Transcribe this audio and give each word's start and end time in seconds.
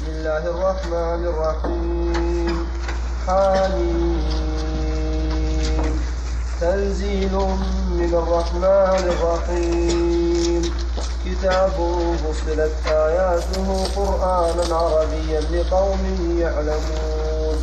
بسم 0.00 0.08
الله 0.12 0.44
الرحمن 0.46 1.24
الرحيم. 1.28 2.66
حميم. 3.26 4.20
تنزيل 6.60 7.34
من 7.92 8.12
الرحمن 8.14 9.04
الرحيم. 9.12 10.62
كتاب 11.24 11.76
فصلت 12.24 12.72
آياته 12.88 13.84
قرآنا 13.96 14.76
عربيا 14.76 15.40
لقوم 15.40 16.02
يعلمون. 16.40 17.56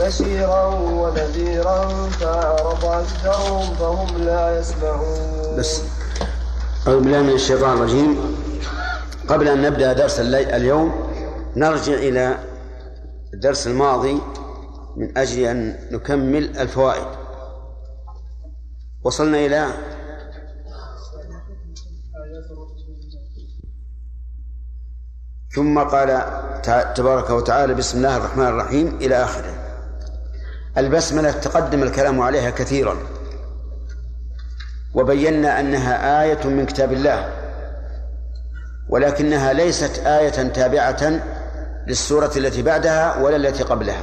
بشيرا 0.00 0.64
ونذيرا 0.74 1.88
فأعرض 2.20 2.84
أكثرهم 2.84 3.74
فهم 3.74 4.24
لا 4.24 4.60
يسمعون. 4.60 5.56
بس 5.58 5.80
أعوذ 6.88 7.00
بالله 7.00 7.22
من 7.22 7.34
الشيطان 7.34 7.76
الرجيم. 7.76 8.36
قبل 9.28 9.48
أن 9.48 9.62
نبدأ 9.62 9.92
درس 9.92 10.20
اليوم 10.20 11.09
نرجع 11.56 11.94
إلى 11.94 12.38
الدرس 13.34 13.66
الماضي 13.66 14.20
من 14.96 15.18
أجل 15.18 15.44
أن 15.44 15.78
نكمل 15.90 16.58
الفوائد. 16.58 17.06
وصلنا 19.02 19.38
إلى 19.38 19.66
ثم 25.54 25.78
قال 25.78 26.24
تبارك 26.94 27.30
وتعالى 27.30 27.74
بسم 27.74 27.98
الله 27.98 28.16
الرحمن 28.16 28.46
الرحيم 28.46 28.96
إلى 28.96 29.24
آخره. 29.24 29.54
البسملة 30.78 31.30
تقدم 31.30 31.82
الكلام 31.82 32.20
عليها 32.20 32.50
كثيرا. 32.50 32.96
وبينا 34.94 35.60
أنها 35.60 36.22
آية 36.22 36.46
من 36.46 36.66
كتاب 36.66 36.92
الله 36.92 37.32
ولكنها 38.88 39.52
ليست 39.52 39.98
آية 39.98 40.48
تابعة 40.48 41.22
للسورة 41.90 42.30
التي 42.36 42.62
بعدها 42.62 43.22
ولا 43.22 43.36
التي 43.36 43.62
قبلها. 43.62 44.02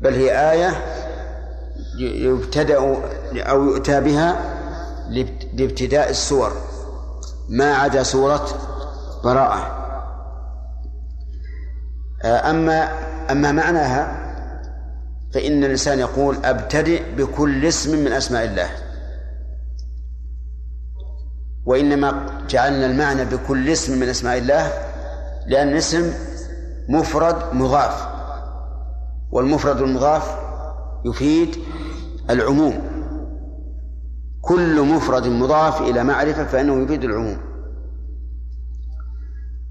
بل 0.00 0.14
هي 0.14 0.52
آية 0.52 0.70
يبتدأ 1.98 2.76
أو 3.34 3.64
يؤتى 3.64 4.00
بها 4.00 4.40
لابتداء 5.52 6.10
السور. 6.10 6.52
ما 7.48 7.74
عدا 7.74 8.02
سورة 8.02 8.48
براءة. 9.24 9.76
أما 12.24 12.88
أما 13.30 13.52
معناها 13.52 14.20
فإن 15.34 15.64
الإنسان 15.64 15.98
يقول 15.98 16.44
أبتدئ 16.44 17.02
بكل 17.16 17.66
اسم 17.66 18.04
من 18.04 18.12
أسماء 18.12 18.44
الله. 18.44 18.70
وإنما 21.66 22.26
جعلنا 22.48 22.86
المعنى 22.86 23.24
بكل 23.24 23.70
اسم 23.70 23.98
من 24.00 24.08
أسماء 24.08 24.38
الله 24.38 24.72
لأن 25.46 25.68
الاسم 25.68 26.12
مفرد 26.90 27.36
مضاف. 27.52 28.06
والمفرد 29.32 29.80
المضاف 29.80 30.36
يفيد 31.04 31.56
العموم. 32.30 32.80
كل 34.40 34.82
مفرد 34.82 35.26
مضاف 35.26 35.80
إلى 35.80 36.04
معرفة 36.04 36.44
فإنه 36.44 36.82
يفيد 36.82 37.04
العموم. 37.04 37.38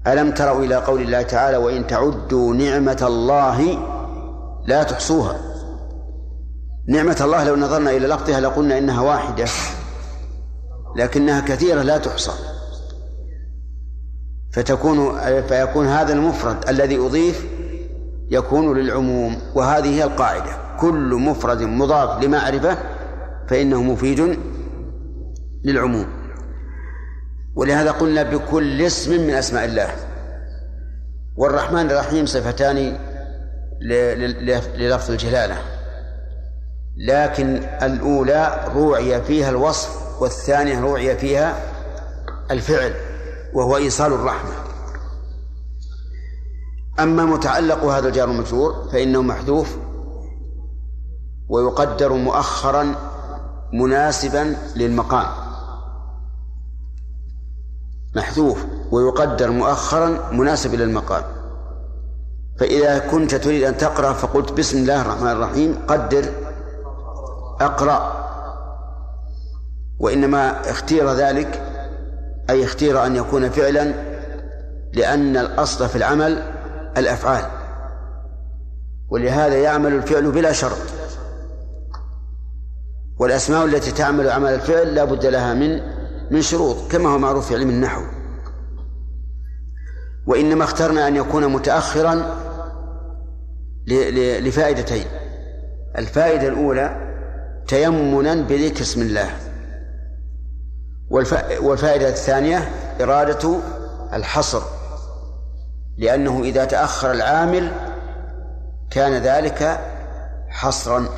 ألم 0.06 0.30
تروا 0.30 0.64
إلى 0.64 0.74
قول 0.74 1.00
الله 1.02 1.22
تعالى 1.22 1.56
وإن 1.56 1.86
تعدوا 1.86 2.54
نعمة 2.54 2.98
الله 3.02 3.78
لا 4.66 4.82
تحصوها. 4.82 5.36
نعمة 6.88 7.16
الله 7.20 7.44
لو 7.44 7.56
نظرنا 7.56 7.90
إلى 7.90 8.06
لفظها 8.06 8.40
لقلنا 8.40 8.78
إنها 8.78 9.00
واحدة 9.00 9.46
لكنها 10.96 11.40
كثيرة 11.40 11.82
لا 11.82 11.98
تحصى. 11.98 12.59
فتكون 14.52 15.20
فيكون 15.42 15.86
هذا 15.86 16.12
المفرد 16.12 16.68
الذي 16.68 16.98
أضيف 16.98 17.46
يكون 18.30 18.78
للعموم 18.78 19.42
وهذه 19.54 19.88
هي 19.88 20.04
القاعدة. 20.04 20.50
كل 20.80 21.14
مفرد 21.14 21.62
مضاف 21.62 22.24
لمعرفة 22.24 22.78
فإنه 23.48 23.82
مفيد 23.82 24.38
للعموم. 25.64 26.06
ولهذا 27.54 27.90
قلنا 27.90 28.22
بكل 28.22 28.82
اسم 28.82 29.26
من 29.26 29.30
أسماء 29.30 29.64
الله. 29.64 29.88
والرحمن 31.36 31.90
الرحيم 31.90 32.26
صفتان 32.26 32.98
للفظ 34.76 35.10
الجلالة. 35.10 35.56
لكن 36.96 37.62
الأولى 37.82 38.64
روعي 38.74 39.22
فيها 39.22 39.50
الوصف 39.50 40.22
والثانية 40.22 40.80
روعي 40.80 41.16
فيها 41.16 41.56
الفعل. 42.50 42.94
وهو 43.54 43.76
إيصال 43.76 44.12
الرحمة. 44.12 44.52
أما 47.00 47.24
متعلق 47.24 47.84
هذا 47.84 48.08
الجار 48.08 48.30
المجرور 48.30 48.88
فإنه 48.92 49.22
محذوف 49.22 49.76
ويقدر 51.48 52.12
مؤخرا 52.12 52.94
مناسبا 53.72 54.56
للمقام. 54.76 55.26
محذوف 58.16 58.64
ويقدر 58.90 59.50
مؤخرا 59.50 60.30
مناسبا 60.32 60.76
للمقام. 60.76 61.22
فإذا 62.60 62.98
كنت 62.98 63.34
تريد 63.34 63.62
أن 63.62 63.76
تقرأ 63.76 64.12
فقلت 64.12 64.52
بسم 64.52 64.78
الله 64.78 65.02
الرحمن 65.02 65.30
الرحيم 65.30 65.78
قدر 65.88 66.24
أقرأ. 67.60 68.20
وإنما 70.00 70.70
اختير 70.70 71.12
ذلك 71.12 71.69
أي 72.50 72.64
اختير 72.64 73.06
أن 73.06 73.16
يكون 73.16 73.50
فعلا 73.50 73.94
لأن 74.92 75.36
الأصل 75.36 75.88
في 75.88 75.96
العمل 75.96 76.42
الأفعال. 76.96 77.44
ولهذا 79.08 79.56
يعمل 79.56 79.92
الفعل 79.92 80.30
بلا 80.30 80.52
شرط. 80.52 80.78
والأسماء 83.18 83.64
التي 83.64 83.92
تعمل 83.92 84.30
عمل 84.30 84.54
الفعل 84.54 84.94
لا 84.94 85.04
بد 85.04 85.26
لها 85.26 85.54
من 85.54 85.80
من 86.30 86.42
شروط 86.42 86.76
كما 86.92 87.08
هو 87.08 87.18
معروف 87.18 87.48
في 87.48 87.54
علم 87.54 87.70
النحو. 87.70 88.02
وإنما 90.26 90.64
اخترنا 90.64 91.08
أن 91.08 91.16
يكون 91.16 91.46
متأخرا 91.46 92.36
لفائدتين. 94.40 95.04
الفائدة 95.98 96.48
الأولى 96.48 97.10
تيمنا 97.68 98.34
بذكر 98.34 98.80
اسم 98.80 99.02
الله. 99.02 99.30
والفائدة 101.10 102.08
الثانية 102.08 102.58
إرادة 103.00 103.56
الحصر 104.12 104.62
لأنه 105.96 106.42
إذا 106.42 106.64
تأخر 106.64 107.12
العامل 107.12 107.72
كان 108.90 109.12
ذلك 109.12 109.80
حصرا. 110.48 111.08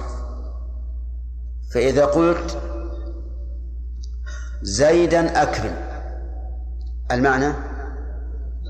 فإذا 1.74 2.04
قلت 2.04 2.58
زيدا 4.62 5.42
أكرم 5.42 5.74
المعنى 7.10 7.52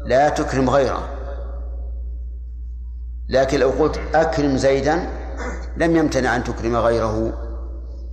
لا 0.06 0.28
تكرم 0.28 0.70
غيره. 0.70 1.08
لكن 3.28 3.60
لو 3.60 3.70
قلت 3.70 4.00
أكرم 4.14 4.56
زيدا 4.56 5.08
لم 5.76 5.96
يمتنع 5.96 6.36
أن 6.36 6.44
تكرم 6.44 6.76
غيره. 6.76 7.32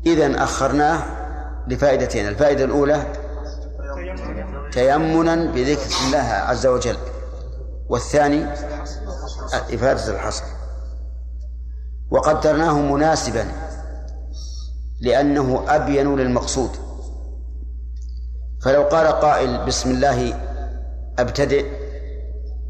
إذا 0.06 0.44
أخرناه 0.44 1.19
لفائدتين 1.68 2.28
الفائدة 2.28 2.66
الأولى 2.66 3.14
تيمنا 4.72 5.36
بذكر 5.36 5.90
الله 6.08 6.20
عز 6.20 6.68
وجل 6.68 6.98
والثاني 7.90 8.54
إفادة 9.74 10.14
الحصر. 10.16 10.44
وقدرناه 12.12 12.80
مناسبا 12.80 13.46
لأنه 15.02 15.66
أبين 15.68 16.16
للمقصود. 16.16 16.70
فلو 18.64 18.84
قال 18.84 19.08
قائل 19.08 19.66
بسم 19.66 19.92
الله 19.92 20.34
أبتدئ 21.20 21.66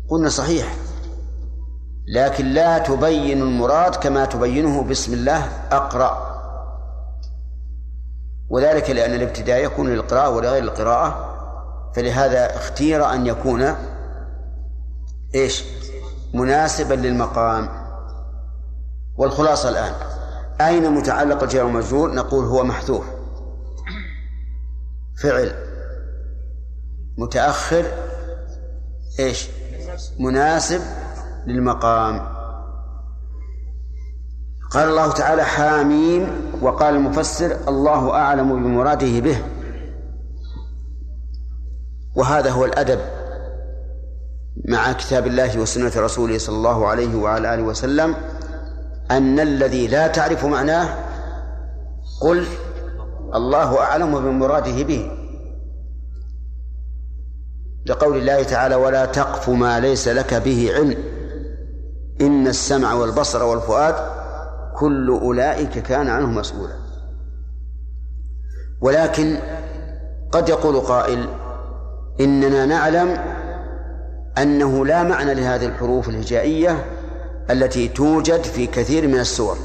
قلنا 0.09 0.29
صحيح 0.29 0.75
لكن 2.13 2.45
لا 2.45 2.77
تبين 2.77 3.41
المراد 3.41 3.95
كما 3.95 4.25
تبينه 4.25 4.83
بسم 4.83 5.13
الله 5.13 5.45
أقرأ. 5.71 6.28
وذلك 8.49 8.89
لأن 8.89 9.13
الابتداء 9.13 9.63
يكون 9.63 9.89
للقراءة 9.89 10.29
ولغير 10.29 10.63
القراءة 10.63 11.35
فلهذا 11.95 12.55
اختير 12.55 13.13
أن 13.13 13.27
يكون 13.27 13.75
إيش؟ 15.35 15.63
مناسبا 16.33 16.93
للمقام 16.93 17.69
والخلاصة 19.17 19.69
الآن 19.69 19.93
أين 20.61 20.91
متعلق 20.91 21.43
الجار 21.43 21.65
والمجرور؟ 21.65 22.13
نقول 22.13 22.45
هو 22.45 22.63
محذوف 22.63 23.05
فعل 25.21 25.55
متأخر 27.17 27.85
إيش؟ 29.19 29.47
مناسب 30.19 30.81
للمقام 31.47 32.38
قال 34.69 34.89
الله 34.89 35.11
تعالى 35.11 35.43
حاميم 35.43 36.51
وقال 36.61 36.95
المفسر 36.95 37.57
الله 37.67 38.11
أعلم 38.13 38.63
بمراده 38.63 39.19
به. 39.19 39.43
مع 44.67 44.91
كتاب 44.91 45.27
الله 45.27 45.59
وسنة 45.59 45.91
رسوله 45.95 46.37
صلى 46.37 46.55
الله 46.55 46.87
عليه 46.87 47.15
وعلى 47.15 47.53
آله 47.53 47.63
وسلم 47.63 48.15
أن 49.11 49.39
الذي 49.39 49.87
لا 49.87 50.07
تعرف 50.07 50.45
معناه 50.45 50.95
قل 52.21 52.45
الله 53.35 53.79
أعلم 53.79 54.19
بمراده 54.19 54.83
به. 54.83 55.11
لقول 57.85 58.17
الله 58.17 58.43
تعالى 58.43 58.75
ولا 58.75 59.05
تقف 59.05 59.49
ما 59.49 59.79
ليس 59.79 60.07
لك 60.07 60.33
به 60.33 60.71
علم 60.73 60.97
إن 62.21 62.47
السمع 62.47 62.93
والبصر 62.93 63.43
والفؤاد 63.43 64.18
كل 64.79 65.09
أولئك 65.09 65.79
كان 65.79 66.07
عنه 66.07 66.27
مسؤولا. 66.27 66.75
ولكن 68.81 69.37
قد 70.31 70.49
يقول 70.49 70.79
قائل 70.79 71.29
إننا 72.19 72.65
نعلم 72.65 73.17
أنه 74.37 74.85
لا 74.85 75.03
معنى 75.03 75.33
لهذه 75.33 75.65
الحروف 75.65 76.09
الهجائية 76.09 76.85
التي 77.49 77.87
توجد 77.87 78.43
في 78.43 78.67
كثير 78.67 79.07
من 79.07 79.19
السور. 79.19 79.57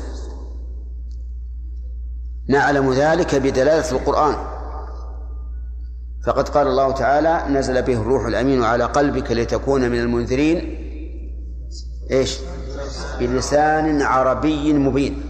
نعلم 2.49 2.93
ذلك 2.93 3.35
بدلالة 3.35 3.91
القرآن. 3.91 4.37
فقد 6.27 6.49
قال 6.49 6.67
الله 6.67 6.93
تعالى 6.93 7.59
نزل 7.59 7.83
به 7.83 8.01
الروح 8.01 8.27
الأمين 8.27 8.65
على 8.65 8.85
قلبك 8.85 9.33
لتكون 9.33 9.91
من 9.91 10.01
المنذرين. 10.01 10.79
إيش؟ 12.11 12.39
بلسان 13.19 14.03
عربي 14.03 14.73
مبين. 14.73 15.23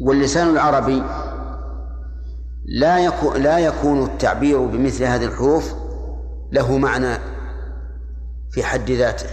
واللسان 0.00 0.48
العربي 0.48 1.02
لا 2.64 2.98
يكون 2.98 3.42
لا 3.42 3.58
يكون 3.58 4.04
التعبير 4.04 4.66
بمثل 4.66 5.04
هذه 5.04 5.24
الحروف 5.24 5.74
له 6.52 6.78
معنى 6.78 7.18
في 8.50 8.62
حد 8.64 8.90
ذاته. 8.90 9.30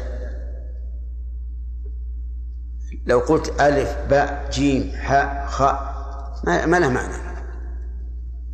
لو 3.05 3.19
قلت 3.19 3.61
ألف 3.61 3.97
باء 4.09 4.49
جيم 4.51 4.91
حاء 4.95 5.45
خاء 5.49 5.89
ما 6.67 6.79
له 6.79 6.89
معنى. 6.89 7.29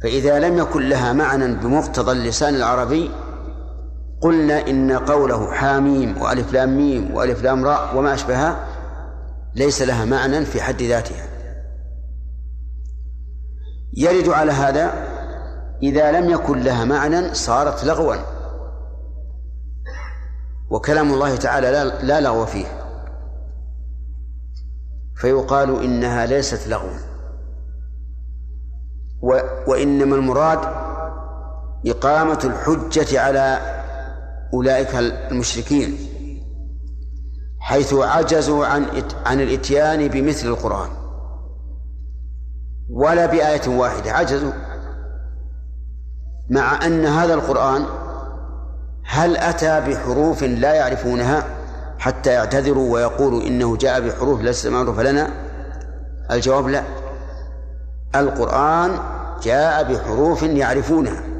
فإذا 0.03 0.39
لم 0.39 0.57
يكن 0.57 0.89
لها 0.89 1.13
معنى 1.13 1.55
بمقتضى 1.55 2.11
اللسان 2.11 2.55
العربي 2.55 3.11
قلنا 4.21 4.67
إن 4.67 4.91
قوله 4.91 5.51
حاميم 5.51 6.21
وألف 6.21 6.53
لام 6.53 6.77
ميم 6.77 7.13
وألف 7.15 7.43
لام 7.43 7.65
راء 7.65 7.97
وما 7.97 8.13
أشبهها 8.13 8.67
ليس 9.55 9.81
لها 9.81 10.05
معنى 10.05 10.45
في 10.45 10.61
حد 10.61 10.81
ذاتها. 10.81 11.25
يرد 13.93 14.29
على 14.29 14.51
هذا 14.51 14.93
إذا 15.83 16.11
لم 16.11 16.29
يكن 16.29 16.59
لها 16.59 16.85
معنى 16.85 17.33
صارت 17.33 17.83
لغوا. 17.83 18.15
وكلام 20.69 21.13
الله 21.13 21.35
تعالى 21.35 21.71
لا, 21.71 22.01
لا 22.01 22.21
لغو 22.21 22.45
فيه. 22.45 22.65
فيقال 25.15 25.83
إنها 25.83 26.25
ليست 26.25 26.67
لغوا 26.67 26.97
وإنما 29.67 30.15
المراد 30.15 30.59
إقامة 31.85 32.39
الحجة 32.43 33.21
على 33.21 33.74
أولئك 34.55 34.95
المشركين 35.31 35.97
حيث 37.59 37.93
عجزوا 37.93 38.65
عن 38.65 38.85
عن 39.25 39.41
الإتيان 39.41 40.07
بمثل 40.07 40.47
القرآن 40.47 40.89
ولا 42.89 43.25
بآية 43.25 43.67
واحدة 43.67 44.11
عجزوا. 44.11 44.51
مع 46.49 46.85
أن 46.85 47.05
هذا 47.05 47.33
القرآن 47.33 47.85
هل 49.05 49.37
أتى 49.37 49.81
بحروف 49.81 50.43
لا 50.43 50.73
يعرفونها 50.73 51.43
حتى 51.99 52.29
يعتذروا 52.29 52.93
ويقولوا 52.93 53.41
إنه 53.41 53.77
جاء 53.77 54.01
بحروف 54.01 54.41
ليست 54.41 54.67
معروفة 54.67 55.03
لنا؟ 55.03 55.29
الجواب 56.31 56.67
لا. 56.67 56.83
القرآن 58.15 58.91
جاء 59.43 59.93
بحروف 59.93 60.43
يعرفونها. 60.43 61.34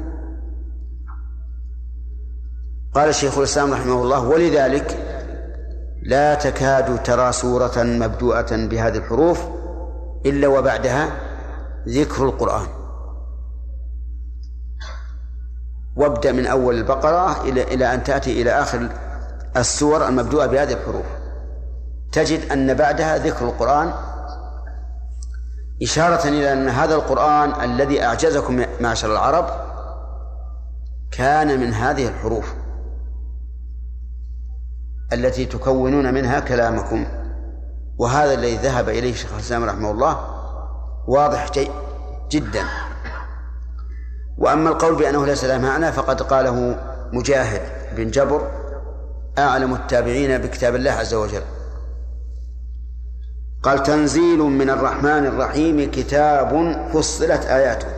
قال 2.96 3.08
الشيخ 3.08 3.38
الإسلام 3.38 3.72
رحمه 3.72 4.02
الله 4.02 4.20
ولذلك 4.20 4.98
لا 6.02 6.34
تكاد 6.34 7.02
ترى 7.02 7.32
سورة 7.32 7.72
مبدوءة 7.76 8.46
بهذه 8.50 8.96
الحروف 8.96 9.46
إلا 10.26 10.48
وبعدها 10.48 11.08
ذكر 11.88 12.24
القرآن. 12.24 12.66
وابدأ 15.96 16.32
من 16.32 16.46
أول 16.46 16.74
البقرة 16.74 17.42
إلى 17.42 17.62
إلى 17.62 17.94
أن 17.94 18.02
تأتي 18.02 18.42
إلى 18.42 18.50
آخر 18.50 18.88
السور 19.56 20.08
المبدوءة 20.08 20.46
بهذه 20.46 20.72
الحروف. 20.72 21.06
تجد 22.12 22.52
أن 22.52 22.74
بعدها 22.74 23.18
ذكر 23.18 23.44
القرآن 23.44 23.92
إشارة 25.82 26.28
إلى 26.28 26.52
أن 26.52 26.68
هذا 26.68 26.94
القرآن 26.94 27.70
الذي 27.70 28.04
أعجزكم 28.04 28.64
معشر 28.80 29.12
العرب 29.12 29.46
كان 31.10 31.60
من 31.60 31.72
هذه 31.74 32.08
الحروف. 32.08 32.65
التي 35.12 35.46
تكونون 35.46 36.14
منها 36.14 36.40
كلامكم. 36.40 37.06
وهذا 37.98 38.34
الذي 38.34 38.56
ذهب 38.56 38.88
إليه 38.88 39.14
شيخ 39.14 39.32
الإسلام 39.32 39.64
رحمه 39.64 39.90
الله 39.90 40.20
واضح 41.08 41.50
جدا. 42.30 42.64
وأما 44.38 44.68
القول 44.70 44.94
بأنه 44.94 45.26
ليس 45.26 45.44
له 45.44 45.58
معنى 45.58 45.92
فقد 45.92 46.22
قاله 46.22 46.78
مجاهد 47.12 47.62
بن 47.96 48.10
جبر 48.10 48.50
أعلم 49.38 49.74
التابعين 49.74 50.38
بكتاب 50.38 50.74
الله 50.74 50.90
عز 50.90 51.14
وجل. 51.14 51.42
قال 53.62 53.82
تنزيل 53.82 54.38
من 54.38 54.70
الرحمن 54.70 55.26
الرحيم 55.26 55.90
كتاب 55.90 56.76
فصلت 56.94 57.44
آياته. 57.44 57.88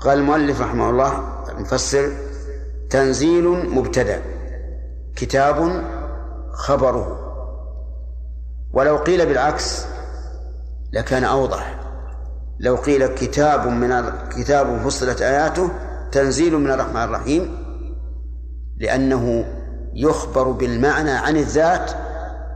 قال 0.00 0.18
المؤلف 0.18 0.60
رحمه 0.60 0.90
الله 0.90 1.42
المفسر 1.48 2.12
تنزيل 2.90 3.48
مبتدأ 3.48 4.22
كتاب 5.16 5.84
خبره. 6.52 7.20
ولو 8.72 8.96
قيل 8.96 9.26
بالعكس 9.26 9.86
لكان 10.92 11.24
أوضح. 11.24 11.80
لو 12.60 12.76
قيل 12.76 13.06
كتاب 13.06 13.66
من 13.66 14.12
كتاب 14.28 14.78
فصلت 14.78 15.22
آياته 15.22 15.70
تنزيل 16.12 16.58
من 16.58 16.70
الرحمن 16.70 17.02
الرحيم 17.02 17.64
لأنه 18.76 19.44
يخبر 19.94 20.50
بالمعنى 20.50 21.10
عن 21.10 21.36
الذات 21.36 21.90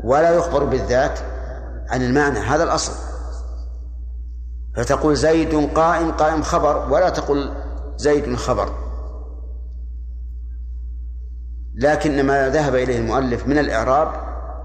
ولا 0.04 0.30
يخبر 0.30 0.64
بالذات 0.64 1.18
عن 1.88 2.02
المعنى 2.02 2.38
هذا 2.38 2.64
الأصل. 2.64 2.92
فتقول 4.76 5.16
زيد 5.16 5.70
قائم 5.74 6.10
قائم 6.10 6.42
خبر 6.42 6.92
ولا 6.92 7.08
تقول 7.08 7.54
زيد 7.96 8.36
خبر. 8.36 8.87
لكن 11.78 12.26
ما 12.26 12.48
ذهب 12.48 12.74
إليه 12.74 12.98
المؤلف 12.98 13.46
من 13.46 13.58
الإعراب 13.58 14.12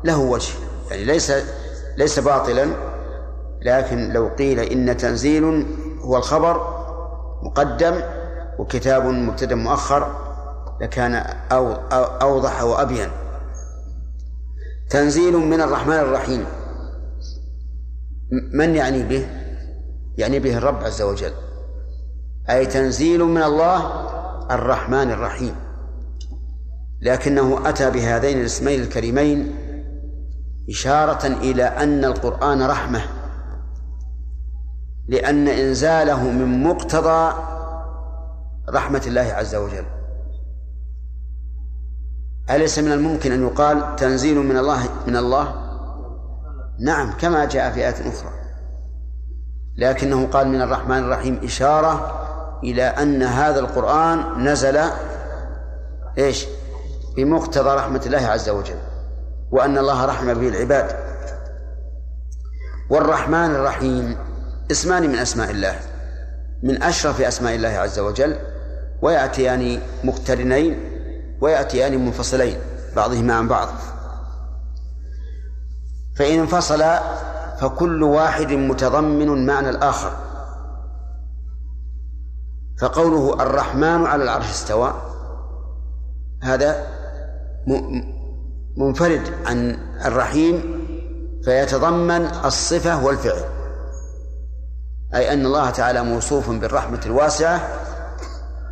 له 0.03 0.19
وجه 0.19 0.53
يعني 0.91 1.03
ليس 1.05 1.31
ليس 1.97 2.19
باطلا 2.19 2.67
لكن 3.61 4.13
لو 4.13 4.27
قيل 4.27 4.59
إن 4.59 4.97
تنزيل 4.97 5.65
هو 6.01 6.17
الخبر 6.17 6.83
مقدم 7.43 8.01
وكتاب 8.59 9.05
مبتدأ 9.05 9.55
مؤخر 9.55 10.15
لكان 10.81 11.15
أو 11.51 11.71
أوضح 12.21 12.63
وأبين. 12.63 13.09
تنزيل 14.89 15.37
من 15.37 15.61
الرحمن 15.61 15.93
الرحيم. 15.93 16.45
من 18.53 18.75
يعني 18.75 19.03
به؟ 19.03 19.27
يعني 20.17 20.39
به 20.39 20.57
الرب 20.57 20.83
عز 20.83 21.01
وجل. 21.01 21.31
أي 22.49 22.65
تنزيل 22.65 23.23
من 23.23 23.43
الله 23.43 23.79
الرحمن 24.51 25.11
الرحيم. 25.11 25.55
لكنه 27.03 27.69
أتى 27.69 27.91
بهذين 27.91 28.39
الاسمين 28.39 28.81
الكريمين 28.81 29.55
إشارة 30.69 31.27
إلى 31.27 31.63
أن 31.63 32.05
القرآن 32.05 32.61
رحمة 32.61 33.01
لأن 35.07 35.47
إنزاله 35.47 36.23
من 36.23 36.63
مقتضى 36.63 37.33
رحمة 38.69 39.01
الله 39.07 39.21
عز 39.21 39.55
وجل. 39.55 39.85
أليس 42.49 42.79
من 42.79 42.91
الممكن 42.91 43.31
أن 43.31 43.43
يقال 43.43 43.95
تنزيل 43.95 44.37
من 44.37 44.57
الله 44.57 44.79
من 45.07 45.15
الله؟ 45.15 45.55
نعم 46.79 47.11
كما 47.11 47.45
جاء 47.45 47.71
في 47.71 47.79
آية 47.79 48.09
أخرى. 48.09 48.31
لكنه 49.77 50.27
قال 50.27 50.47
من 50.47 50.61
الرحمن 50.61 50.99
الرحيم 50.99 51.39
إشارة 51.43 52.19
إلى 52.63 52.83
أن 52.83 53.23
هذا 53.23 53.59
القرآن 53.59 54.47
نزل 54.47 54.79
إيش؟ 56.17 56.45
بمقتضى 57.15 57.69
رحمة 57.69 58.01
الله 58.05 58.27
عز 58.27 58.49
وجل 58.49 58.79
وأن 59.51 59.77
الله 59.77 60.05
رحم 60.05 60.33
به 60.33 60.47
العباد. 60.47 60.95
والرحمن 62.89 63.55
الرحيم 63.55 64.17
اسمان 64.71 65.03
من 65.09 65.15
أسماء 65.15 65.51
الله 65.51 65.79
من 66.63 66.83
أشرف 66.83 67.21
أسماء 67.21 67.55
الله 67.55 67.69
عز 67.69 67.99
وجل 67.99 68.35
ويأتيان 69.01 69.81
مقترنين 70.03 70.79
ويأتيان 71.41 72.05
منفصلين 72.05 72.57
بعضهما 72.95 73.33
عن 73.33 73.47
بعض. 73.47 73.67
فإن 76.17 76.39
انفصل 76.39 76.83
فكل 77.59 78.03
واحد 78.03 78.51
متضمن 78.51 79.45
معنى 79.45 79.69
الآخر. 79.69 80.11
فقوله 82.81 83.33
الرحمن 83.33 84.05
على 84.05 84.23
العرش 84.23 84.49
استوى 84.49 84.93
هذا 86.43 86.87
منفرد 88.77 89.21
عن 89.45 89.77
الرحيم 90.05 90.83
فيتضمن 91.43 92.25
الصفة 92.45 93.05
والفعل. 93.05 93.43
أي 95.15 95.33
أن 95.33 95.45
الله 95.45 95.69
تعالى 95.69 96.03
موصوف 96.03 96.49
بالرحمة 96.49 97.01
الواسعة 97.05 97.69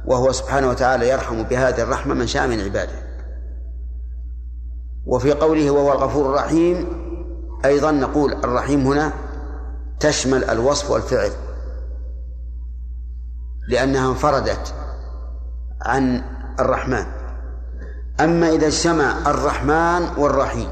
وهو 0.06 0.32
سبحانه 0.32 0.70
وتعالى 0.70 1.10
يرحم 1.10 1.44
بهذه 1.44 1.82
الرحمة 1.82 2.14
من 2.14 2.28
شاء 2.28 2.48
من 2.48 2.60
عباده. 2.60 3.12
وفي 5.06 5.32
قوله 5.32 5.72
وهو 5.72 5.92
الغفور 5.92 6.30
الرحيم 6.30 6.88
أيضا 7.66 7.92
نقول 7.92 8.34
الرحيم 8.34 8.88
هنا 8.88 9.14
تشمل 10.00 10.44
الوصف 10.44 10.92
والفعل 10.92 11.32
لأنها 13.68 14.10
انفردت 14.10 14.74
عن 15.82 16.24
الرحمن. 16.60 17.21
أما 18.20 18.50
إذا 18.50 18.68
اجتمع 18.68 19.18
الرحمن 19.28 20.18
والرحيم 20.18 20.70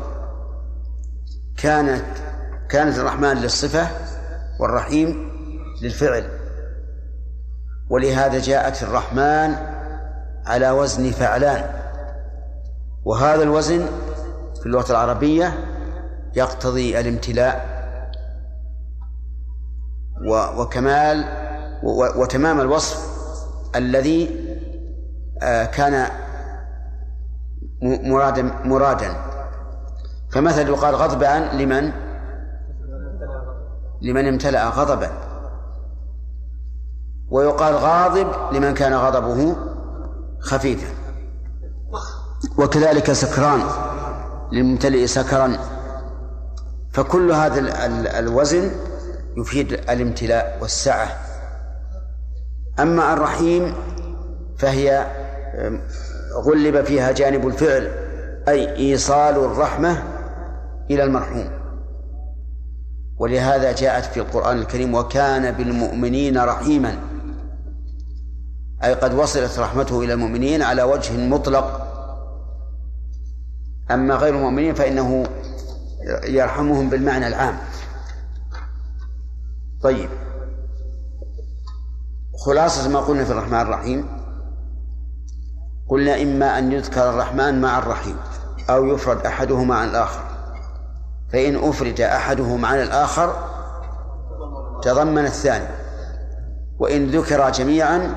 كانت 1.57 2.05
كانت 2.69 2.97
الرحمن 2.97 3.37
للصفة 3.37 3.87
والرحيم 4.59 5.29
للفعل. 5.81 6.29
ولهذا 7.89 8.39
جاءت 8.39 8.83
الرحمن 8.83 9.55
على 10.45 10.71
وزن 10.71 11.11
فعلان. 11.11 11.69
وهذا 13.05 13.43
الوزن 13.43 13.85
في 14.59 14.65
اللغة 14.65 14.91
العربية 14.91 15.53
يقتضي 16.35 16.99
الامتلاء 16.99 17.79
وكمال 20.57 21.25
وتمام 22.15 22.61
الوصف 22.61 23.09
الذي 23.75 24.49
آه، 25.41 25.65
كان 25.65 26.07
مرادا 27.81 28.41
مرادا. 28.65 29.15
فمثل 30.31 30.69
يقال 30.69 30.95
غضبان 30.95 31.57
لمن؟ 31.57 31.91
لمن 34.01 34.27
امتلأ 34.27 34.69
غضبا. 34.69 35.09
ويقال 37.29 37.75
غاضب 37.75 38.27
لمن 38.53 38.73
كان 38.73 38.93
غضبه 38.93 39.55
خفيفا. 40.39 40.87
وكذلك 42.57 43.11
سكران 43.11 43.61
للممتلئ 44.51 45.07
سكرا. 45.07 45.57
فكل 46.91 47.31
هذا 47.31 47.59
الوزن 48.19 48.71
يفيد 49.37 49.73
الامتلاء 49.73 50.57
والسعة. 50.61 51.07
أما 52.79 53.13
الرحيم 53.13 53.73
فهي 54.57 55.07
غلب 56.37 56.85
فيها 56.85 57.11
جانب 57.11 57.47
الفعل 57.47 57.91
أي 58.47 58.75
إيصال 58.75 59.35
الرحمة 59.35 60.03
إلى 60.91 61.03
المرحوم. 61.03 61.49
ولهذا 63.17 63.71
جاءت 63.71 64.05
في 64.05 64.19
القرآن 64.19 64.57
الكريم 64.57 64.95
وكان 64.95 65.51
بالمؤمنين 65.51 66.37
رحيما. 66.37 66.99
أي 68.83 68.93
قد 68.93 69.13
وصلت 69.13 69.59
رحمته 69.59 70.03
إلى 70.03 70.13
المؤمنين 70.13 70.61
على 70.61 70.83
وجه 70.83 71.17
مطلق. 71.17 71.85
أما 73.91 74.15
غير 74.15 74.35
المؤمنين 74.35 74.73
فإنه 74.73 75.27
يرحمهم 76.23 76.89
بالمعنى 76.89 77.27
العام. 77.27 77.57
طيب. 79.81 80.09
خلاصة 82.45 82.89
ما 82.89 82.99
قلنا 82.99 83.23
في 83.23 83.31
الرحمن 83.31 83.61
الرحيم 83.61 84.18
قلنا 85.89 86.21
إما 86.21 86.57
أن 86.57 86.71
يذكر 86.71 87.09
الرحمن 87.09 87.61
مع 87.61 87.79
الرحيم 87.79 88.15
أو 88.69 88.85
يفرد 88.85 89.25
أحدهما 89.25 89.75
عن 89.75 89.89
الآخر. 89.89 90.23
فإن 91.33 91.69
أفرد 91.69 92.01
أحدهما 92.01 92.67
عن 92.67 92.81
الآخر 92.81 93.49
تضمن 94.83 95.25
الثاني. 95.25 95.67
وإن 96.79 97.07
ذكر 97.07 97.49
جميعا 97.49 98.15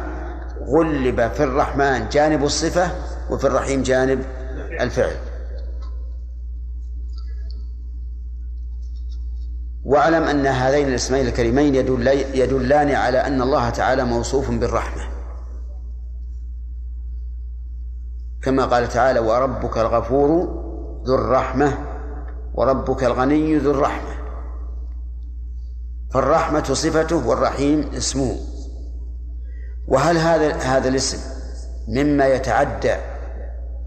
غلب 0.69 1.33
في 1.33 1.45
الرحمن 1.45 2.09
جانب 2.09 2.45
الصفة 2.45 2.91
وفي 3.31 3.47
الرحيم 3.47 3.83
جانب 3.83 4.25
الفعل. 4.81 5.17
واعلم 9.85 10.23
أن 10.23 10.47
هذين 10.47 10.89
الاسمين 10.89 11.27
الكريمين 11.27 11.75
يدلان 12.35 12.91
على 12.91 13.19
أن 13.19 13.43
الله 13.43 13.71
تعالى 13.71 14.05
موصوف 14.05 14.51
بالرحمة. 14.51 15.12
كما 18.43 18.65
قال 18.65 18.89
تعالى 18.89 19.21
وربك 19.21 19.79
الغفور 19.79 20.29
ذو 21.07 21.15
الرحمة 21.15 21.79
وربك 22.55 23.05
الغني 23.05 23.57
ذو 23.57 23.71
الرحمة. 23.71 24.15
فالرحمة 26.15 26.65
صفته 26.65 27.27
والرحيم 27.29 27.91
اسمه. 27.97 28.37
وهل 29.89 30.17
هذا 30.17 30.55
هذا 30.55 30.89
الاسم 30.89 31.19
مما 31.89 32.27
يتعدى 32.27 32.95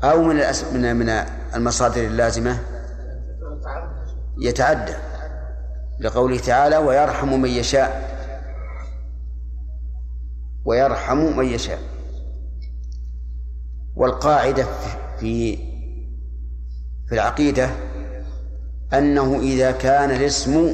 أو 0.04 0.22
من 0.22 0.36
من 0.74 0.96
من 0.96 1.10
المصادر 1.56 2.02
اللازمة؟ 2.02 2.58
يتعدى 4.42 4.94
لقوله 6.00 6.40
تعالى 6.40 6.78
ويرحم 6.78 7.42
من 7.42 7.50
يشاء. 7.50 8.16
ويرحم 10.66 11.18
من 11.18 11.46
يشاء. 11.46 11.80
والقاعدة 13.96 14.66
في 15.20 15.58
في 17.08 17.12
العقيدة 17.12 17.70
أنه 18.94 19.40
إذا 19.40 19.72
كان 19.72 20.12
الاسم 20.12 20.74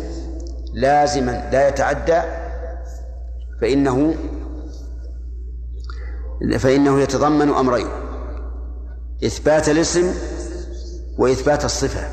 لازما 0.73 1.49
لا 1.51 1.67
يتعدى 1.67 2.21
فإنه 3.61 4.15
فإنه 6.59 7.01
يتضمن 7.01 7.49
أمرين 7.49 7.87
إثبات 9.25 9.69
الاسم 9.69 10.13
وإثبات 11.17 11.65
الصفة. 11.65 12.07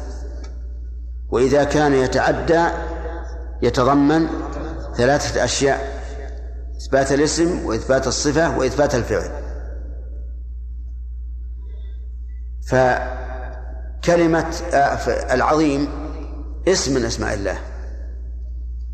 وإذا 1.31 1.65
كان 1.65 1.95
يتعدى 1.95 2.67
يتضمن 3.63 4.29
ثلاثة 4.97 5.45
أشياء 5.45 6.03
إثبات 6.77 7.13
الاسم 7.13 7.67
وإثبات 7.67 8.07
الصفة 8.07 8.59
وإثبات 8.59 8.95
الفعل. 8.95 9.48
فكلمة 12.69 14.55
آه، 14.75 15.35
العظيم 15.35 15.89
اسم 16.69 16.95
من 16.95 17.05
أسماء 17.05 17.35
الله. 17.35 17.59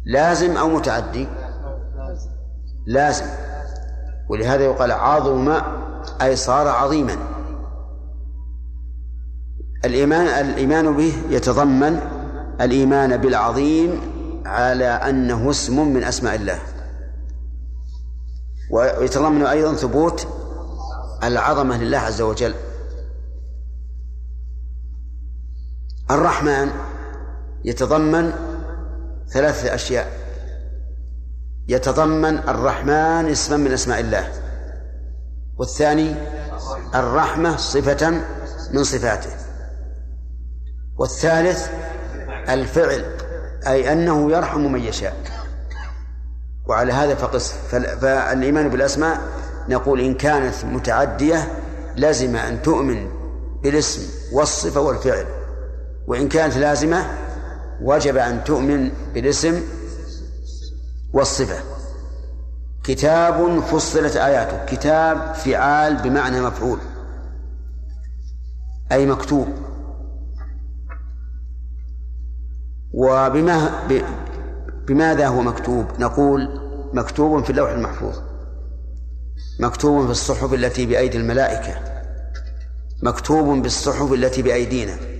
لازم 0.05 0.57
أو 0.57 0.69
متعدي؟ 0.69 1.29
لازم. 2.87 3.25
ولهذا 4.29 4.65
يقال 4.65 4.93
عظم 4.93 5.61
أي 6.23 6.37
صار 6.37 6.69
عظيما. 6.69 7.17
الإيمان 9.85 10.27
الإيمان 10.27 10.97
به 10.97 11.13
يتضمن 11.31 12.01
الإيمان 12.61 13.17
بالعظيم 13.17 14.01
على 14.47 14.87
أنه 14.87 15.51
اسم 15.51 15.89
من 15.89 16.05
أسماء 16.05 16.35
الله. 16.35 16.59
ويتضمن 18.71 19.47
أيضا 19.47 19.75
ثبوت 19.75 20.29
العظمة 21.25 21.83
لله 21.83 21.99
عز 21.99 22.23
وجل. 22.23 22.55
الرحمن 26.15 26.71
يتضمن 27.65 28.33
ثلاثة 29.29 29.75
أشياء. 29.75 30.13
يتضمن 31.69 32.39
الرحمن 32.39 33.31
اسما 33.31 33.57
من 33.57 33.73
أسماء 33.73 34.01
الله. 34.01 34.33
والثاني 35.57 36.15
الرحمة 36.95 37.57
صفة 37.57 38.11
من 38.73 38.85
صفاته. 38.85 39.31
والثالث 40.99 41.69
الفعل 42.49 43.05
أي 43.67 43.93
أنه 43.93 44.33
يرحم 44.33 44.61
من 44.73 44.81
يشاء. 44.81 45.17
وعلى 46.67 46.93
هذا 46.93 47.15
فقس 47.15 47.53
فالإيمان 47.71 48.69
بالأسماء 48.69 49.21
نقول 49.69 50.01
إن 50.01 50.15
كانت 50.15 50.65
متعدية 50.65 51.53
لزم 51.97 52.37
أن 52.37 52.63
تؤمن 52.63 53.09
بالاسم 53.63 54.03
والصفة 54.33 54.81
والفعل. 54.81 55.44
وإن 56.07 56.29
كانت 56.29 56.57
لازمة 56.57 57.07
وجب 57.81 58.17
أن 58.17 58.45
تؤمن 58.45 58.91
بالاسم 59.15 59.63
والصفة. 61.13 61.59
كتاب 62.85 63.61
فصلت 63.61 64.17
آياته. 64.17 64.65
كتاب 64.65 65.35
فعال 65.35 66.03
بمعنى 66.03 66.41
مفعول. 66.41 66.79
أي 68.93 69.07
مكتوب. 69.07 69.49
وبما 72.93 73.71
بماذا 74.87 75.27
هو 75.27 75.43
مكتوب؟ 75.43 75.87
نقول 75.99 76.61
مكتوب 76.93 77.45
في 77.45 77.51
اللوح 77.51 77.71
المحفوظ. 77.71 78.19
مكتوب 79.61 80.05
في 80.05 80.11
الصحف 80.11 80.55
التي 80.55 80.87
بأيدي 80.87 81.19
الملائكة. 81.19 81.75
مكتوب 83.03 83.63
بالصحف 83.63 84.13
التي 84.13 84.43
بأيدينا. 84.43 85.14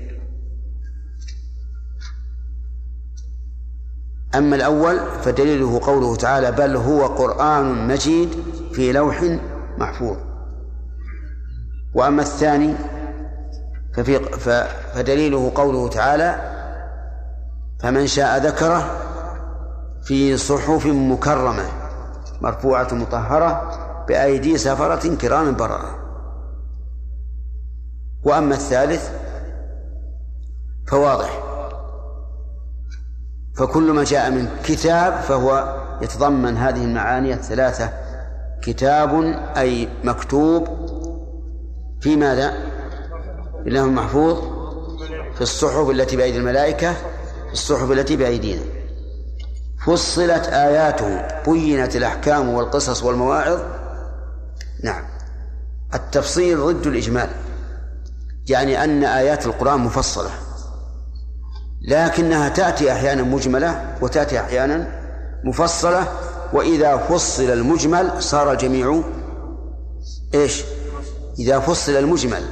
أما 4.39 4.57
الأول 4.57 4.99
فدليله 5.23 5.81
قوله 5.83 6.17
تعالى 6.17 6.53
بل 6.53 6.77
هو 6.77 7.07
قرآن 7.07 7.89
مجيد 7.89 8.29
في 8.73 8.93
لوح 8.93 9.39
محفوظ. 9.79 10.17
وأما 11.95 12.23
الثاني 12.23 12.75
ففي 13.95 14.19
فدليله 14.95 15.53
قوله 15.55 15.89
تعالى 15.89 16.55
فمن 17.81 18.07
شاء 18.07 18.47
ذكره 18.47 19.01
في 20.03 20.37
صحف 20.37 20.87
مكرمة 20.87 21.65
مرفوعة 22.41 22.95
مطهرة 22.95 23.71
بأيدي 24.09 24.59
سفرة 24.59 25.15
كرام 25.17 25.57
بررة 25.57 25.99
وأما 28.25 28.55
الثالث 28.55 29.11
فواضح. 30.89 31.54
فكل 33.57 33.93
ما 33.93 34.05
جاء 34.05 34.31
من 34.31 34.49
كتاب 34.65 35.21
فهو 35.21 35.77
يتضمن 36.03 36.57
هذه 36.57 36.85
المعاني 36.85 37.35
الثلاثة. 37.35 37.91
كتاب 38.63 39.25
أي 39.57 39.89
مكتوب 40.05 40.69
في 42.01 42.17
ماذا؟ 42.17 42.55
الله 43.67 43.85
المحفوظ 43.85 44.39
في 45.35 45.41
الصحف 45.41 45.91
التي 45.91 46.17
بأيدي 46.17 46.39
الملائكة 46.39 46.93
في 47.47 47.53
الصحف 47.53 47.91
التي 47.91 48.17
بأيدينا. 48.17 48.63
فصلت 49.87 50.47
آياته 50.47 51.23
بينت 51.47 51.97
الأحكام 51.97 52.49
والقصص 52.49 53.03
والمواعظ. 53.03 53.61
نعم. 54.83 55.05
التفصيل 55.95 56.59
ضد 56.59 56.87
الإجمال 56.87 57.29
يعني 58.49 58.85
أن 58.85 59.05
آيات 59.05 59.47
القرآن 59.47 59.81
مفصلة. 59.81 60.31
لكنها 61.89 62.49
تأتي 62.49 62.93
أحيانا 62.93 63.23
مجملة 63.23 63.97
وتأتي 64.01 64.41
أحيانا 64.41 64.87
مفصلة 65.45 66.07
وإذا 66.53 66.97
فصل 66.97 67.43
المجمل 67.43 68.23
صار 68.23 68.53
الجميع 68.53 69.03
إيش؟ 70.35 70.65
إذا 71.39 71.59
فصل 71.59 71.93
المجمل 71.93 72.43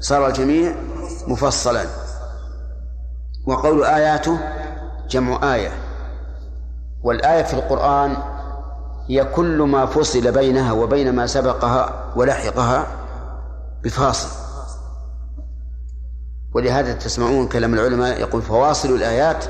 صار 0.00 0.26
الجميع 0.26 0.74
مفصلا. 1.26 1.84
وقول 3.46 3.84
آياته 3.84 4.38
جمع 5.10 5.54
آية. 5.54 5.72
والآية 7.02 7.42
في 7.42 7.54
القرآن 7.54 8.16
هي 9.08 9.24
كل 9.24 9.62
ما 9.62 9.86
فصل 9.86 10.32
بينها 10.32 10.72
وبين 10.72 11.12
ما 11.12 11.26
سبقها 11.26 12.12
ولحقها 12.16 12.86
بفاصل. 13.84 14.47
ولهذا 16.54 16.92
تسمعون 16.92 17.48
كلام 17.48 17.74
العلماء 17.74 18.20
يقول 18.20 18.42
فواصل 18.42 18.94
الآيات 18.94 19.44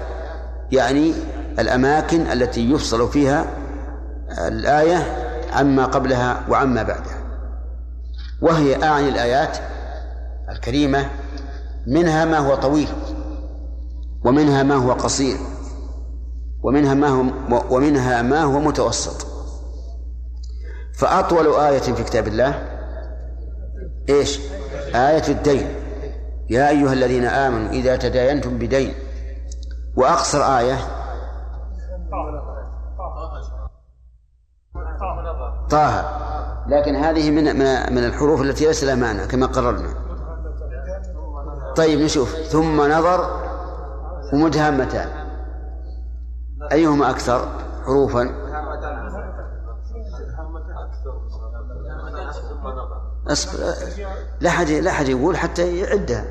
يعني 0.73 1.12
الأماكن 1.59 2.21
التي 2.21 2.71
يفصل 2.71 3.09
فيها 3.09 3.47
الآية 4.49 5.28
عما 5.52 5.85
قبلها 5.85 6.45
وعما 6.49 6.83
بعدها. 6.83 7.19
وهي 8.40 8.83
أعني 8.83 9.09
الآيات 9.09 9.59
الكريمة 10.49 11.11
منها 11.87 12.25
ما 12.25 12.38
هو 12.38 12.55
طويل 12.55 12.88
ومنها 14.25 14.62
ما 14.62 14.75
هو 14.75 14.92
قصير 14.92 15.37
ومنها 16.62 16.94
ما 16.94 17.09
هو 17.09 17.25
ومنها 17.70 18.23
ما 18.23 18.42
هو 18.42 18.61
متوسط. 18.61 19.27
فأطول 20.94 21.46
آية 21.46 21.79
في 21.79 22.05
كتاب 22.05 22.29
الله 22.29 22.62
إيش؟ 24.09 24.40
آية 24.94 25.29
الدين. 25.29 25.66
يا 26.51 26.69
أيها 26.69 26.93
الذين 26.93 27.25
آمنوا 27.25 27.71
إذا 27.71 27.97
تداينتم 27.97 28.59
بدين 28.59 28.95
وأقصر 29.97 30.43
آية 30.59 30.79
طه 35.71 36.19
لكن 36.69 36.97
هذه 36.97 37.31
من 37.31 37.45
من 37.95 38.05
الحروف 38.05 38.43
التي 38.43 38.67
ليس 38.67 38.85
لها 38.85 38.95
معنى 38.95 39.27
كما 39.27 39.47
قررنا. 39.47 39.89
طيب 41.77 42.01
نشوف. 42.01 42.35
ثم 42.35 42.81
نظر 42.81 43.49
ومدهامتان 44.33 45.09
أيهما 46.73 47.11
أكثر 47.11 47.49
حروفا؟ 47.87 48.23
أصبر 53.31 53.75
لا 54.41 54.51
حد 54.51 54.71
لا 54.71 54.93
حد 54.93 55.09
يقول 55.09 55.37
حتى 55.37 55.79
يعدها 55.79 56.25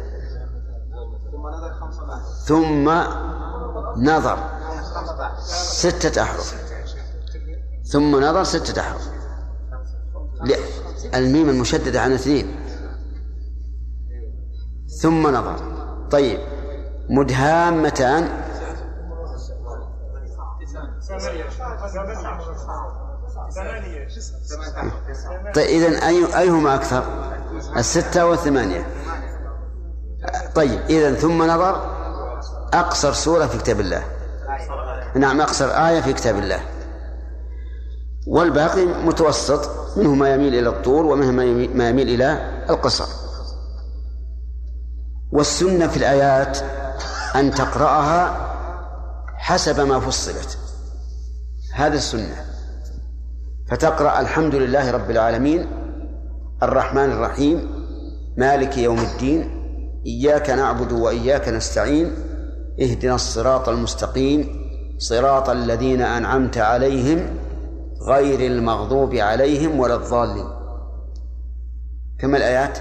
ثم 2.46 2.90
نظر. 3.98 4.38
ستة 5.82 6.22
أحرف. 6.22 6.56
ثم 7.84 8.16
نظر 8.16 8.44
ستة 8.44 8.82
أحرف. 8.82 9.10
الميم 11.16 11.50
المشددة 11.50 12.02
عن 12.02 12.12
اثنين 12.12 12.56
ثم 15.02 15.28
نظر. 15.28 15.58
طيب. 16.12 16.40
مدهامتان. 17.10 18.48
طيب 25.56 25.68
إذن 25.68 25.94
أي 25.94 26.40
أيهما 26.40 26.76
أكثر؟ 26.76 27.04
الستة 27.78 28.26
والثمانية. 28.26 28.88
طيب 30.56 30.80
إذن 30.90 31.16
ثم 31.16 31.44
نظر 31.44 31.98
أقصر 32.74 33.14
سورة 33.14 33.46
في 33.46 33.58
كتاب 33.58 33.80
الله. 33.80 34.04
نعم 35.16 35.42
أقصر 35.42 35.66
آية 35.66 36.02
في 36.02 36.14
كتاب 36.14 36.38
الله. 36.38 36.60
والباقي 38.28 38.86
متوسط 38.86 39.70
منه 39.98 40.16
ما 40.16 40.30
يميل 40.30 40.56
إلى 40.56 40.70
الطول 40.70 41.06
ومنه 41.06 41.32
ما 41.76 41.90
يميل 41.90 42.10
إلى 42.10 42.62
القصر. 42.70 43.06
والسنة 45.32 45.88
في 45.88 45.98
الآيات 45.98 46.58
أن 47.36 47.52
تقرأها 47.52 48.48
حسب 49.36 49.80
ما 49.80 50.00
فصلت. 50.00 50.58
هذا 51.74 51.96
السنة. 51.96 52.46
فتقرأ 53.70 54.20
الحمد 54.20 54.56
لله 54.56 54.92
رب 54.92 55.12
العالمين 55.12 55.68
الرحمن 56.64 57.12
الرحيم 57.12 57.70
مالك 58.38 58.78
يوم 58.78 59.00
الدين 59.00 59.58
إياك 60.06 60.50
نعبد 60.50 60.92
وإياك 60.92 61.50
نستعين 61.50 62.12
اهدنا 62.82 63.16
الصراط 63.16 63.70
المستقيم 63.70 64.68
صراط 64.98 65.50
الذين 65.50 66.02
أنعمت 66.02 66.58
عليهم 66.58 67.38
غير 68.10 68.52
المغضوب 68.52 69.16
عليهم 69.16 69.80
ولا 69.80 69.96
الضالين. 69.96 70.46
كم 72.20 72.36
الآيات؟ 72.36 72.78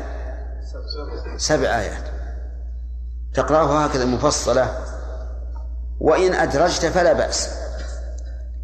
سبع 1.37 1.69
آيات. 1.69 2.05
تقرأها 3.35 3.87
هكذا 3.87 4.05
مفصلة. 4.05 4.69
وإن 6.01 6.35
أدرجت 6.35 6.87
فلا 6.87 7.13
بأس. 7.13 7.66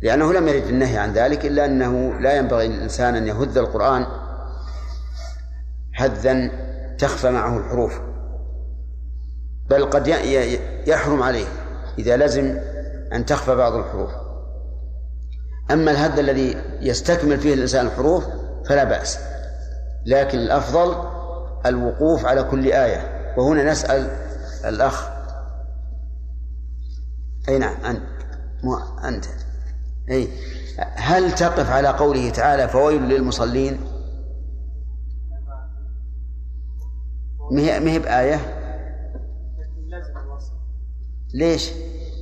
لأنه 0.02 0.32
لم 0.32 0.48
يرد 0.48 0.66
النهي 0.68 0.98
عن 0.98 1.12
ذلك 1.12 1.46
إلا 1.46 1.64
أنه 1.64 2.20
لا 2.20 2.36
ينبغي 2.36 2.68
للإنسان 2.68 3.16
أن 3.16 3.26
يهذ 3.26 3.58
القرآن 3.58 4.06
هذا 5.96 6.50
تخفى 6.98 7.30
معه 7.30 7.58
الحروف 7.58 8.00
بل 9.70 9.90
قد 9.90 10.08
يحرم 10.86 11.22
عليه 11.22 11.46
إذا 11.98 12.16
لزم 12.16 12.58
أن 13.12 13.26
تخفى 13.26 13.54
بعض 13.54 13.72
الحروف. 13.74 14.10
أما 15.70 15.90
الهد 15.90 16.18
الذي 16.18 16.56
يستكمل 16.80 17.40
فيه 17.40 17.54
الإنسان 17.54 17.86
الحروف 17.86 18.24
فلا 18.68 18.84
بأس 18.84 19.18
لكن 20.06 20.38
الأفضل 20.38 21.08
الوقوف 21.66 22.26
على 22.26 22.42
كل 22.42 22.72
آية. 22.72 23.34
وهنا 23.36 23.70
نسأل 23.70 24.10
الأخ. 24.64 25.08
أي 27.48 27.58
نعم 27.58 27.84
أنت؟ 27.84 28.02
مو 28.62 28.78
أنت. 29.04 29.24
أي 30.10 30.28
هل 30.96 31.32
تقف 31.34 31.70
على 31.70 31.88
قوله 31.88 32.30
تعالى 32.30 32.68
فويل 32.68 33.02
للمصلين؟ 33.02 33.80
ما 37.50 37.90
هي 37.90 37.98
بآية. 37.98 38.40
ليش؟ 41.34 41.72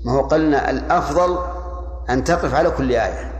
ما 0.04 0.12
هو 0.12 0.20
قلنا 0.20 0.70
الأفضل 0.70 1.38
أن 2.10 2.24
تقف 2.24 2.54
على 2.54 2.70
كل 2.70 2.92
آية. 2.92 3.30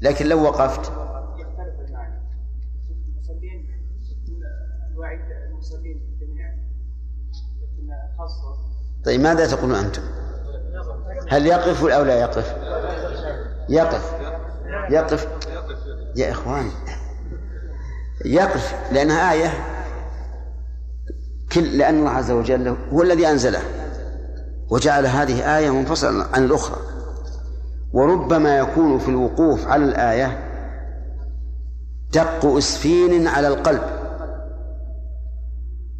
لكن 0.00 0.26
لو 0.26 0.42
وقفت. 0.42 0.92
يختلف 1.38 1.80
المعنى. 1.80 2.20
المصلين 3.08 3.68
الوعيد 4.92 5.20
المصلين. 5.50 6.15
طيب 9.04 9.20
ماذا 9.20 9.46
تقولون 9.46 9.76
أنتم؟ 9.78 10.02
هل 11.28 11.46
يقف 11.46 11.84
أو 11.84 12.02
لا 12.04 12.20
يقف؟ 12.20 12.56
يقف. 13.68 14.14
يقف. 14.90 15.28
يا 16.16 16.30
إخوان 16.30 16.70
يقف 18.24 18.74
لأنها 18.92 19.32
آية. 19.32 19.52
كل 21.52 21.78
لأن 21.78 21.98
الله 21.98 22.10
عز 22.10 22.30
وجل 22.30 22.76
هو 22.92 23.02
الذي 23.02 23.30
أنزله. 23.30 23.62
وجعل 24.70 25.06
هذه 25.06 25.58
آية 25.58 25.70
منفصلة 25.70 26.26
عن 26.32 26.44
الأخرى. 26.44 26.78
وربما 27.92 28.58
يكون 28.58 28.98
في 28.98 29.08
الوقوف 29.08 29.66
على 29.66 29.84
الآية 29.84 30.42
دق 32.12 32.46
إسفين 32.46 33.26
على 33.28 33.48
القلب. 33.48 33.82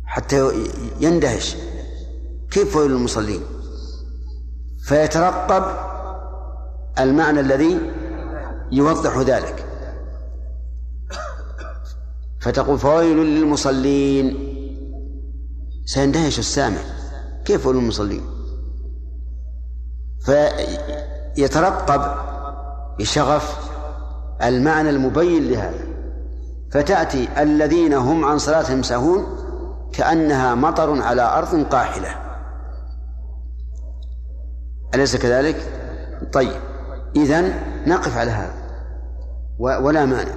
حتى 0.05 0.53
يندهش. 1.01 1.57
كيف 2.57 2.77
ويل 2.77 2.91
المصلين؟ 2.91 3.41
فيترقب 4.85 5.65
المعنى 6.99 7.41
الذي 7.41 7.81
يوضح 8.73 9.19
ذلك. 9.19 9.65
فتقول 12.41 12.79
فويل 12.79 13.17
للمصلين. 13.17 14.57
سيندهش 15.85 16.39
السامع 16.39 16.81
كيف 17.45 17.67
ويل 17.67 17.77
للمصلين 17.77 18.23
فيترقب 20.25 22.03
بشغف 22.99 23.71
المعنى 24.43 24.91
المبين 24.91 25.51
لهذا. 25.51 25.87
فتأتي 26.73 27.29
الذين 27.43 27.95
هم 27.95 28.25
عن 28.25 28.39
صلاتهم 28.39 28.83
سهون 28.83 29.27
كأنها 29.93 30.55
مطر 30.55 31.03
على 31.03 31.23
أرض 31.23 31.63
قاحلة. 31.63 32.26
أليس 34.97 35.17
كذلك؟ 35.17 35.57
طيب 36.33 36.61
إذن 37.17 37.53
نقف 37.87 38.19
على 38.19 38.31
هذا. 38.31 38.55
ولا 39.59 40.05
مانع. 40.05 40.35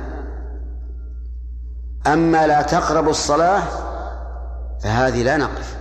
أما 2.07 2.47
لا 2.47 2.61
تقربوا 2.61 3.09
الصلاة 3.09 3.63
فهذه 4.83 5.23
لا 5.23 5.37
نقف. 5.37 5.77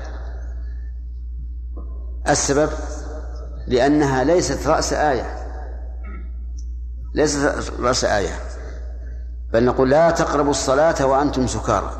السبب؟ 2.28 2.70
لأنها 3.66 4.24
ليست 4.24 4.66
رأس 4.66 4.92
آية. 4.92 5.36
ليست 7.14 7.72
رأس 7.80 8.04
آية. 8.04 8.34
بل 9.52 9.64
نقول 9.64 9.90
لا 9.90 10.10
تقربوا 10.10 10.50
الصلاة 10.50 11.06
وأنتم 11.06 11.46
سكارى. 11.46 11.92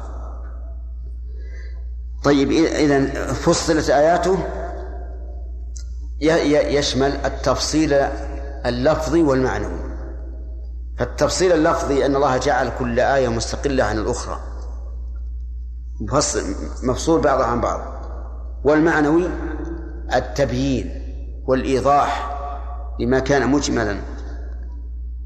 طيب 2.25 2.51
إذا 2.53 3.33
فصلت 3.33 3.91
آياته. 3.91 4.38
يشمل 6.21 7.13
التفصيل 7.25 7.93
اللفظي 8.67 9.23
والمعنوي. 9.23 9.89
فالتفصيل 10.99 11.53
اللفظي 11.53 12.07
أن 12.07 12.17
الله 12.17 12.37
جعل 12.37 12.73
كل 12.79 13.01
آية 13.01 13.29
مستقلة 13.29 13.85
عن 13.85 13.99
الأخرى. 13.99 14.41
مفصول 16.83 17.21
بعضها 17.21 17.47
عن 17.47 17.61
بعض. 17.61 17.81
والمعنوي 18.65 19.29
التبيين 20.15 20.91
والإيضاح 21.47 22.39
لما 23.01 23.19
كان 23.19 23.51
مجملا. 23.51 23.97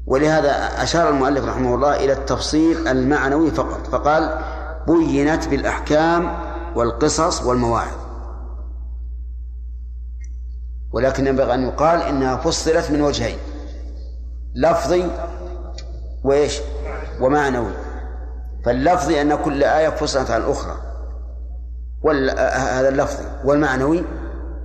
ولهذا 0.05 0.83
أشار 0.83 1.09
المؤلف 1.09 1.45
رحمه 1.45 1.75
الله 1.75 1.95
إلى 1.95 2.13
التفصيل 2.13 2.87
المعنوي 2.87 3.51
فقط. 3.51 3.87
فقال 3.87 4.39
بينت 4.87 5.47
بالأحكام 5.47 6.37
والقصص 6.75 7.43
والمواعظ. 7.43 8.02
ولكن 10.93 11.27
ينبغي 11.27 11.53
أن 11.53 11.63
يقال 11.63 12.01
إنها 12.01 12.37
فصلت 12.37 12.91
من 12.91 13.01
وجهين. 13.01 13.37
لفظي 14.55 15.09
وإيش؟ 16.23 16.59
ومعنوي. 17.21 17.71
فاللفظي 18.65 19.21
أن 19.21 19.35
كل 19.35 19.63
آية 19.63 19.89
فصلت 19.89 20.31
عن 20.31 20.41
الأخرى. 20.41 20.75
هذا 22.47 22.89
اللفظي 22.89 23.25
والمعنوي 23.45 24.03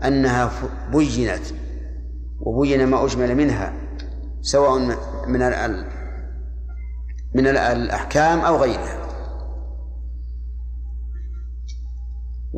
أنها 0.05 0.51
بينت. 0.93 1.45
وبين 2.41 2.87
ما 2.87 3.05
أجمل 3.05 3.35
منها 3.35 3.73
سواء 4.41 4.79
من 5.27 5.43
من 7.35 7.47
الأحكام 7.47 8.41
أو 8.41 8.57
غيرها. 8.57 9.08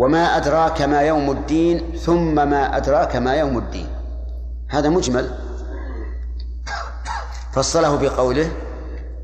وما 0.00 0.36
أدراك 0.36 0.82
ما 0.82 1.00
يوم 1.00 1.30
الدين 1.30 1.96
ثم 1.96 2.34
ما 2.34 2.76
أدراك 2.76 3.16
ما 3.16 3.34
يوم 3.34 3.58
الدين. 3.58 3.88
هذا 4.68 4.88
مجمل. 4.88 5.30
فصله 7.52 7.96
بقوله 7.96 8.50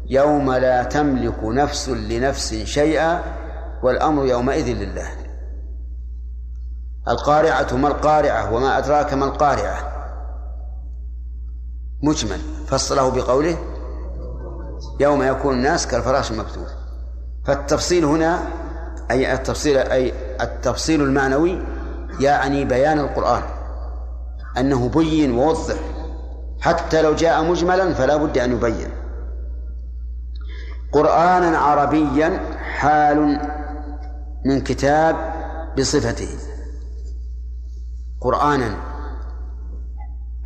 يوم 0.06 0.52
لا 0.52 0.82
تملك 0.82 1.44
نفس 1.44 1.88
لنفس 1.88 2.54
شيئا 2.54 3.22
والأمر 3.82 4.26
يومئذ 4.26 4.66
لله. 4.66 5.08
القارعة 7.08 7.76
ما 7.76 7.88
القارعة 7.88 8.52
وما 8.52 8.78
أدراك 8.78 9.14
ما 9.14 9.24
القارعة. 9.24 9.78
مجمل. 12.02 12.40
فصله 12.66 13.10
بقوله 13.10 13.58
يوم 15.00 15.22
يكون 15.22 15.54
الناس 15.54 15.86
كالفراش 15.86 16.30
المبثوث 16.30 16.70
فالتفصيل 17.44 18.04
هنا 18.04 18.42
أي 19.10 19.32
التفصيل 19.32 19.78
أي 19.78 20.25
التفصيل 20.40 21.02
المعنوي 21.02 21.62
يعني 22.20 22.64
بيان 22.64 22.98
القرآن 22.98 23.42
أنه 24.58 24.88
بين 24.88 25.38
ووضح. 25.38 25.76
حتى 26.60 27.02
لو 27.02 27.14
جاء 27.14 27.44
مجملا 27.44 27.94
فلا 27.94 28.16
بد 28.16 28.38
أن 28.38 28.52
يبين. 28.52 28.90
قرآنا 30.92 31.58
عربيا 31.58 32.56
حال 32.58 33.40
من 34.44 34.60
كتاب 34.60 35.16
بصفته. 35.78 36.28
قرآنا 38.20 38.76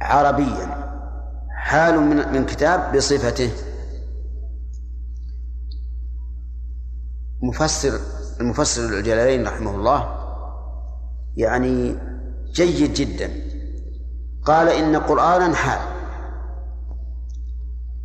عربيا 0.00 0.90
حال 1.50 2.00
من 2.00 2.32
من 2.32 2.46
كتاب 2.46 2.96
بصفته. 2.96 3.50
مفسر 7.42 8.19
المفسر 8.40 8.84
الجلالين 8.84 9.46
رحمه 9.46 9.74
الله 9.74 10.16
يعني 11.36 11.98
جيد 12.52 12.94
جدا. 12.94 13.30
قال 14.44 14.68
إن 14.68 14.96
قرآنا 14.96 15.54
حال 15.54 15.80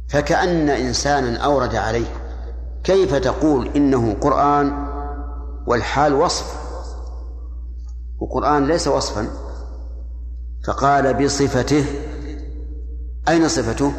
فكأن 0.10 0.70
إنسانا 0.70 1.38
أورد 1.38 1.76
عليه 1.76 2.06
كيف 2.84 3.16
تقول 3.16 3.68
إنه 3.68 4.14
قرآن 4.14 4.88
والحال 5.68 6.14
وصف؟ 6.14 6.66
وقرآن 8.20 8.68
ليس 8.68 8.88
وصفا 8.88 9.28
فقال 10.68 11.24
بصفته 11.24 11.86
أين 13.28 13.48
صفته؟ 13.48 13.92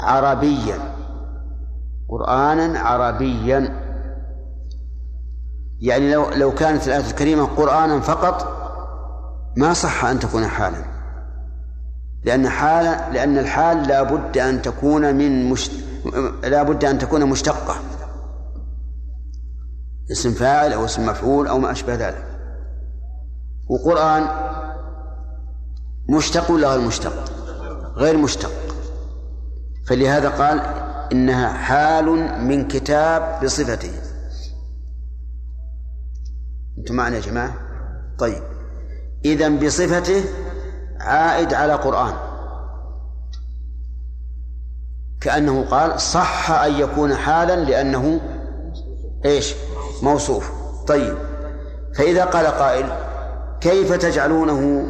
عربيا. 0.00 0.78
قرآنا 2.08 2.78
عربيا. 2.78 3.85
يعني 5.80 6.12
لو 6.12 6.30
لو 6.30 6.54
كانت 6.54 6.86
الآية 6.86 7.10
الكريمة 7.10 7.44
قرآنا 7.44 8.00
فقط 8.00 8.56
ما 9.56 9.72
صح 9.72 10.04
أن 10.04 10.18
تكون 10.18 10.46
حالا. 10.46 10.84
لأن 12.24 12.48
حال 12.48 13.14
لأن 13.14 13.38
الحال 13.38 13.88
لا 13.88 14.02
بد 14.02 14.38
أن 14.38 14.62
تكون 14.62 15.14
من 15.14 15.50
مش 15.50 15.70
لا 16.44 16.62
بد 16.62 16.84
أن 16.84 16.98
تكون 16.98 17.26
مشتقة. 17.26 17.76
اسم 20.12 20.32
فاعل 20.32 20.72
أو 20.72 20.84
اسم 20.84 21.06
مفعول 21.06 21.46
أو 21.46 21.58
ما 21.58 21.70
أشبه 21.70 21.94
ذلك. 21.94 22.24
وقرآن 23.68 24.28
مشتق 26.08 26.50
ولا 26.50 26.68
غير 26.68 26.86
مشتق؟ 26.86 27.24
غير 27.96 28.16
مشتق. 28.16 28.52
فلهذا 29.86 30.28
قال 30.28 30.60
إنها 31.12 31.52
حال 31.52 32.04
من 32.44 32.68
كتاب 32.68 33.44
بصفته. 33.44 34.05
أنتم 36.86 36.96
معنا 36.96 37.16
يا 37.16 37.20
جماعة؟ 37.20 37.54
طيب. 38.18 38.42
إذا 39.24 39.48
بصفته 39.48 40.24
عائد 41.00 41.54
على 41.54 41.74
قرآن. 41.74 42.14
كأنه 45.20 45.64
قال 45.64 46.00
صح 46.00 46.50
أن 46.50 46.72
يكون 46.72 47.14
حالا 47.14 47.56
لأنه 47.64 48.20
إيش؟ 49.24 49.54
موصوف. 50.02 50.50
طيب. 50.86 51.14
فإذا 51.94 52.24
قال 52.24 52.46
قائل 52.46 52.86
كيف 53.60 53.92
تجعلونه 53.92 54.86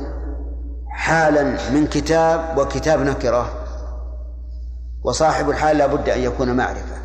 حالا 0.89 1.71
من 1.71 1.87
كتاب 1.87 2.59
وكتاب 2.59 3.01
نكرة؟ 3.01 3.51
وصاحب 5.05 5.51
الحال 5.51 5.77
لا 5.77 5.87
بد 5.87 6.09
أن 6.09 6.21
يكون 6.21 6.57
معرفة. 6.57 6.97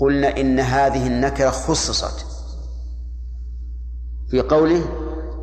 قلنا 0.00 0.36
إن 0.36 0.60
هذه 0.60 1.06
النكرة 1.06 1.50
خصصت. 1.50 2.33
في 4.34 4.40
قوله 4.40 4.84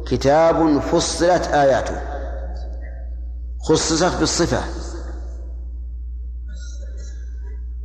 كتاب 0.08 0.80
فصلت 0.80 1.48
آياته. 1.48 2.02
خصصت 3.60 4.20
بالصفة. 4.20 4.62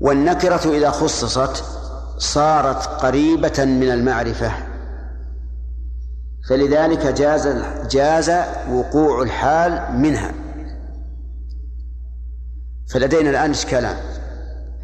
والنكرة 0.00 0.76
إذا 0.76 0.90
خصصت 0.90 1.64
صارت 2.18 2.86
قريبة 2.86 3.64
من 3.64 3.90
المعرفة. 3.90 4.52
فلذلك 6.48 7.06
جاز 7.06 7.48
جاز 7.90 8.30
وقوع 8.70 9.22
الحال 9.22 9.96
منها. 9.98 10.32
فلدينا 12.92 13.30
الآن 13.30 13.50
إشكالان. 13.50 13.96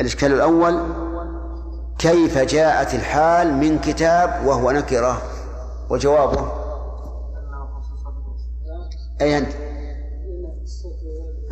الإشكال 0.01 0.33
الأول 0.33 0.83
كيف 1.99 2.39
جاءت 2.39 2.95
الحال 2.95 3.55
من 3.55 3.79
كتاب 3.79 4.47
وهو 4.47 4.71
نكرة؟ 4.71 5.32
وجوابه؟ 5.91 6.53
أي 9.21 9.39
أنت؟ 9.39 9.53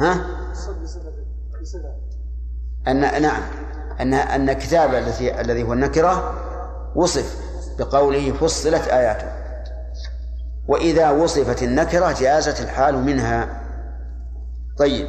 ها؟ 0.01 0.27
أن 2.89 3.23
نعم. 3.23 3.43
أن 4.01 4.15
أن 4.15 4.51
الكتاب 4.51 4.95
الذي 4.95 5.41
الذي 5.41 5.63
هو 5.63 5.73
النكرة 5.73 6.35
وصف 6.97 7.37
بقوله 7.79 8.33
فصلت 8.33 8.89
آياته. 8.89 9.27
وإذا 10.69 11.11
وصفت 11.11 11.63
النكرة 11.63 12.13
جازت 12.13 12.61
الحال 12.61 12.97
منها. 12.97 13.63
طيب. 14.79 15.09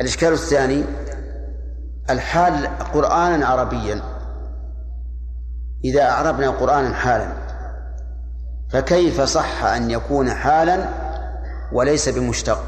الإشكال 0.00 0.32
الثاني. 0.32 0.84
الحال 2.10 2.66
قرآنا 2.94 3.46
عربيا. 3.46 4.02
إذا 5.84 6.02
أعربنا 6.02 6.50
قرآنا 6.50 6.94
حالا. 6.94 7.49
فكيف 8.72 9.20
صح 9.20 9.64
أن 9.64 9.90
يكون 9.90 10.30
حالا 10.30 10.88
وليس 11.72 12.08
بمشتق؟ 12.08 12.64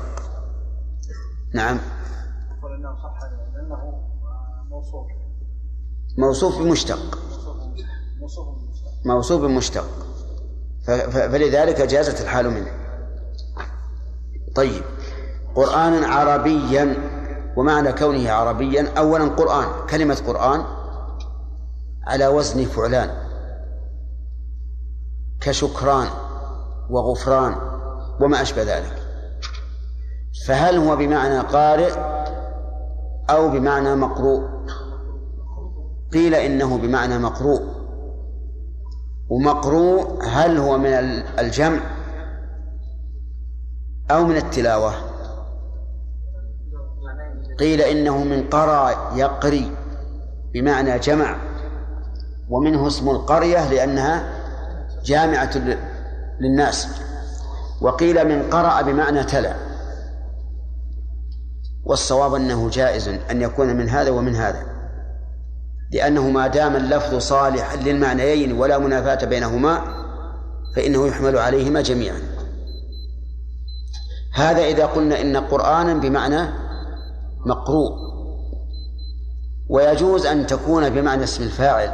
نعم. 1.54 1.78
موصوف. 6.18 6.58
بمشتق. 6.58 7.18
موصوف 9.04 9.42
بمشتق. 9.42 9.84
فلذلك 10.86 11.82
جازت 11.82 12.20
الحال 12.20 12.50
منه. 12.50 12.70
طيب. 14.54 14.82
قرآنا 15.54 16.06
عربيا 16.06 16.96
ومعنى 17.56 17.92
كونه 17.92 18.30
عربيا 18.30 18.92
أولا 18.98 19.24
قرآن. 19.24 19.86
كلمة 19.90 20.22
قرآن 20.26 20.64
على 22.06 22.26
وزن 22.26 22.64
فعلان. 22.64 23.31
كشكران 25.44 26.06
وغفران 26.90 27.54
وما 28.20 28.42
أشبه 28.42 28.62
ذلك. 28.62 29.02
فهل 30.46 30.76
هو 30.76 30.96
بمعنى 30.96 31.38
قارئ 31.38 31.92
أو 33.30 33.48
بمعنى 33.48 33.94
مقروء؟ 33.94 34.42
قيل 36.12 36.34
إنه 36.34 36.78
بمعنى 36.78 37.18
مقروء. 37.18 37.62
ومقروء 39.30 40.22
هل 40.24 40.58
هو 40.58 40.78
من 40.78 40.92
الجمع 41.38 41.80
أو 44.10 44.24
من 44.24 44.36
التلاوة؟ 44.36 44.92
قيل 47.58 47.80
إنه 47.80 48.24
من 48.24 48.48
قرى 48.48 48.94
يقري 49.16 49.76
بمعنى 50.54 50.98
جمع 50.98 51.36
ومنه 52.48 52.86
اسم 52.86 53.10
القرية 53.10 53.70
لأنها 53.70 54.41
جامعة 55.04 55.50
للناس. 56.40 56.88
وقيل 57.80 58.28
من 58.28 58.50
قرأ 58.50 58.82
بمعنى 58.82 59.24
تلا. 59.24 59.54
والصواب 61.84 62.34
أنه 62.34 62.70
جائز 62.70 63.08
أن 63.08 63.42
يكون 63.42 63.76
من 63.76 63.88
هذا 63.88 64.10
ومن 64.10 64.34
هذا. 64.34 64.66
لأنه 65.92 66.30
ما 66.30 66.46
دام 66.46 66.76
اللفظ 66.76 67.18
صالحا 67.18 67.76
للمعنيين 67.76 68.52
ولا 68.52 68.78
منافاة 68.78 69.24
بينهما 69.24 69.82
فإنه 70.76 71.06
يحمل 71.06 71.38
عليهما 71.38 71.80
جميعا. 71.80 72.18
هذا 74.34 74.64
إذا 74.64 74.86
قلنا 74.86 75.20
إن 75.20 75.36
قرآنا 75.36 75.94
بمعنى 75.94 76.48
مقروء. 77.46 77.92
ويجوز 79.68 80.26
أن 80.26 80.46
تكون 80.46 80.90
بمعنى 80.90 81.24
اسم 81.24 81.42
الفاعل. 81.42 81.90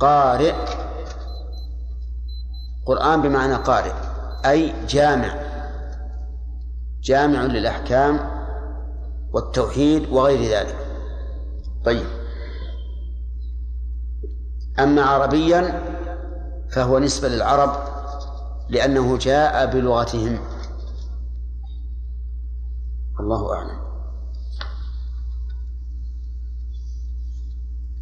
قارئ 0.00 0.54
قرآن 2.86 3.22
بمعنى 3.22 3.54
قارئ 3.54 3.92
أي 4.46 4.86
جامع. 4.86 5.34
جامع 7.02 7.42
للأحكام 7.42 8.20
والتوحيد 9.32 10.08
وغير 10.12 10.58
ذلك. 10.58 10.76
طيب. 11.84 12.06
أما 14.78 15.02
عربيا 15.02 15.82
فهو 16.72 16.98
نسبة 16.98 17.28
للعرب 17.28 17.72
لأنه 18.68 19.18
جاء 19.18 19.72
بلغتهم. 19.72 20.38
الله 23.20 23.54
أعلم. 23.54 23.80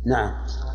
نعم. 0.07 0.68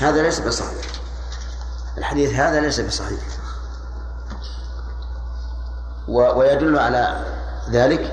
هذا 0.00 0.22
ليس 0.22 0.40
بصحيح. 0.40 0.84
الحديث 1.98 2.34
هذا 2.34 2.60
ليس 2.60 2.80
بصحيح. 2.80 3.20
ويدل 6.08 6.78
على 6.78 7.24
ذلك. 7.70 8.12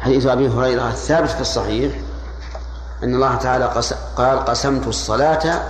حديث 0.00 0.26
أبي 0.26 0.48
هريرة 0.48 0.88
الثابت 0.88 1.30
في 1.30 1.40
الصحيح 1.40 2.00
أن 3.02 3.14
الله 3.14 3.36
تعالى 3.36 3.82
قال 4.16 4.44
قسمت 4.44 4.86
الصلاة 4.86 5.62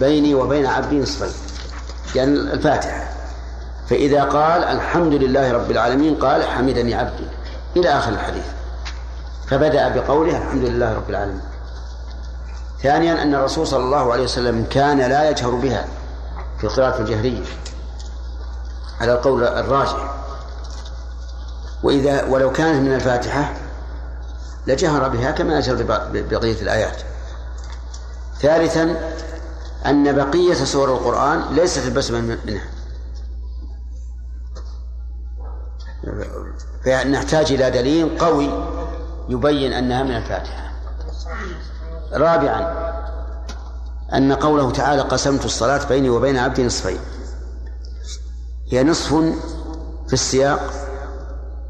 بيني 0.00 0.34
وبين 0.34 0.66
عبدي 0.66 1.00
نصفين. 1.00 1.32
يعني 2.14 2.30
الفاتحة. 2.30 3.08
فإذا 3.90 4.24
قال 4.24 4.64
الحمد 4.64 5.12
لله 5.12 5.52
رب 5.52 5.70
العالمين 5.70 6.14
قال 6.14 6.44
حمدني 6.44 6.94
عبدي. 6.94 7.26
إلى 7.76 7.88
آخر 7.88 8.12
الحديث. 8.12 8.57
فبدأ 9.50 9.88
بقوله 9.88 10.38
الحمد 10.38 10.64
لله 10.64 10.94
رب 10.94 11.10
العالمين. 11.10 11.42
ثانيا 12.82 13.22
أن 13.22 13.34
الرسول 13.34 13.66
صلى 13.66 13.84
الله 13.84 14.12
عليه 14.12 14.24
وسلم 14.24 14.66
كان 14.70 14.98
لا 14.98 15.30
يجهر 15.30 15.50
بها 15.50 15.88
في 16.58 16.64
القراءة 16.64 17.00
الجهرية. 17.00 17.42
على 19.00 19.12
القول 19.12 19.44
الراجح. 19.44 20.14
وإذا 21.82 22.24
ولو 22.24 22.52
كانت 22.52 22.88
من 22.88 22.94
الفاتحة 22.94 23.54
لجهر 24.66 25.08
بها 25.08 25.30
كما 25.30 25.58
يجهر 25.58 25.74
ببقية 26.12 26.62
الآيات. 26.62 27.02
ثالثا 28.40 29.12
أن 29.86 30.16
بقية 30.16 30.54
سور 30.54 30.92
القرآن 30.92 31.54
ليست 31.54 31.86
البسمة 31.86 32.20
منها. 32.20 32.66
فنحتاج 36.84 37.52
إلى 37.52 37.70
دليل 37.70 38.18
قوي 38.18 38.77
يبين 39.28 39.72
أنها 39.72 40.02
من 40.02 40.16
الفاتحة. 40.16 40.72
رابعا 42.12 42.88
أن 44.14 44.32
قوله 44.32 44.70
تعالى 44.70 45.02
قسمت 45.02 45.44
الصلاة 45.44 45.88
بيني 45.88 46.10
وبين 46.10 46.38
عبدي 46.38 46.66
نصفين. 46.66 46.98
هي 48.72 48.84
نصف 48.84 49.14
في 50.06 50.12
السياق 50.12 50.72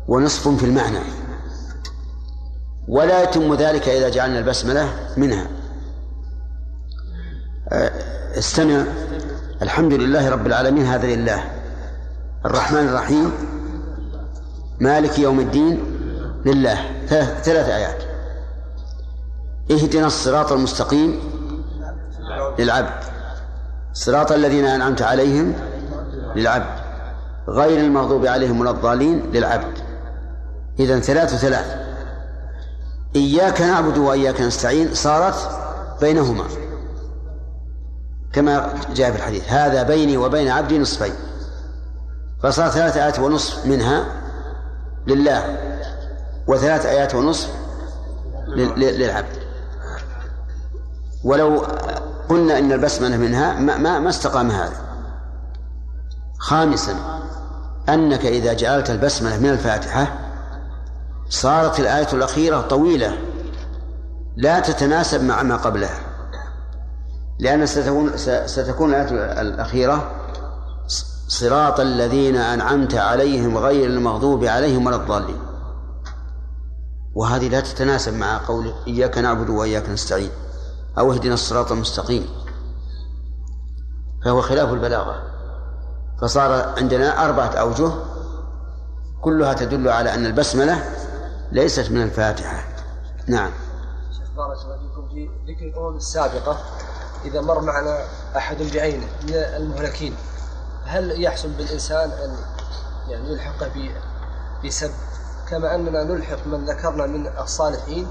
ونصف 0.09 0.49
في 0.49 0.66
المعنى. 0.66 0.99
ولا 2.88 3.23
يتم 3.23 3.55
ذلك 3.55 3.88
إذا 3.88 4.09
جعلنا 4.09 4.38
البسملة 4.38 4.88
منها. 5.16 5.47
أه، 7.68 7.92
استمع. 8.38 8.85
الحمد 9.62 9.92
لله 9.92 10.29
رب 10.31 10.47
العالمين 10.47 10.87
هذا 10.87 11.07
لله. 11.07 11.44
الرحمن 12.47 12.88
الرحيم. 12.88 13.33
مالك 14.81 15.18
يوم 15.18 15.40
الدين. 15.40 15.97
لله. 16.48 17.06
ثلاث 17.42 17.68
آيات. 17.68 18.02
اهدنا 19.70 20.06
الصراط 20.06 20.52
المستقيم 20.52 21.20
للعبد. 22.58 23.04
صراط 23.92 24.32
الذين 24.32 24.64
أنعمت 24.64 25.02
عليهم 25.02 25.54
للعبد. 26.37 26.78
غير 27.48 27.80
المغضوب 27.80 28.26
عليهم 28.26 28.61
ولا 28.61 28.70
الضالين 28.70 29.30
للعبد. 29.32 29.78
إذا 30.80 31.00
ثلاث 31.00 31.34
وثلاث. 31.34 31.76
إياك 33.16 33.61
نعبد 33.61 33.98
وإياك 33.98 34.40
نستعين 34.40 34.94
صارت 34.94 35.50
بينهما. 36.00 36.44
كما 38.32 38.74
جاء 38.94 39.11
في 39.11 39.16
الحديث. 39.16 39.48
هذا 39.48 39.82
بيني 39.82 40.16
وبين 40.16 40.48
عبدي 40.48 40.78
نصفين. 40.78 41.14
فصار 42.42 42.70
ثلاث 42.70 42.96
آيات 42.96 43.18
ونصف 43.18 43.66
منها 43.66 44.04
لله. 45.06 45.67
وثلاث 46.48 46.87
آيات 46.87 47.14
ونصف 47.14 47.50
للعبد. 48.76 49.38
ولو 51.24 51.66
قلنا 52.28 52.58
إن 52.58 52.72
البسملة 52.72 53.16
منها 53.16 53.52
ما, 53.52 53.76
ما, 53.76 53.98
ما 53.98 54.08
استقام 54.08 54.50
هذا. 54.50 54.76
خامسا 56.38 56.94
أنك 57.88 58.26
إذا 58.26 58.52
جعلت 58.52 58.90
البسملة 58.90 59.38
من 59.38 59.48
الفاتحة 59.48 60.18
صارت 61.28 61.80
الآية 61.80 62.08
الأخيرة 62.12 62.61
طويلة 62.61 63.18
لا 64.37 64.61
تتناسب 64.61 65.24
مع 65.24 65.42
ما 65.42 65.56
قبلها. 65.56 66.00
لأن 67.38 67.66
ستكون 67.66 68.16
ستكون 68.46 68.94
الآية 68.94 69.40
الأخيرة 69.40 70.11
صراط 71.28 71.80
الذين 71.80 72.37
أنعمت 72.37 72.94
عليهم 72.94 73.58
غير 73.58 73.87
المغضوب 73.87 74.44
عليهم 74.44 74.87
ولا 74.87 74.96
الضالين. 74.96 75.47
وهذه 77.18 77.48
لا 77.48 77.61
تتناسب 77.61 78.14
مع 78.14 78.46
قول 78.46 78.74
إياك 78.87 79.18
نعبد 79.18 79.50
وإياك 79.50 79.88
نستعين 79.88 80.31
أو 80.98 81.12
اهدنا 81.12 81.35
الصراط 81.35 81.72
المستقيم. 81.72 82.28
فهو 84.24 84.42
خلاف 84.42 84.72
البلاغة. 84.72 85.22
فصار 86.20 86.78
عندنا 86.78 87.24
أربعة 87.24 87.48
أوجه 87.48 87.92
كلها 89.20 89.54
تدل 89.54 89.88
على 89.88 90.14
أن 90.14 90.26
البسملة 90.26 90.85
ليست 91.52 91.90
من 91.90 92.02
الفاتحة. 92.02 92.64
نعم. 93.26 93.50
شيخ 94.12 94.31
بارك 94.37 94.59
الله 94.64 94.78
فيكم 94.78 95.09
في 95.09 95.31
ذكر 95.52 95.64
الأمم 95.64 95.96
السابقة 95.96 96.59
إذا 97.24 97.40
مر 97.40 97.61
معنا 97.61 97.98
أحد 98.37 98.57
بعينه 98.74 99.07
من 99.22 99.35
المهلكين 99.35 100.14
هل 100.85 101.22
يحصل 101.22 101.48
بالإنسان 101.48 102.11
أن 102.11 102.37
يعني 103.09 103.33
يلحقه 103.33 103.90
بسب 104.64 104.90
كما 105.50 105.74
أننا 105.74 106.04
نلحق 106.04 106.46
من 106.46 106.64
ذكرنا 106.64 107.06
من 107.06 107.30
الصالحين 107.38 108.06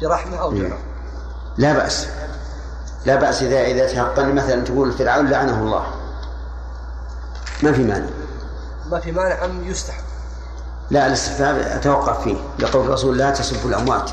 برحمة 0.00 0.36
أو 0.36 0.52
جرم 0.52 0.78
لا 1.56 1.72
بأس. 1.72 2.08
لا 3.06 3.16
بأس 3.16 3.42
إذا 3.42 3.60
إذا 3.60 3.86
تيقن 3.86 4.34
مثلا 4.34 4.64
تقول 4.64 4.92
فرعون 4.92 5.26
لعنه 5.30 5.58
الله. 5.60 5.86
ما 7.62 7.72
في 7.72 7.84
مانع. 7.84 8.06
ما 8.90 9.00
في 9.00 9.12
مانع 9.12 9.44
أم 9.44 9.64
يستحب 9.64 10.04
لا 10.90 11.06
الاستحباب 11.06 11.56
أتوقف 11.56 12.24
فيه. 12.24 12.36
لقول 12.58 12.86
الرسول 12.86 13.18
لا 13.18 13.30
تسبوا 13.30 13.70
الأموات 13.70 14.10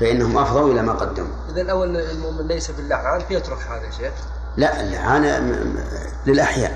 فإنهم 0.00 0.38
أفضوا 0.38 0.72
إلى 0.72 0.82
ما 0.82 0.92
قدموا. 0.92 1.34
إذا 1.52 1.60
الأول 1.60 1.96
المؤمن 1.96 2.48
ليس 2.48 2.70
باللعان 2.70 3.20
فيترك 3.20 3.58
هذا 3.62 3.86
يا 3.86 3.90
شيخ 3.90 4.12
لا 4.56 4.80
اللعان 4.80 5.24
للأحياء. 6.26 6.72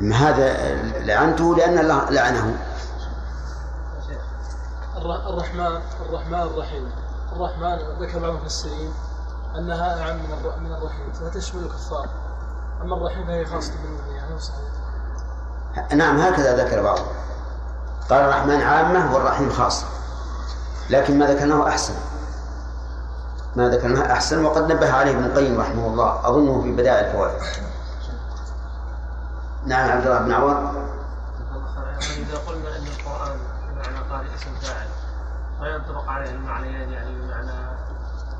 أما 0.00 0.16
هذا 0.16 0.74
لعنته 0.98 1.56
لأن 1.56 1.78
الله 1.78 2.10
لعنه. 2.10 2.56
الرحمن 5.06 5.80
الرحمن 6.08 6.42
الرحيم. 6.42 6.92
الرحمن 7.32 7.78
ذكر 8.00 8.18
بعض 8.18 8.30
المفسرين 8.30 8.92
أنها 9.58 10.02
أعم 10.02 10.16
من 10.16 10.28
من 10.60 10.72
الرحيم. 10.72 11.12
فتشمل 11.12 11.62
الكفار. 11.62 12.08
أما 12.82 12.96
الرحيم 12.96 13.26
فهي 13.26 13.44
خاصة 13.44 13.72
بالمؤمنين 13.82 14.16
يعني 14.16 14.38
صحيح. 14.38 15.92
نعم 15.92 16.20
هكذا 16.20 16.64
ذكر 16.64 16.82
بعضهم 16.82 17.06
قال 18.10 18.20
الرحمن 18.20 18.60
عامة 18.60 19.14
والرحيم 19.14 19.50
خاصة. 19.50 19.86
لكن 20.90 21.18
ما 21.18 21.26
ذكرناه 21.26 21.68
أحسن. 21.68 21.94
ما 23.56 23.68
ذكرناه 23.68 24.12
أحسن 24.12 24.44
وقد 24.44 24.72
نبه 24.72 24.92
عليه 24.92 25.12
ابن 25.12 25.24
القيم 25.24 25.60
رحمه 25.60 25.86
الله. 25.86 26.28
أظنه 26.28 26.62
في 26.62 26.72
بدائع 26.72 27.08
الفوائد 27.08 27.42
نعم 29.66 29.90
عبد 29.90 30.06
الله 30.06 30.18
بن 30.18 30.32
عوض. 30.32 30.82
إذا 32.02 32.38
قلنا 32.48 32.76
أن 32.76 32.86
القرآن 32.86 33.51
بمعنى 33.82 34.08
قارئ 34.10 34.34
اسم 34.34 34.54
فاعل. 34.62 34.88
فينطبق 35.58 36.08
عليه 36.08 36.30
المعنيان 36.30 36.90
يعني 36.90 37.14
بمعنى 37.14 37.52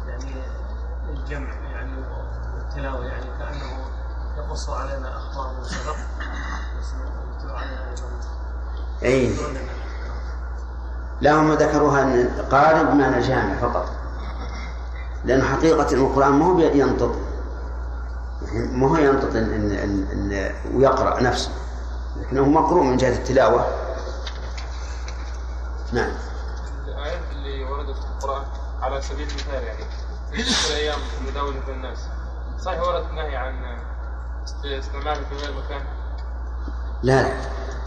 يعني 0.06 0.34
الجمع 1.08 1.54
يعني 1.72 1.92
والتلاوة 2.56 3.04
يعني 3.06 3.26
كأنه 3.38 3.86
يقص 4.36 4.70
علينا 4.70 5.16
أخبار 5.16 5.54
من 5.58 5.64
سبق 5.64 5.96
أي. 9.02 9.34
لا 11.20 11.32
هم 11.32 11.52
ذكروها 11.52 12.02
أن 12.02 12.28
قارئ 12.50 12.84
بمعنى 12.84 13.20
جامع 13.20 13.56
فقط. 13.56 13.88
لأن 15.24 15.42
حقيقة 15.42 15.94
القرآن 15.94 16.32
ما 16.32 16.46
هو 16.46 16.58
ينطق. 16.58 17.16
يعني 18.42 18.76
ما 18.76 18.88
هو 18.88 18.96
ينطق 18.96 19.28
إن, 19.28 19.72
إن, 19.72 20.06
إن 20.12 20.54
ويقرأ 20.74 21.22
نفسه. 21.22 21.50
لكنه 22.20 22.44
مقروء 22.44 22.82
من 22.82 22.96
جهة 22.96 23.12
التلاوة. 23.12 23.66
نعم. 25.92 26.12
الآيات 26.88 27.20
اللي 27.32 27.64
وردت 27.64 27.96
في 27.96 28.04
القرآن 28.04 28.42
على 28.82 29.02
سبيل 29.02 29.28
المثال 29.28 29.62
يعني 29.64 29.84
في 30.32 30.70
الأيام 30.70 30.98
المداولة 31.20 31.60
في 31.66 31.72
الناس 31.72 31.98
صحيح 32.64 32.80
ورد 32.80 33.12
نهي 33.12 33.36
عن 33.36 33.54
استعماله 34.64 35.20
في 35.30 35.34
غير 35.34 35.54
مكان؟ 35.64 35.82
لا 37.02 37.22
لا. 37.22 37.32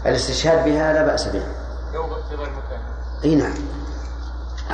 الاستشهاد 0.06 0.64
بها 0.64 0.92
لا 0.92 1.02
بأس 1.02 1.28
بها. 1.28 1.48
لو 1.94 2.06
في 2.28 2.34
غير 2.34 2.50
مكان. 2.50 2.80
إي 3.24 3.34
نعم. 3.34 3.54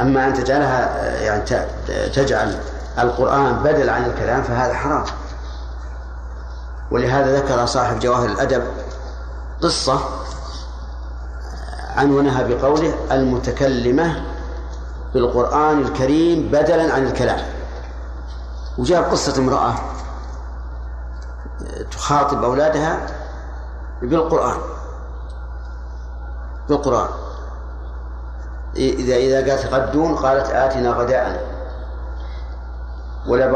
أما 0.00 0.26
أن 0.26 0.34
تجعلها 0.34 1.10
يعني 1.20 1.42
تجعل 2.08 2.60
القرآن 2.98 3.62
بدل 3.62 3.90
عن 3.90 4.04
الكلام 4.04 4.42
فهذا 4.42 4.74
حرام. 4.74 5.04
ولهذا 6.90 7.36
ذكر 7.36 7.66
صاحب 7.66 7.98
جواهر 7.98 8.26
الأدب 8.26 8.64
قصة 9.62 10.00
عنونها 11.96 12.42
بقوله 12.42 12.94
المتكلمة 13.12 14.22
بالقرآن 15.14 15.78
الكريم 15.78 16.48
بدلا 16.48 16.94
عن 16.94 17.06
الكلام. 17.06 17.40
وجاب 18.78 19.04
قصة 19.04 19.42
امرأة 19.42 19.74
تخاطب 21.90 22.44
أولادها 22.44 23.06
بالقرآن 24.02 24.58
بالقرآن. 26.68 27.08
إذا 28.76 29.16
إذا 29.16 29.50
قالت 29.50 29.66
غدون 29.66 30.16
قالت 30.16 30.50
آتنا 30.50 30.90
غداءنا 30.90 31.40
ولا 33.26 33.46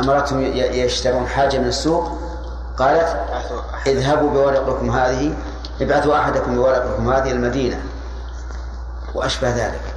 أمرتهم 0.00 0.40
يشترون 0.56 1.26
حاجة 1.26 1.58
من 1.58 1.66
السوق 1.66 2.08
قالت 2.76 3.16
اذهبوا 3.86 4.30
بورقكم 4.30 4.90
هذه 4.90 5.34
ابعثوا 5.80 6.18
أحدكم 6.18 6.56
بورقكم 6.56 7.12
هذه 7.12 7.30
المدينة 7.30 7.82
وأشبه 9.14 9.50
ذلك. 9.50 9.94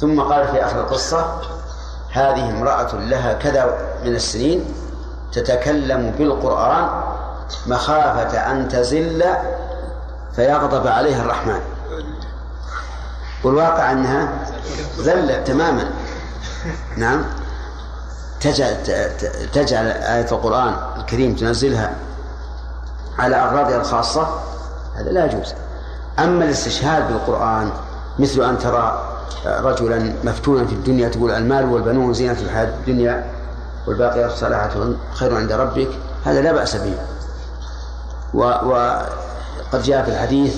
ثم 0.00 0.20
قال 0.20 0.48
في 0.48 0.64
آخر 0.64 0.80
القصة 0.80 1.40
هذه 2.12 2.50
امرأة 2.50 2.94
لها 2.94 3.32
كذا 3.32 3.78
من 4.04 4.14
السنين 4.14 4.74
تتكلم 5.32 6.10
بالقرآن 6.18 6.88
مخافة 7.66 8.38
أن 8.38 8.68
تزل 8.68 9.24
فيغضب 10.36 10.86
عليها 10.86 11.22
الرحمن. 11.22 11.60
والواقع 13.44 13.92
أنها 13.92 14.28
ذلت 14.98 15.46
تماما. 15.46 15.90
نعم. 16.96 17.24
تجعل 18.40 18.76
تجعل 19.52 19.86
آية 19.86 20.32
القرآن 20.32 20.76
الكريم 20.96 21.34
تنزلها. 21.34 21.94
على 23.18 23.36
أغراضها 23.36 23.76
الخاصة 23.76 24.28
هذا 24.94 25.10
لا 25.10 25.24
يجوز. 25.24 25.54
أما 26.18 26.44
الاستشهاد 26.44 27.12
بالقرآن 27.12 27.70
مثل 28.18 28.42
أن 28.42 28.58
ترى 28.58 29.02
رجلا 29.46 30.12
مفتونا 30.24 30.66
في 30.66 30.72
الدنيا 30.72 31.08
تقول 31.08 31.30
المال 31.30 31.64
والبنون 31.72 32.14
زينة 32.14 32.40
الحياة 32.40 32.68
الدنيا 32.68 33.24
والباقيات 33.86 34.30
الصالحات 34.30 34.70
خير 35.14 35.36
عند 35.36 35.52
ربك 35.52 35.88
هذا 36.24 36.40
لا 36.42 36.52
بأس 36.52 36.76
به. 36.76 36.94
و, 38.34 38.42
و 38.42 38.98
قد 39.72 39.82
جاء 39.82 40.04
في 40.04 40.10
الحديث 40.10 40.56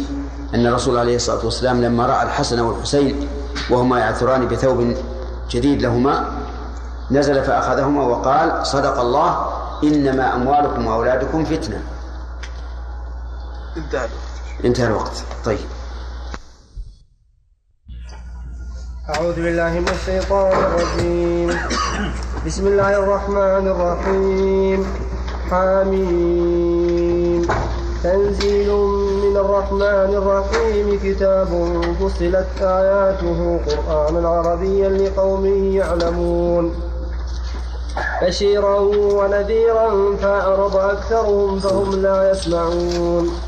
أن 0.55 0.67
الرسول 0.67 0.99
عليه 0.99 1.17
الصلاة 1.17 1.45
والسلام 1.45 1.83
لما 1.83 2.07
رأى 2.07 2.23
الحسن 2.23 2.61
والحسين 2.61 3.29
وهما 3.71 3.99
يعثران 3.99 4.49
بثوب 4.49 4.95
جديد 5.51 5.83
لهما 5.83 6.25
نزل 7.11 7.43
فأخذهما 7.45 8.03
وقال 8.03 8.67
صدق 8.67 9.01
الله 9.01 9.47
إنما 9.85 10.35
أموالكم 10.35 10.87
وأولادكم 10.87 11.45
فتنة. 11.45 11.83
انتهى 13.79 14.05
الوقت. 14.05 14.65
انتهى 14.65 14.87
الوقت. 14.87 15.25
طيب. 15.45 15.59
أعوذ 19.17 19.35
بالله 19.35 19.71
من 19.71 19.89
الشيطان 19.89 20.53
الرجيم. 20.53 21.61
بسم 22.47 22.67
الله 22.67 22.99
الرحمن 22.99 23.69
الرحيم. 23.69 24.87
حامين 25.51 27.47
تنزيل 28.03 28.71
من 29.25 29.37
الرحمن 29.37 30.11
الرحيم. 30.15 31.01
كتاب 31.05 31.49
فصلت 32.01 32.63
آياته 32.63 33.61
قرآنا 33.67 34.29
عربيا 34.29 34.89
لقوم 34.89 35.47
يعلمون. 35.73 36.75
بشيرا 38.23 38.79
ونذيرا 38.81 40.17
فأعرض 40.17 40.77
أكثرهم 40.77 41.59
فهم 41.59 42.03
لا 42.03 42.31
يسمعون. 42.31 43.48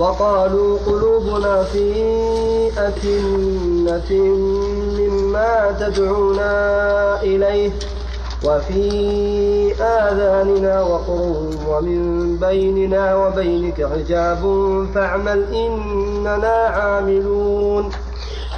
وقالوا 0.00 0.78
قلوبنا 0.86 1.62
في 1.62 1.92
أكنة 2.78 4.12
مما 4.98 5.76
تدعونا 5.80 6.52
إليه 7.22 7.70
وفي 8.44 9.74
آذاننا 9.80 10.82
وقر 10.82 11.50
ومن 11.68 12.36
بيننا 12.36 13.16
وبينك 13.16 13.86
حجاب 13.86 14.42
فاعمل 14.94 15.54
إننا 15.54 16.48
عاملون. 16.48 17.90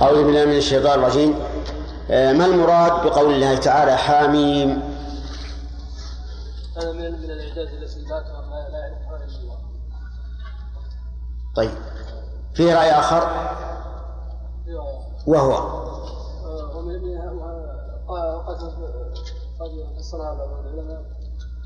أعوذ 0.02 0.24
بالله 0.24 0.44
من 0.44 0.56
الشيطان 0.56 1.00
الرجيم. 1.00 1.34
آه، 2.10 2.32
ما 2.32 2.46
المراد 2.46 2.92
بقول 3.06 3.34
الله 3.34 3.56
تعالى 3.56 3.96
حاميم؟ 3.96 4.82
هذا 6.76 6.92
من 6.92 6.98
من 6.98 7.30
الاعجاز 7.30 7.68
التي 7.82 8.00
طيب. 11.56 11.70
في 12.54 12.74
رأي 12.74 12.90
آخر؟ 12.90 13.22
وهو. 15.26 15.82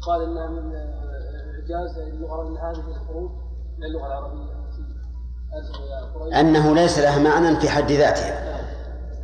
قال 0.07 0.23
إنها 0.23 0.47
من 0.47 0.73
اعجاز 0.75 1.99
اللغة 1.99 2.43
من 2.43 2.59
هذه 2.59 2.85
الحروف 2.89 3.33
من 3.79 3.85
اللغة 3.85 4.07
العربية 4.07 4.57
أنه 6.41 6.75
ليس 6.75 6.99
لها 6.99 7.19
معنى 7.19 7.61
في 7.61 7.69
حد 7.69 7.93
ذاتها. 7.93 8.63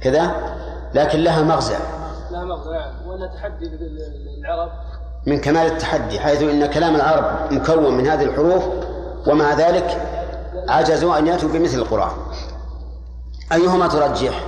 كذا؟ 0.01 0.35
لكن 0.95 1.19
لها 1.19 1.43
مغزى. 1.43 1.77
لها 2.31 2.45
مغزى 2.45 2.71
نعم 2.71 3.09
وأنها 3.09 3.27
تحدي 3.27 3.69
للعرب 3.69 4.71
من 5.27 5.41
كمال 5.41 5.67
التحدي 5.67 6.21
حيث 6.21 6.43
إن 6.43 6.67
كلام 6.67 6.95
العرب 6.95 7.53
مكون 7.53 7.95
من 7.95 8.07
هذه 8.07 8.23
الحروف 8.23 8.65
ومع 9.27 9.55
ذلك 9.55 10.22
عجزوا 10.69 11.19
أن 11.19 11.27
يأتوا 11.27 11.49
بمثل 11.49 11.79
القرآن 11.79 12.13
أيهما 13.53 13.89
ترجح؟ 13.89 14.45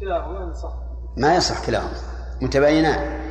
كلاهما 0.00 0.54
صح 0.54 0.72
ما 1.16 1.34
يصح 1.34 1.66
كلاهما 1.66 1.92
متباينان. 2.42 3.22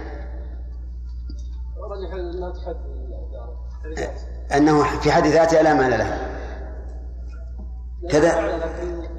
أنه 4.58 4.84
في 5.00 5.12
حد 5.12 5.28
ذاتها 5.28 5.64
لا 5.64 5.74
معنى 5.74 5.98
لها 5.98 6.28
كذا 8.10 8.42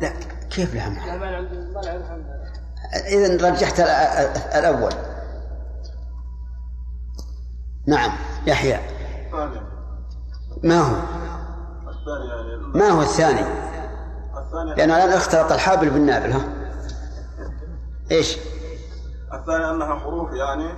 لا 0.00 0.12
كيف 0.50 0.74
لها 0.74 0.88
معنى؟ 0.88 1.06
لها 1.06 1.16
معنى 1.16 1.36
عند 1.36 1.52
ما 1.74 1.80
نعرف 1.80 2.10
عنها 2.10 2.52
اذا 3.06 3.48
رجحت 3.50 3.80
ال- 3.80 3.86
الأول 4.58 4.92
نعم 7.86 8.10
يحيى 8.46 8.78
ما 10.62 10.80
هو؟ 10.80 10.96
يعني. 12.06 12.56
ما 12.74 12.88
هو 12.88 13.02
الثاني؟ 13.02 13.44
لأنه 14.76 14.96
الآن 14.96 15.12
اختلط 15.12 15.52
الحابل 15.52 15.90
بالنابل 15.90 16.32
ها؟ 16.32 16.40
إيش؟ 18.10 18.38
الثاني 19.32 19.70
أنها 19.70 19.98
حروف 19.98 20.32
يعني 20.32 20.72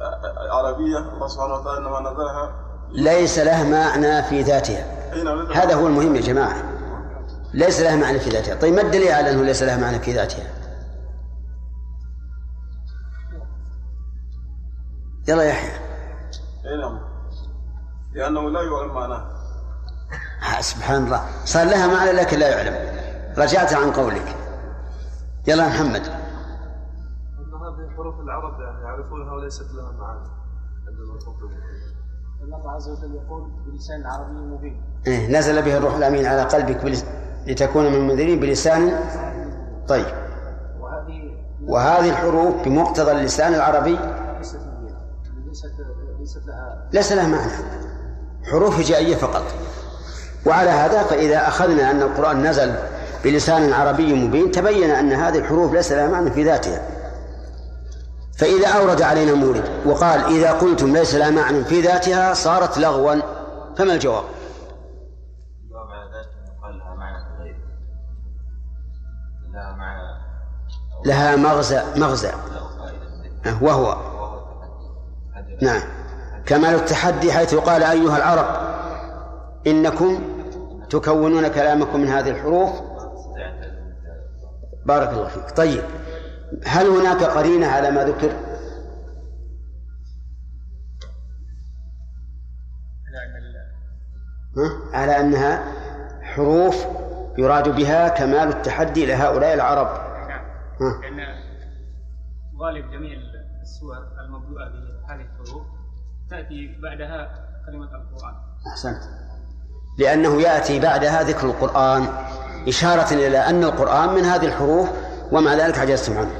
آه، 0.00 0.52
عربية 0.52 0.98
الله 0.98 1.28
سبحانه 1.28 1.54
وتعالى 1.54 1.78
إنما 1.78 2.00
نزلها 2.00 2.52
ليس 2.92 3.38
له 3.38 3.68
معنى 3.68 4.22
في 4.22 4.42
ذاتها. 4.42 5.02
هذا 5.54 5.74
هو 5.74 5.86
المهم 5.86 6.16
يا 6.16 6.20
جماعة. 6.20 6.56
ليس 7.54 7.80
لها 7.80 7.96
معنى 7.96 8.18
في 8.18 8.30
ذاتها. 8.30 8.54
طيب 8.54 8.74
ما 8.74 8.80
الدليل 8.80 9.12
على 9.12 9.30
أنه 9.30 9.42
ليس 9.42 9.62
لها 9.62 9.76
معنى 9.76 9.98
في 9.98 10.12
ذاتها؟ 10.12 10.44
يلا 15.28 15.42
يحيى 15.42 15.70
نعم 16.80 17.00
لأنه 18.12 18.50
لا 18.50 18.62
يعلم 18.62 18.94
معناه. 18.94 19.31
سبحان 20.60 21.04
الله. 21.04 21.20
صار 21.44 21.66
لها 21.66 21.86
معنى 21.86 22.12
لكن 22.12 22.38
لا 22.38 22.48
يعلم. 22.48 22.98
رجعت 23.38 23.72
عن 23.72 23.92
قولك. 23.92 24.36
يلا 25.46 25.68
محمد. 25.68 26.06
أن 26.06 27.54
هذه 27.54 27.96
حروف 27.96 28.20
العرب 28.20 28.60
يعني 28.60 28.82
يعرفونها 28.84 29.32
وليست 29.32 29.74
لها 29.74 29.92
معاني 29.92 30.42
الله 32.42 32.70
عز 32.70 32.88
وجل 32.88 33.14
يقول 33.14 33.50
بلسان 33.66 34.06
عربي 34.06 34.32
مبين 34.32 34.82
إيه 35.06 35.38
نزل 35.38 35.62
به 35.62 35.76
الروح 35.76 35.94
الأمين 35.94 36.26
على 36.26 36.42
قلبك 36.42 36.84
بلس... 36.84 37.04
لتكون 37.46 37.86
من 37.86 37.94
المنذرين 37.94 38.40
بلسان 38.40 39.00
طيب. 39.88 40.06
وهذه 40.80 41.36
وهذه 41.62 42.10
الحروف 42.10 42.64
بمقتضى 42.64 43.10
اللسان 43.10 43.54
العربي 43.54 43.98
ليست 46.18 46.46
لها 46.46 46.88
ليس 46.92 47.12
لها 47.12 47.28
معنى. 47.28 47.52
حروف 48.44 48.78
هجائية 48.78 49.16
فقط. 49.16 49.44
وعلى 50.46 50.70
هذا 50.70 51.02
فإذا 51.02 51.48
أخذنا 51.48 51.90
أن 51.90 52.02
القرآن 52.02 52.46
نزل 52.46 52.74
بلسان 53.24 53.72
عربي 53.72 54.12
مبين 54.14 54.50
تبين 54.50 54.90
أن 54.90 55.12
هذه 55.12 55.38
الحروف 55.38 55.72
ليس 55.72 55.92
لها 55.92 56.08
معنى 56.08 56.30
في 56.30 56.44
ذاتها. 56.44 56.82
فإذا 58.38 58.68
أورد 58.68 59.02
علينا 59.02 59.34
مورد 59.34 59.64
وقال 59.86 60.20
إذا 60.36 60.52
قلتم 60.52 60.96
ليس 60.96 61.14
لها 61.14 61.30
معنى 61.30 61.64
في 61.64 61.80
ذاتها 61.80 62.34
صارت 62.34 62.78
لغوا 62.78 63.14
فما 63.76 63.94
الجواب؟ 63.94 64.24
لها 71.04 71.36
مغزى 71.36 71.82
مغزى. 71.96 72.32
وهو. 73.60 73.96
نعم. 75.62 75.82
كمال 76.46 76.74
التحدي 76.74 77.32
حيث 77.32 77.54
قال 77.54 77.82
أيها 77.82 78.16
العرب 78.16 78.46
إنكم 79.66 80.22
تكونون 80.92 81.48
كلامكم 81.48 82.00
من 82.00 82.08
هذه 82.08 82.30
الحروف؟ 82.30 82.70
بارك 84.86 85.08
الله 85.08 85.28
فيك. 85.28 85.56
طيب 85.56 85.82
هل 86.66 86.86
هناك 86.86 87.22
قرينة 87.22 87.66
على 87.66 87.90
ما 87.90 88.04
ذكر؟ 88.04 88.30
ها؟ 94.56 94.96
على 94.98 95.20
أنها 95.20 95.72
حروف 96.22 96.86
يراد 97.38 97.76
بها 97.76 98.08
كمال 98.08 98.48
التحدي 98.48 99.06
لهؤلاء 99.06 99.54
العرب. 99.54 99.86
نعم؟ 100.28 100.44
لأن 101.02 101.20
غالب 102.60 102.90
جميع 102.90 103.18
السور 103.62 103.96
المبدوءة 104.24 104.68
بهذه 104.68 105.20
الحروف 105.20 105.66
تأتي 106.30 106.78
بعدها 106.82 107.48
كلمة 107.66 107.84
القرآن. 107.84 108.34
أحسنت. 108.72 109.21
لأنه 109.98 110.42
يأتي 110.42 110.80
بعدها 110.80 111.22
ذكر 111.22 111.46
القرآن 111.46 112.06
إشارة 112.68 113.14
إلى 113.14 113.38
أن 113.38 113.64
القرآن 113.64 114.14
من 114.14 114.24
هذه 114.24 114.46
الحروف 114.46 114.88
ومع 115.32 115.54
ذلك 115.54 115.78
عجزتم 115.78 116.18
عنه. 116.18 116.30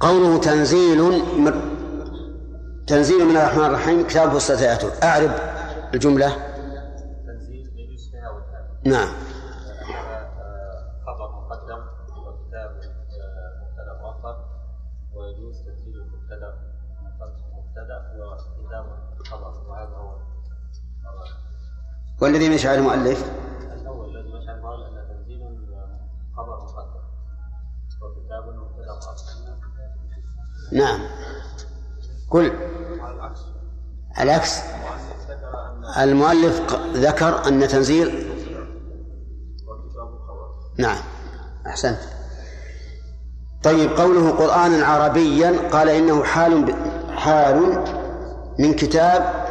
قوله 0.00 0.38
تنزيل 0.38 1.02
من 1.38 1.52
تنزيل 2.86 3.24
من 3.24 3.36
الرحمن 3.36 3.64
الرحيم 3.64 4.06
كتاب 4.06 4.32
فصلت 4.32 4.62
آياته 4.62 4.88
أعرب 5.02 5.30
الجملة؟ 5.94 6.36
نعم. 8.84 9.08
والذي 22.20 22.48
من 22.48 22.58
شعر 22.58 22.74
المؤلف؟ 22.74 23.24
الأول 23.80 24.16
الذي 24.16 24.32
مشى 24.32 24.50
المرء 24.50 24.86
ان 24.88 25.08
تنزيل 25.08 25.42
آه، 25.42 26.00
خبر 26.36 26.56
مقدم 26.56 27.00
وكتاب 28.02 28.54
مؤخر 28.54 28.86
نعم. 30.72 31.00
قل. 32.30 32.52
على 34.16 34.22
العكس. 34.22 34.60
المؤلف 35.98 36.60
ذكر 36.94 37.48
أن 37.48 37.68
تنزيل. 37.68 38.32
نعم. 40.78 40.98
أحسنت. 41.66 41.98
طيب 43.62 43.90
قوله 43.90 44.30
قرآنا 44.30 44.86
عربيا 44.86 45.70
قال 45.72 45.88
إنه 45.88 46.24
حال. 46.24 46.74
حال 47.16 47.84
من 48.58 48.74
كتاب 48.74 49.46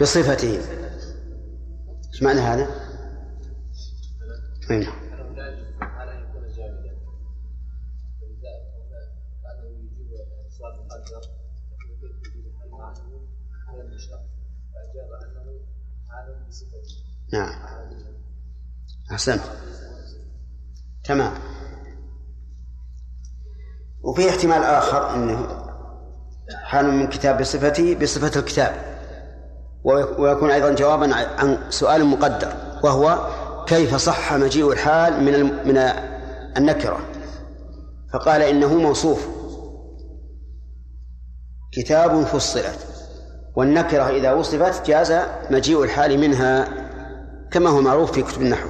بصفته. 0.00 0.79
إيش 2.12 2.22
معنى 2.22 2.40
هذا؟ 2.40 2.68
يكون 4.62 4.80
جامدا 4.80 5.00
نعم. 17.32 17.54
أحسنت. 19.12 19.40
تمام. 21.04 21.32
وفي 24.02 24.28
احتمال 24.28 24.62
آخر 24.62 25.14
أنه 25.14 25.66
حال 26.62 26.86
من 26.86 27.08
كتاب 27.08 27.38
بصفته 27.38 27.94
بصفة 27.94 28.40
الكتاب. 28.40 28.89
ويكون 29.84 30.50
أيضا 30.50 30.74
جوابا 30.74 31.14
عن 31.14 31.58
سؤال 31.70 32.04
مقدر 32.04 32.52
وهو 32.84 33.28
كيف 33.66 33.94
صح 33.94 34.34
مجيء 34.34 34.72
الحال 34.72 35.22
من 35.22 35.44
من 35.68 35.78
النكرة؟ 36.56 36.98
فقال 38.12 38.42
إنه 38.42 38.74
موصوف. 38.74 39.26
كتاب 41.72 42.22
فصلت 42.22 42.78
والنكرة 43.56 44.08
إذا 44.08 44.32
وصفت 44.32 44.86
جاز 44.86 45.12
مجيء 45.50 45.82
الحال 45.84 46.18
منها 46.18 46.68
كما 47.50 47.70
هو 47.70 47.80
معروف 47.80 48.12
في 48.12 48.22
كتب 48.22 48.42
النحو. 48.42 48.68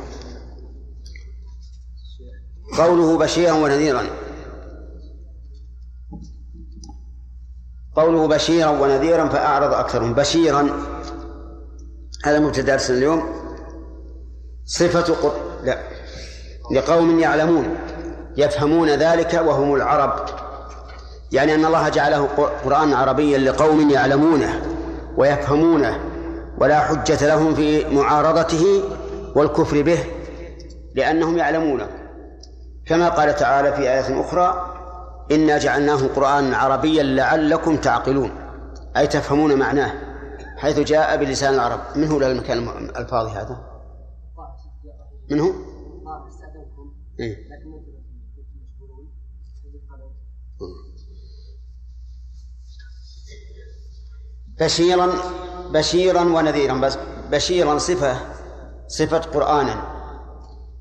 قوله 2.79 3.19
بشيرا 3.19 3.53
ونذيرا. 3.53 4.03
قوله 7.97 8.29
بشيرا 8.29 8.71
ونذيرا 8.71 9.29
فأعرض 9.29 9.75
أكثرهم. 9.75 10.15
بشيرا 10.15 10.69
هذا 12.25 12.39
مبتدأ 12.39 12.73
درسنا 12.73 12.97
اليوم. 12.97 13.23
صفة 14.65 15.15
قر... 15.15 15.33
لا 15.65 15.79
لقوم 16.73 17.19
يعلمون 17.19 17.77
يفهمون 18.37 18.89
ذلك 18.89 19.43
وهم 19.47 19.75
العرب. 19.75 20.13
يعني 21.33 21.55
أن 21.55 21.65
الله 21.65 21.89
جعله 21.89 22.29
قرآن 22.65 22.93
عربيا 22.93 23.39
لقوم 23.39 23.91
يعلمونه 23.91 24.63
ويفهمونه 25.17 26.01
ولا 26.59 26.81
حجة 26.81 27.27
لهم 27.27 27.55
في 27.55 27.95
معارضته 27.95 28.83
والكفر 29.35 29.83
به 29.83 30.05
لأنهم 30.95 31.39
يعلمونه. 31.39 31.89
كما 32.87 33.09
قال 33.09 33.37
تعالى 33.37 33.73
في 33.73 33.83
آية 33.83 34.21
أخرى 34.21 34.70
إنا 35.31 35.59
جعلناه 35.59 36.07
قرآنا 36.07 36.57
عربيا 36.57 37.03
لعلكم 37.03 37.77
تعقلون 37.77 38.31
أي 38.97 39.07
تفهمون 39.07 39.59
معناه 39.59 39.93
حيث 40.57 40.79
جاء 40.79 41.17
بلسان 41.17 41.55
العرب 41.55 41.81
من 41.97 42.09
هو 42.09 42.21
المكان 42.21 42.59
الفاضي 42.97 43.31
هذا؟ 43.31 43.71
من 45.31 45.41
هو؟ 45.41 45.53
إيه؟ 47.21 47.51
بشيرا 54.61 55.13
بشيرا 55.71 56.21
ونذيرا 56.21 56.75
بس 56.75 56.99
بشيرا 57.31 57.79
صفة 57.79 58.17
صفة 58.89 59.19
قرآنا 59.19 59.83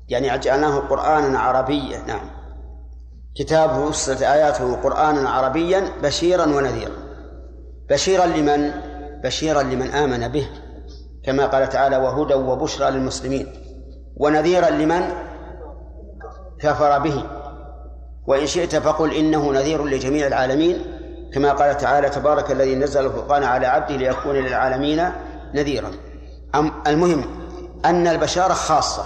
يعني 0.08 0.38
جعلناه 0.38 0.78
قرآنا 0.78 1.38
عربيا 1.38 2.02
نعم 2.06 2.39
كتابه 3.36 3.78
وصلت 3.78 4.22
آياته 4.22 4.76
قرآنا 4.76 5.30
عربيا 5.30 5.92
بشيرا 6.02 6.46
ونذيرا. 6.46 6.92
بشيرا 7.90 8.26
لمن؟ 8.26 8.70
بشيرا 9.24 9.62
لمن 9.62 9.90
آمن 9.90 10.28
به 10.28 10.48
كما 11.24 11.46
قال 11.46 11.68
تعالى 11.68 11.96
وهدى 11.96 12.34
وبشرى 12.34 12.90
للمسلمين. 12.90 13.46
ونذيرا 14.16 14.70
لمن؟ 14.70 15.02
كفر 16.60 16.98
به. 16.98 17.24
وإن 18.26 18.46
شئت 18.46 18.76
فقل 18.76 19.14
إنه 19.14 19.52
نذير 19.52 19.84
لجميع 19.84 20.26
العالمين 20.26 20.84
كما 21.34 21.52
قال 21.52 21.76
تعالى 21.76 22.08
تبارك 22.08 22.50
الذي 22.50 22.74
نزل 22.74 23.06
الفرقان 23.06 23.44
على 23.44 23.66
عبده 23.66 23.96
ليكون 23.96 24.34
للعالمين 24.34 25.10
نذيرا. 25.54 25.90
المهم 26.86 27.24
أن 27.84 28.06
البشارة 28.06 28.52
خاصة 28.52 29.04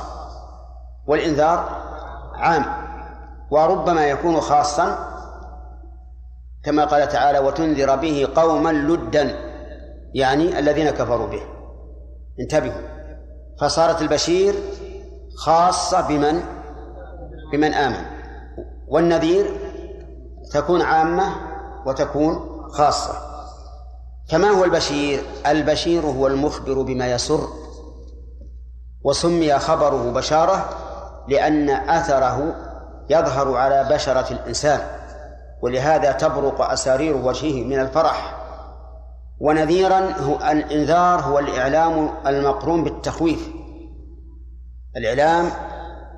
والإنذار 1.06 1.82
عام. 2.34 2.83
وربما 3.54 4.06
يكون 4.06 4.40
خاصا 4.40 5.14
كما 6.64 6.84
قال 6.84 7.08
تعالى 7.08 7.38
وتنذر 7.38 7.96
به 7.96 8.28
قوما 8.34 8.72
لدا 8.72 9.34
يعني 10.14 10.58
الذين 10.58 10.90
كفروا 10.90 11.26
به. 11.26 11.42
انتبهوا. 12.40 12.82
فصارت 13.60 14.02
البشير 14.02 14.54
خاصة 15.36 16.08
بمن؟ 16.08 16.42
بمن 17.52 17.74
آمن. 17.74 18.04
والنذير 18.88 19.46
تكون 20.52 20.82
عامة 20.82 21.24
وتكون 21.86 22.60
خاصة. 22.70 23.12
فما 24.30 24.48
هو 24.48 24.64
البشير؟ 24.64 25.22
البشير 25.46 26.02
هو 26.06 26.26
المخبر 26.26 26.82
بما 26.82 27.12
يسر 27.12 27.48
وسمي 29.04 29.58
خبره 29.58 30.12
بشارة 30.12 30.68
لأن 31.28 31.70
أثره 31.70 32.54
يظهر 33.10 33.56
على 33.56 33.88
بشرة 33.90 34.32
الإنسان 34.32 34.80
ولهذا 35.62 36.12
تبرق 36.12 36.60
أسارير 36.70 37.16
وجهه 37.16 37.64
من 37.64 37.80
الفرح. 37.80 38.40
ونذيرا 39.40 40.00
هو 40.00 40.36
الإنذار 40.36 41.20
هو 41.20 41.38
الإعلام 41.38 42.10
المقرون 42.26 42.84
بالتخويف. 42.84 43.48
الإعلام 44.96 45.50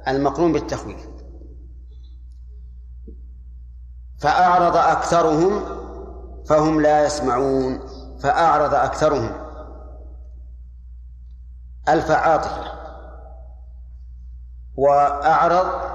المقرون 0.09 0.53
بالتخويف. 0.53 1.07
فأعرض 4.21 4.77
أكثرهم 4.77 5.61
فهم 6.49 6.81
لا 6.81 7.07
يسمعون. 7.07 7.81
فأعرض 8.23 8.75
أكثرهم. 8.75 9.33
ألف 11.89 12.11
عاطفة 12.11 12.77
وأعرض 14.77 15.86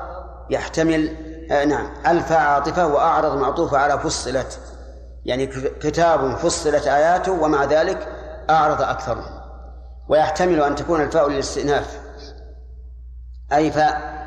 يحتمل 0.52 1.16
آه 1.52 1.66
نعم 1.66 1.93
ألف 2.08 2.32
عاطفة 2.32 2.88
وأعرض 2.88 3.38
معطوفة 3.38 3.78
على 3.78 3.99
فصلت 3.99 4.60
يعني 5.26 5.47
كتاب 5.82 6.36
فصلت 6.36 6.88
آياته 6.88 7.32
ومع 7.32 7.64
ذلك 7.64 8.08
أعرض 8.49 8.82
أكثرهم 8.82 9.41
ويحتمل 10.10 10.62
أن 10.62 10.76
تكون 10.76 11.02
الفاء 11.02 11.30
للاستئناف. 11.30 11.99
أي 13.54 13.72
فاء 13.72 14.22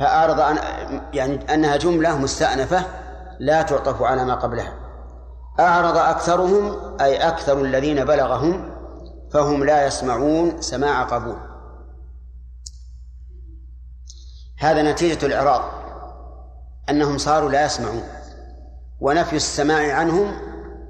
فأعرض 0.00 0.40
أن 0.40 0.58
يعني 1.12 1.54
أنها 1.54 1.76
جملة 1.76 2.18
مستأنفة 2.18 2.82
لا 3.38 3.62
تعطف 3.62 4.02
على 4.02 4.24
ما 4.24 4.34
قبلها. 4.34 4.72
أعرض 5.60 5.96
أكثرهم 5.96 6.96
أي 7.00 7.16
أكثر 7.16 7.60
الذين 7.60 8.04
بلغهم 8.04 8.76
فهم 9.32 9.64
لا 9.64 9.86
يسمعون 9.86 10.60
سماع 10.60 11.02
قبول. 11.02 11.36
هذا 14.58 14.92
نتيجة 14.92 15.26
الإعراض 15.26 15.62
أنهم 16.90 17.18
صاروا 17.18 17.50
لا 17.50 17.64
يسمعون 17.64 18.02
ونفي 19.00 19.36
السماع 19.36 19.94
عنهم 19.94 20.32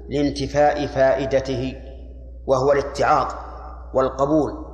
لانتفاء 0.09 0.87
فائدته 0.87 1.75
وهو 2.45 2.71
الاتعاظ 2.71 3.33
والقبول. 3.93 4.67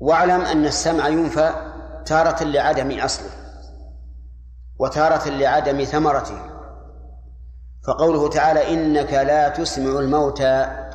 واعلم 0.00 0.40
أن 0.40 0.64
السمع 0.64 1.08
ينفى 1.08 1.50
تارة 2.06 2.44
لعدم 2.44 3.00
أصله 3.00 3.30
وتارة 4.78 5.28
لعدم 5.28 5.84
ثمرته. 5.84 6.38
فقوله 7.86 8.28
تعالى 8.28 8.74
إنك 8.74 9.12
لا 9.12 9.48
تسمع 9.48 9.98
الموتى. 9.98 10.86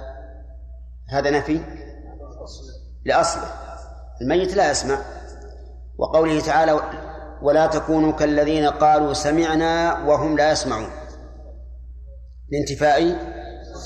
هذا 1.09 1.29
نفي 1.29 1.61
لأصله. 3.05 3.47
الميت 4.21 4.55
لا 4.55 4.71
يسمع. 4.71 4.97
وقوله 5.97 6.39
تعالى 6.39 6.79
ولا 7.41 7.67
تكونوا 7.67 8.11
كالذين 8.11 8.65
قالوا 8.65 9.13
سمعنا 9.13 10.03
وهم 10.03 10.37
لا 10.37 10.51
يسمعون. 10.51 10.89
لانتفاء 12.51 13.17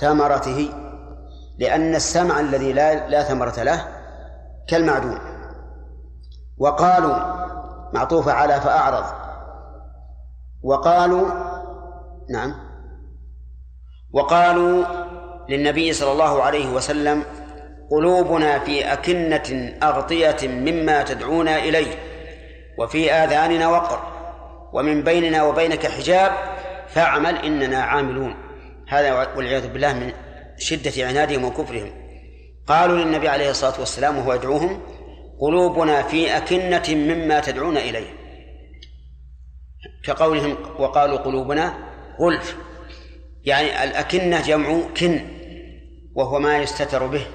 ثمرته 0.01 0.69
لأن 1.59 1.95
السمع 1.95 2.39
الذي 2.39 2.73
لا 2.73 3.07
لا 3.09 3.23
ثمرة 3.23 3.63
له 3.63 3.87
كالمعدوم. 4.67 5.19
وقالوا 6.57 7.15
معطوفة 7.93 8.31
على 8.31 8.61
فأعرض. 8.61 9.05
وقالوا 10.63 11.27
نعم. 12.29 12.53
وقالوا 14.13 14.85
للنبي 15.49 15.93
صلى 15.93 16.11
الله 16.11 16.43
عليه 16.43 16.73
وسلم 16.73 17.23
قلوبنا 17.91 18.59
في 18.59 18.93
أكنة 18.93 19.77
أغطية 19.83 20.47
مما 20.47 21.03
تدعونا 21.03 21.57
إليه 21.57 21.95
وفي 22.77 23.11
آذاننا 23.11 23.67
وقر 23.67 24.17
ومن 24.73 25.03
بيننا 25.03 25.43
وبينك 25.43 25.87
حجاب 25.87 26.31
فاعمل 26.87 27.35
إننا 27.35 27.77
عاملون. 27.77 28.35
هذا 28.87 29.13
والعياذ 29.35 29.67
بالله 29.67 29.93
من 29.93 30.13
شدة 30.57 31.07
عنادهم 31.07 31.45
وكفرهم. 31.45 31.91
قالوا 32.67 32.97
للنبي 32.97 33.29
عليه 33.29 33.49
الصلاة 33.49 33.79
والسلام 33.79 34.17
وهو 34.17 34.33
يدعوهم 34.33 34.81
قلوبنا 35.39 36.01
في 36.01 36.37
أكنة 36.37 36.95
مما 36.95 37.39
تدعون 37.39 37.77
إليه. 37.77 38.07
كقولهم 40.03 40.57
وقالوا 40.79 41.17
قلوبنا 41.17 41.73
غلف 42.19 42.57
يعني 43.43 43.83
الأكنة 43.83 44.41
جمع 44.41 44.79
كن 44.99 45.19
وهو 46.15 46.39
ما 46.39 46.57
يستتر 46.57 47.07
به. 47.07 47.27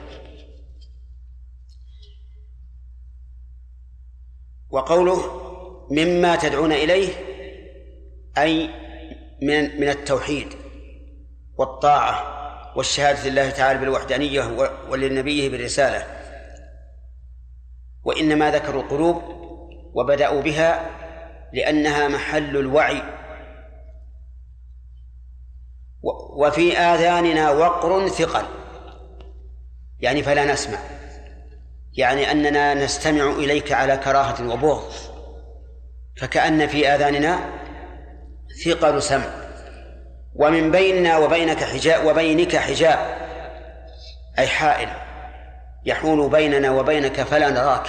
وقوله 4.73 5.43
مما 5.91 6.37
تدعون 6.37 6.73
إليه 6.73 7.09
أي 8.39 8.71
من 9.43 9.81
من 9.81 9.89
التوحيد 9.89 10.49
والطاعة 11.59 12.33
والشهادة 12.77 13.29
لله 13.29 13.51
تعالى 13.51 13.79
بالوحدانية 13.79 14.41
ولنبيه 14.91 15.49
بالرسالة. 15.51 16.07
وإنما 18.05 18.51
ذكروا 18.51 18.83
القلوب 18.83 19.23
وبدأوا 19.95 20.43
بها 20.43 20.91
لأنها 21.53 22.09
محل 22.09 22.57
الوعي. 22.57 23.03
وفي 26.37 26.79
آذاننا 26.79 27.51
وقر 27.51 28.09
ثقل 28.09 28.45
يعني 30.01 30.23
فلا 30.23 30.53
نسمع. 30.53 30.79
يعني 31.97 32.31
أننا 32.31 32.75
نستمع 32.75 33.31
إليك 33.31 33.73
على 33.73 33.97
كراهة 33.97 34.53
وبغض. 34.53 34.93
فكأن 36.21 36.67
في 36.67 36.89
آذاننا 36.89 37.39
ثقل 38.65 39.03
سمع. 39.03 39.31
ومن 40.35 40.71
بيننا 40.71 41.19
وبينك 41.19 41.65
حجاب 41.65 42.07
وبينك 42.07 42.57
حجاب. 42.57 42.99
أي 44.39 44.47
حائل 44.47 44.89
يحول 45.85 46.31
بيننا 46.31 46.71
وبينك 46.71 47.23
فلا 47.23 47.51
نراك. 47.51 47.87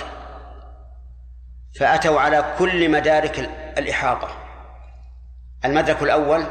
فأتوا 1.79 2.19
على 2.19 2.55
كل 2.59 2.91
مدارك 2.91 3.49
الإحاطة. 3.77 4.27
المدرك 5.65 6.03
الأول 6.03 6.43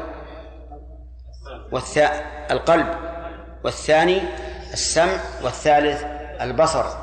والثاء 1.71 2.25
القلب 2.51 2.87
والثاني 3.63 4.21
السمع 4.73 5.17
والثالث 5.43 6.03
البصر. 6.41 7.02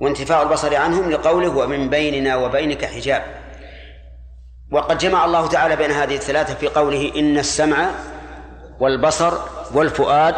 وانتفاء 0.00 0.42
البصر 0.42 0.76
عنهم 0.76 1.10
لقوله 1.10 1.56
ومن 1.56 1.90
بيننا 1.90 2.36
وبينك 2.36 2.84
حجاب. 2.84 3.22
وقد 4.72 4.98
جمع 4.98 5.24
الله 5.24 5.46
تعالى 5.46 5.76
بين 5.76 5.90
هذه 5.90 6.14
الثلاثة 6.14 6.54
في 6.54 6.68
قوله 6.68 7.12
إن 7.16 7.38
السمع 7.38 7.90
والبصر 8.80 9.32
والفؤاد 9.74 10.34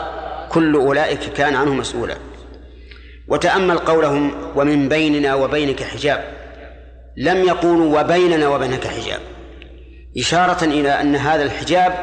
كل 0.48 0.74
أولئك 0.74 1.32
كان 1.32 1.56
عنه 1.56 1.74
مسؤولا. 1.74 2.16
وتأمل 3.28 3.78
قولهم 3.78 4.34
ومن 4.56 4.88
بيننا 4.88 5.34
وبينك 5.34 5.82
حجاب. 5.82 6.24
لم 7.16 7.44
يقولوا 7.44 8.00
وبيننا 8.00 8.48
وبينك 8.48 8.86
حجاب. 8.86 9.20
إشارة 10.18 10.64
إلى 10.64 11.00
أن 11.00 11.16
هذا 11.16 11.42
الحجاب 11.42 11.94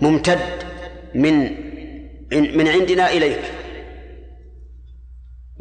ممتد 0.00 0.38
من 1.14 1.62
من 2.32 2.68
عندنا 2.68 3.10
إليك. 3.10 3.40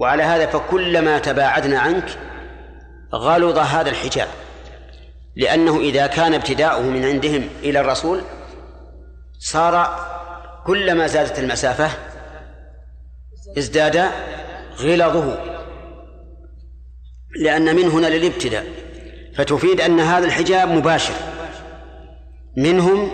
وعلى 0.01 0.23
هذا 0.23 0.45
فكلما 0.45 1.19
تباعدنا 1.19 1.79
عنك 1.79 2.17
غلظ 3.13 3.57
هذا 3.57 3.89
الحجاب 3.89 4.27
لأنه 5.35 5.79
إذا 5.79 6.07
كان 6.07 6.33
ابتداؤه 6.33 6.81
من 6.81 7.05
عندهم 7.05 7.49
إلى 7.63 7.79
الرسول 7.79 8.21
صار 9.39 10.05
كلما 10.65 11.07
زادت 11.07 11.39
المسافة 11.39 11.89
ازداد 13.57 14.05
غلظه 14.79 15.37
لأن 17.41 17.75
من 17.75 17.83
هنا 17.83 18.07
للابتداء. 18.07 18.65
فتفيد 19.37 19.81
أن 19.81 19.99
هذا 19.99 20.25
الحجاب 20.25 20.69
مباشر 20.69 21.13
منهم 22.57 23.11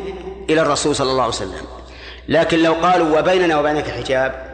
إلى 0.49 0.61
الرسول 0.61 0.95
صلى 0.95 1.11
الله 1.11 1.23
عليه 1.23 1.33
وسلم. 1.33 1.67
لكن 2.27 2.63
لو 2.63 2.73
قالوا 2.73 3.19
وبيننا 3.19 3.59
وبينك 3.59 3.89
حجاب 3.89 4.46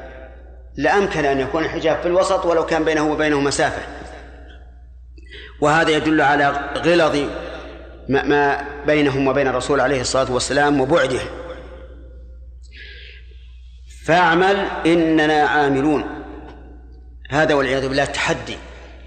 لأمكن 0.78 1.26
أن 1.26 1.40
يكون 1.40 1.64
الحجاب 1.64 2.02
في 2.02 2.08
الوسط 2.08 2.46
ولو 2.46 2.66
كان 2.66 2.84
بينه 2.84 3.12
وبينه 3.12 3.40
مسافة. 3.40 3.82
وهذا 5.62 5.92
يدل 5.92 6.22
على 6.22 6.72
غلظ 6.78 7.18
ما 8.10 8.68
بينهم 8.86 9.28
وبين 9.28 9.48
الرسول 9.48 9.82
عليه 9.82 10.02
الصلاة 10.02 10.32
والسلام 10.32 10.82
وبعده. 10.82 11.20
فاعمل 14.06 14.68
إننا 14.86 15.44
عاملون. 15.44 16.06
هذا 17.30 17.54
والعياذ 17.54 17.88
بالله 17.88 18.06
تحدي 18.06 18.58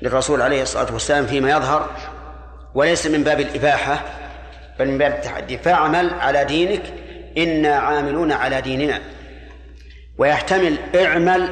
للرسول 0.02 0.42
عليه 0.42 0.62
الصلاة 0.62 0.92
والسلام 0.92 1.26
فيما 1.26 1.50
يظهر 1.50 1.90
وليس 2.74 3.06
من 3.06 3.24
باب 3.24 3.40
الإباحة 3.40 4.04
بل 4.78 4.88
من 4.88 4.98
باب 4.98 5.12
التحدي. 5.12 5.58
فاعمل 5.58 6.10
على 6.10 6.44
دينك 6.44 6.82
إنا 7.38 7.76
عاملون 7.76 8.32
على 8.32 8.60
ديننا. 8.60 9.00
ويحتمل 10.18 10.76
اعمل 10.94 11.48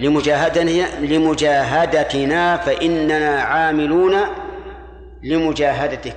لمجاهدتنا 0.00 1.06
لمجاهدتنا 1.06 2.56
فإننا 2.56 3.40
عاملون 3.40 4.16
لمجاهدتك. 5.22 6.16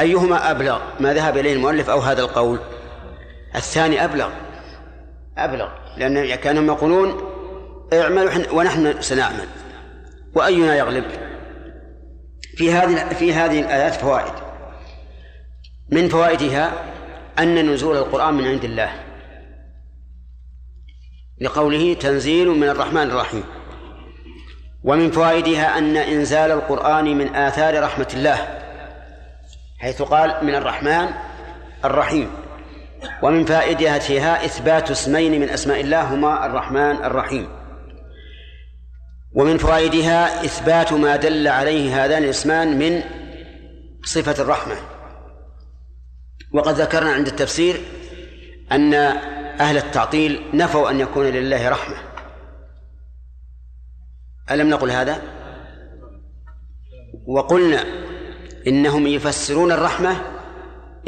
أيهما 0.00 0.50
أبلغ؟ 0.50 0.80
ما 1.00 1.14
ذهب 1.14 1.36
إليه 1.36 1.52
المؤلف 1.52 1.90
أو 1.90 1.98
هذا 1.98 2.20
القول؟ 2.20 2.58
الثاني 3.56 4.04
أبلغ. 4.04 4.28
أبلغ 5.38 5.68
لأن 5.96 6.34
كانهم 6.34 6.66
يقولون 6.66 7.32
اعمل 7.92 8.46
ونحن 8.52 9.02
سنعمل. 9.02 9.46
وأينا 10.34 10.76
يغلب؟ 10.76 11.04
في 12.56 12.72
هذه 12.72 13.08
في 13.08 13.32
هذه 13.32 13.60
الآيات 13.60 13.94
فوائد. 13.94 14.32
من 15.90 16.08
فوائدها 16.08 16.72
أن 17.38 17.70
نزول 17.72 17.96
القرآن 17.96 18.34
من 18.34 18.46
عند 18.46 18.64
الله. 18.64 18.92
لقوله 21.40 21.94
تنزيل 21.94 22.48
من 22.48 22.68
الرحمن 22.68 23.10
الرحيم. 23.10 23.44
ومن 24.84 25.10
فوائدها 25.10 25.78
أن 25.78 25.96
إنزال 25.96 26.50
القرآن 26.50 27.18
من 27.18 27.34
آثار 27.34 27.82
رحمة 27.82 28.08
الله 28.14 28.58
حيث 29.78 30.02
قال 30.02 30.36
من 30.42 30.54
الرحمن 30.54 31.08
الرحيم. 31.84 32.30
ومن 33.22 33.44
فائدتها 33.44 34.44
إثبات 34.44 34.90
اسمين 34.90 35.40
من 35.40 35.48
أسماء 35.48 35.80
الله 35.80 36.14
هما 36.14 36.46
الرحمن 36.46 37.04
الرحيم. 37.04 37.48
ومن 39.34 39.58
فوائدها 39.58 40.44
إثبات 40.44 40.92
ما 40.92 41.16
دل 41.16 41.48
عليه 41.48 42.04
هذان 42.04 42.24
الاسمان 42.24 42.78
من 42.78 43.02
صفة 44.04 44.42
الرحمة. 44.42 44.74
وقد 46.52 46.74
ذكرنا 46.74 47.12
عند 47.12 47.26
التفسير 47.26 47.80
أن 48.72 48.94
أهل 49.60 49.76
التعطيل 49.76 50.42
نفوا 50.54 50.90
أن 50.90 51.00
يكون 51.00 51.26
لله 51.26 51.68
رحمة. 51.68 51.96
ألم 54.50 54.70
نقل 54.70 54.90
هذا؟ 54.90 55.22
وقلنا 57.26 57.84
إنهم 58.66 59.06
يفسرون 59.06 59.72
الرحمة 59.72 60.16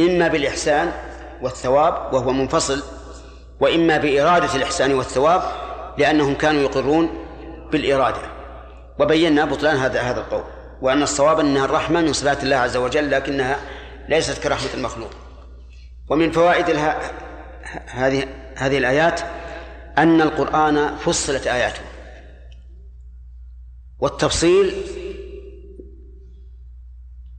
إما 0.01 0.29
بالإحسان 0.29 0.93
والثواب 1.43 2.15
وهو 2.15 2.33
منفصل 2.33 2.83
وإما 3.61 3.99
بإرادة 3.99 4.55
الإحسان 4.55 4.95
والثواب 4.95 5.43
لأنهم 5.99 6.35
كانوا 6.35 6.63
يقرون 6.63 7.09
بالإرادة. 7.73 8.21
وبينا 8.99 9.45
بطلان 9.45 9.77
هذا 9.77 10.01
هذا 10.01 10.21
القول 10.21 10.45
وأن 10.83 11.03
الصواب 11.03 11.41
أنها 11.41 11.65
الرحمة 11.65 12.01
من 12.01 12.13
صفات 12.13 12.43
الله 12.43 12.57
عز 12.57 12.77
وجل 12.77 13.11
لكنها 13.11 13.59
ليست 14.09 14.43
كرحمة 14.43 14.75
المخلوق. 14.75 15.11
ومن 16.09 16.31
فوائد 16.31 16.71
هذه 17.87 18.27
هذه 18.57 18.79
الآيات 18.79 19.21
أن 19.99 20.21
القرآن 20.21 20.97
فصلت 20.97 21.47
آياته. 21.47 21.83
والتفصيل 23.99 24.75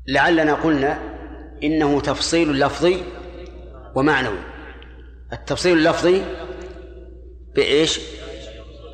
لعلنا 0.08 0.54
قلنا 0.54 1.00
إنه 1.64 2.02
تفصيل 2.02 2.60
لفظي 2.60 3.04
ومعنوي. 3.96 4.40
التفصيل 5.34 5.78
اللفظي 5.78 6.22
بإيش؟ 7.56 8.00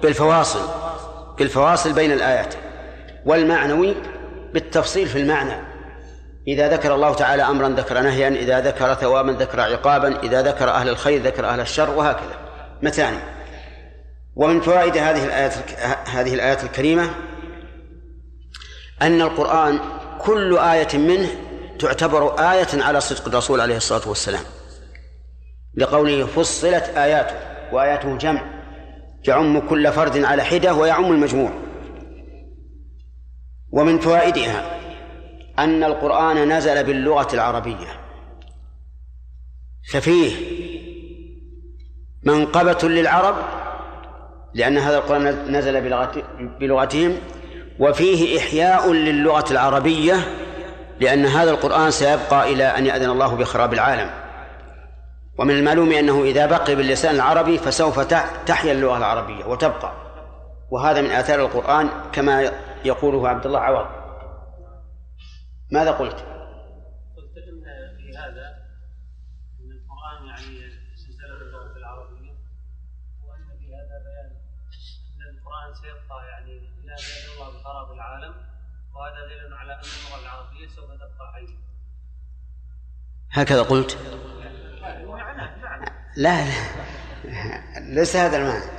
بالفواصل 0.03 0.69
بالفواصل 1.37 1.93
بين 1.93 2.11
الآيات 2.11 2.53
والمعنوي 3.25 3.95
بالتفصيل 4.53 5.07
في 5.07 5.21
المعنى. 5.21 5.70
إذا 6.47 6.69
ذكر 6.69 6.95
الله 6.95 7.13
تعالى 7.13 7.43
أمرا 7.43 7.69
ذكر 7.69 8.01
نهيا 8.01 8.29
إذا 8.29 8.59
ذكر 8.59 8.93
ثوابا 8.93 9.31
ذكر 9.31 9.59
عقابا 9.59 10.19
إذا 10.23 10.41
ذكر 10.41 10.69
أهل 10.69 10.89
الخير 10.89 11.21
ذكر 11.21 11.45
أهل 11.45 11.59
الشر 11.59 11.89
وهكذا. 11.89 12.35
مثاني 12.81 13.17
ومن 14.35 14.61
فوائد 14.61 14.97
هذه 14.97 15.25
الآيات 15.25 15.53
هذه 16.09 16.33
الآيات 16.33 16.63
الكريمة 16.63 17.09
أن 19.01 19.21
القرآن 19.21 19.79
كل 20.19 20.57
آية 20.57 20.97
منه 20.97 21.29
تعتبر 21.79 22.39
آية 22.51 22.83
على 22.83 23.01
صدق 23.01 23.27
الرسول 23.27 23.61
عليه 23.61 23.77
الصلاة 23.77 24.09
والسلام. 24.09 24.43
لقوله 25.75 26.25
فصلت 26.25 26.83
آياته 26.97 27.35
وآياته 27.73 28.17
جمع. 28.17 28.43
يعم 29.27 29.69
كل 29.69 29.91
فرد 29.91 30.23
على 30.23 30.43
حدة 30.43 30.73
ويعم 30.73 31.11
المجموع. 31.11 31.51
ومن 33.71 33.99
فوائدها 33.99 34.80
أن 35.63 35.83
القرآن 35.83 36.57
نزل 36.57 36.83
باللغة 36.83 37.27
العربية. 37.33 37.87
ففيه 39.93 40.35
منقبة 42.23 42.89
للعرب 42.89 43.35
لأن 44.53 44.77
هذا 44.77 44.97
القرآن 44.97 45.51
نزل 45.57 45.81
بلغت- 45.81 46.23
بلغتهم 46.59 47.17
وفيه 47.79 48.39
إحياء 48.39 48.91
للغة 48.91 49.51
العربية 49.51 50.15
لأن 50.99 51.25
هذا 51.25 51.51
القرآن 51.51 51.91
سيبقى 51.91 52.53
إلى 52.53 52.63
أن 52.63 52.85
يأذن 52.85 53.09
الله 53.09 53.35
بخراب 53.35 53.73
العالم. 53.73 54.09
ومن 55.37 55.51
المعلوم 55.51 55.91
أنه 55.91 56.23
إذا 56.23 56.45
بقي 56.45 56.75
باللسان 56.75 57.15
العربي 57.15 57.57
فسوف 57.57 57.99
تح- 57.99 58.31
تحيا 58.45 58.71
اللغة 58.71 58.97
العربية 58.97 59.45
وتبقى. 59.45 59.93
وهذا 60.71 61.01
من 61.01 61.11
آثار 61.11 61.39
القرآن 61.39 61.89
كما 62.13 62.51
يقوله 62.85 63.29
عبد 63.29 63.45
الله 63.45 63.59
عوض. 63.59 64.00
ماذا 65.71 65.91
قلت؟ 65.91 66.15
قلت 67.17 67.37
إن 67.37 67.63
في 67.97 68.17
هذا 68.17 68.67
إن 69.61 69.71
القرآن 69.71 70.27
يعني 70.27 70.81
نزل 70.93 71.39
باللغة 71.39 71.77
العربية 71.77 72.31
وأن 73.23 73.57
في 73.59 73.75
هذا 73.75 74.03
بيان 74.05 74.31
أن 75.15 75.37
القرآن 75.37 75.73
سيبقى 75.73 76.27
يعني 76.27 76.57
إلى 76.57 76.93
ان 76.93 77.33
الله 77.33 77.59
بخراب 77.59 77.91
العالم 77.91 78.33
وهذا 78.95 79.25
دليل 79.25 79.53
على 79.53 79.73
أن 79.73 79.79
اللغة 79.79 80.21
العربية 80.21 80.67
سوف 80.67 80.85
تبقى 80.85 81.33
حية. 81.33 81.57
هكذا 83.31 83.61
قلت 83.61 83.97
لا 86.17 86.45
لا 86.45 86.51
ليس 87.79 88.15
هذا 88.15 88.37
المعنى 88.37 88.71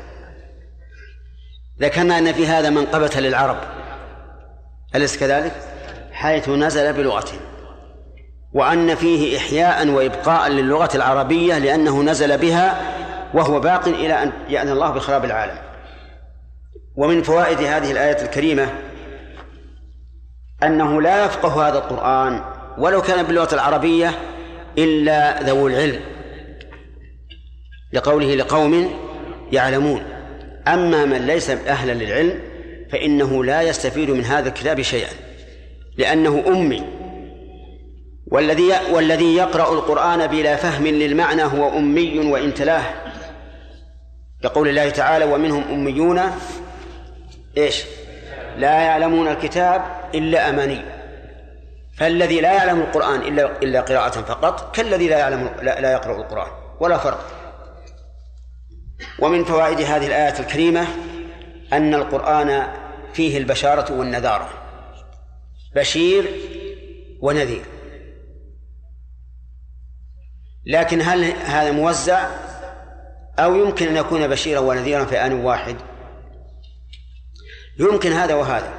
ذكرنا 1.80 2.18
أن 2.18 2.32
في 2.32 2.46
هذا 2.46 2.70
منقبة 2.70 3.20
للعرب 3.20 3.58
أليس 4.94 5.18
كذلك؟ 5.20 5.71
حيث 6.22 6.48
نزل 6.48 6.92
بلغتهم 6.92 7.40
وأن 8.52 8.94
فيه 8.94 9.38
إحياء 9.38 9.88
وإبقاء 9.88 10.48
للغة 10.50 10.88
العربية 10.94 11.58
لأنه 11.58 12.02
نزل 12.02 12.38
بها 12.38 12.80
وهو 13.34 13.60
باق 13.60 13.88
إلى 13.88 14.22
أن 14.22 14.32
يأذن 14.48 14.72
الله 14.72 14.90
بخراب 14.90 15.24
العالم. 15.24 15.58
ومن 16.96 17.22
فوائد 17.22 17.58
هذه 17.58 17.90
الآية 17.90 18.22
الكريمة 18.22 18.68
أنه 20.62 21.02
لا 21.02 21.24
يفقه 21.24 21.68
هذا 21.68 21.78
القرآن 21.78 22.44
ولو 22.78 23.02
كان 23.02 23.22
باللغة 23.22 23.54
العربية 23.54 24.14
إلا 24.78 25.42
ذو 25.42 25.66
العلم 25.68 26.00
لقوله 27.92 28.34
لقوم 28.34 28.90
يعلمون. 29.52 30.02
أما 30.68 31.04
من 31.04 31.26
ليس 31.26 31.50
أهلا 31.50 31.92
للعلم 31.92 32.40
فإنه 32.92 33.44
لا 33.44 33.62
يستفيد 33.62 34.10
من 34.10 34.24
هذا 34.24 34.48
الكتاب 34.48 34.82
شيئا. 34.82 35.21
لأنه 36.02 36.44
أمي. 36.46 36.82
والذي 38.26 38.72
والذي 38.92 39.36
يقرأ 39.36 39.72
القرآن 39.74 40.26
بلا 40.26 40.56
فهم 40.56 40.86
للمعنى 40.86 41.42
هو 41.42 41.78
أمي 41.78 42.18
وإن 42.18 42.54
تلاه 42.54 42.82
لقول 44.44 44.68
الله 44.68 44.90
تعالى 44.90 45.24
ومنهم 45.24 45.62
أميون 45.72 46.20
إيش؟ 47.56 47.84
لا 48.56 48.82
يعلمون 48.82 49.28
الكتاب 49.28 49.82
إلا 50.14 50.48
أماني. 50.48 50.80
فالذي 51.96 52.40
لا 52.40 52.52
يعلم 52.52 52.80
القرآن 52.80 53.20
إلا 53.20 53.62
إلا 53.62 53.80
قراءة 53.80 54.10
فقط 54.10 54.76
كالذي 54.76 55.08
لا 55.08 55.18
يعلم 55.18 55.50
لا, 55.62 55.80
لا 55.80 55.92
يقرأ 55.92 56.16
القرآن 56.16 56.50
ولا 56.80 56.98
فرق. 56.98 57.26
ومن 59.18 59.44
فوائد 59.44 59.80
هذه 59.80 60.06
الآية 60.06 60.40
الكريمة 60.40 60.86
أن 61.72 61.94
القرآن 61.94 62.66
فيه 63.12 63.38
البشارة 63.38 63.98
والنذارة. 63.98 64.61
بشير 65.74 66.30
ونذير. 67.20 67.64
لكن 70.66 71.00
هل 71.00 71.24
هذا 71.24 71.72
موزع؟ 71.72 72.28
أو 73.38 73.54
يمكن 73.54 73.86
أن 73.86 73.96
يكون 73.96 74.28
بشيرا 74.28 74.60
ونذيرا 74.60 75.04
في 75.04 75.26
آن 75.26 75.32
واحد؟ 75.32 75.76
يمكن 77.78 78.12
هذا 78.12 78.34
وهذا. 78.34 78.72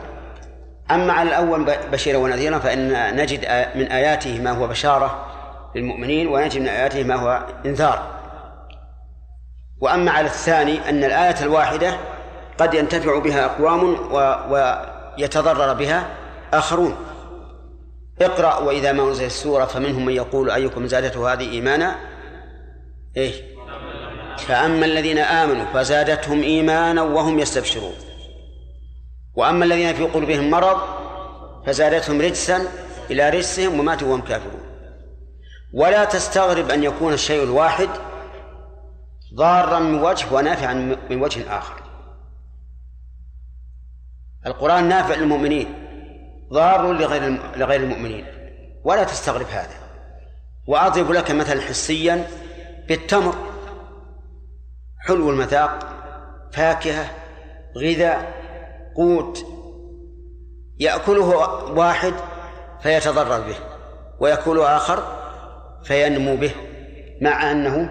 أما 0.91 1.13
على 1.13 1.29
الأول 1.29 1.65
بشيرا 1.91 2.17
ونذيرا 2.17 2.59
فإن 2.59 3.15
نجد 3.15 3.39
من 3.75 3.91
آياته 3.91 4.41
ما 4.41 4.51
هو 4.51 4.67
بشارة 4.67 5.25
للمؤمنين 5.75 6.27
ونجد 6.27 6.61
من 6.61 6.67
آياته 6.67 7.03
ما 7.03 7.15
هو 7.15 7.47
إنذار. 7.65 8.13
وأما 9.79 10.11
على 10.11 10.27
الثاني 10.27 10.89
أن 10.89 11.03
الآية 11.03 11.43
الواحدة 11.43 11.97
قد 12.57 12.73
ينتفع 12.73 13.19
بها 13.19 13.45
أقوام. 13.45 14.11
ويتضرر 14.51 15.73
بها 15.73 16.22
آخرون. 16.57 16.95
اقرأ 18.21 18.57
وإذا 18.57 18.91
ما 18.91 19.03
أنزلت 19.03 19.25
السورة 19.27 19.65
فمنهم 19.65 20.05
من 20.05 20.13
يقول 20.13 20.51
أيكم 20.51 20.87
زادته 20.87 21.33
هذه 21.33 21.51
إيمانا؟ 21.51 21.95
إيه. 23.17 23.53
فأما 24.37 24.85
الذين 24.85 25.17
آمنوا 25.17 25.65
فزادتهم 25.65 26.41
إيمانا 26.41 27.01
وهم 27.01 27.39
يستبشرون. 27.39 27.93
وأما 29.35 29.65
الذين 29.65 29.93
في 29.93 30.03
قلوبهم 30.03 30.49
مرض 30.49 30.77
فزادتهم 31.65 32.21
رجسا 32.21 32.67
إلى 33.11 33.29
رجسهم 33.29 33.79
وماتوا 33.79 34.07
وهم 34.07 34.21
كافرون. 34.21 34.61
ولا 35.73 36.05
تستغرب 36.05 36.69
أن 36.69 36.83
يكون 36.83 37.13
الشيء 37.13 37.43
الواحد 37.43 37.89
ضارا 39.35 39.79
من 39.79 40.01
وجه 40.01 40.33
ونافعا 40.33 40.73
من 41.09 41.21
وجه 41.21 41.57
آخر. 41.57 41.83
القرآن 44.45 44.89
نافع 44.89 45.15
للمؤمنين. 45.15 45.82
ضار 46.53 46.93
لغير 46.93 47.39
لغير 47.55 47.79
المؤمنين. 47.79 48.25
ولا 48.83 49.03
تستغرب 49.03 49.47
هذا. 49.47 49.75
وأضرب 50.67 51.11
لك 51.11 51.31
مثلا 51.31 51.61
حسيا 51.61 52.27
بالتمر. 52.87 53.35
حلو 54.99 55.29
المذاق 55.29 55.79
فاكهة 56.53 57.05
غذاء 57.77 58.33
قوت. 58.95 59.45
يأكله 60.79 61.27
واحد 61.71 62.13
فيتضرر 62.81 63.41
به 63.41 63.55
ويأكله 64.19 64.77
آخر 64.77 65.03
فينمو 65.83 66.35
به 66.35 66.51
مع 67.21 67.51
أنه 67.51 67.89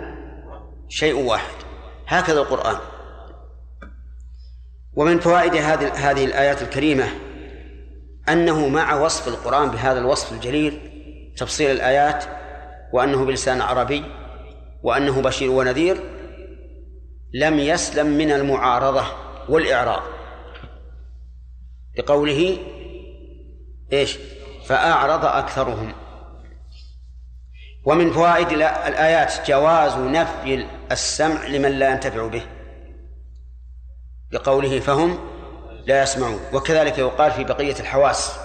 شيء 0.88 1.14
واحد. 1.14 1.54
هكذا 2.06 2.40
القرآن. 2.40 2.76
ومن 4.94 5.20
فوائد 5.20 5.54
هذه 5.54 6.10
هذه 6.10 6.24
الآيات 6.24 6.62
الكريمة 6.62 7.04
أنه 8.28 8.68
مع 8.68 8.94
وصف 8.94 9.28
القرآن 9.28 9.70
بهذا 9.70 9.98
الوصف 9.98 10.32
الجليل 10.32 10.80
تفصيل 11.36 11.70
الآيات 11.70 12.24
وأنه 12.92 13.24
بلسان 13.24 13.60
عربي 13.60 14.04
وأنه 14.82 15.22
بشير 15.22 15.50
ونذير 15.50 16.00
لم 17.34 17.58
يسلم 17.58 18.06
من 18.06 18.32
المعارضة 18.32 19.04
والإعراض. 19.48 20.02
لقوله 21.98 22.58
إيش؟ 23.92 24.18
فأعرض 24.66 25.24
أكثرهم. 25.24 25.92
ومن 27.84 28.10
فوائد 28.10 28.52
الآيات 28.52 29.50
جواز 29.50 29.96
نفي 29.96 30.66
السمع 30.92 31.46
لمن 31.46 31.70
لا 31.70 31.90
ينتفع 31.90 32.26
به. 32.26 32.42
بقوله 34.32 34.80
فهم 34.80 35.31
لا 35.86 36.02
يسمعون. 36.02 36.40
وكذلك 36.52 36.98
يقال 36.98 37.32
في 37.32 37.44
بقية 37.44 37.80
الحواس 37.80 38.38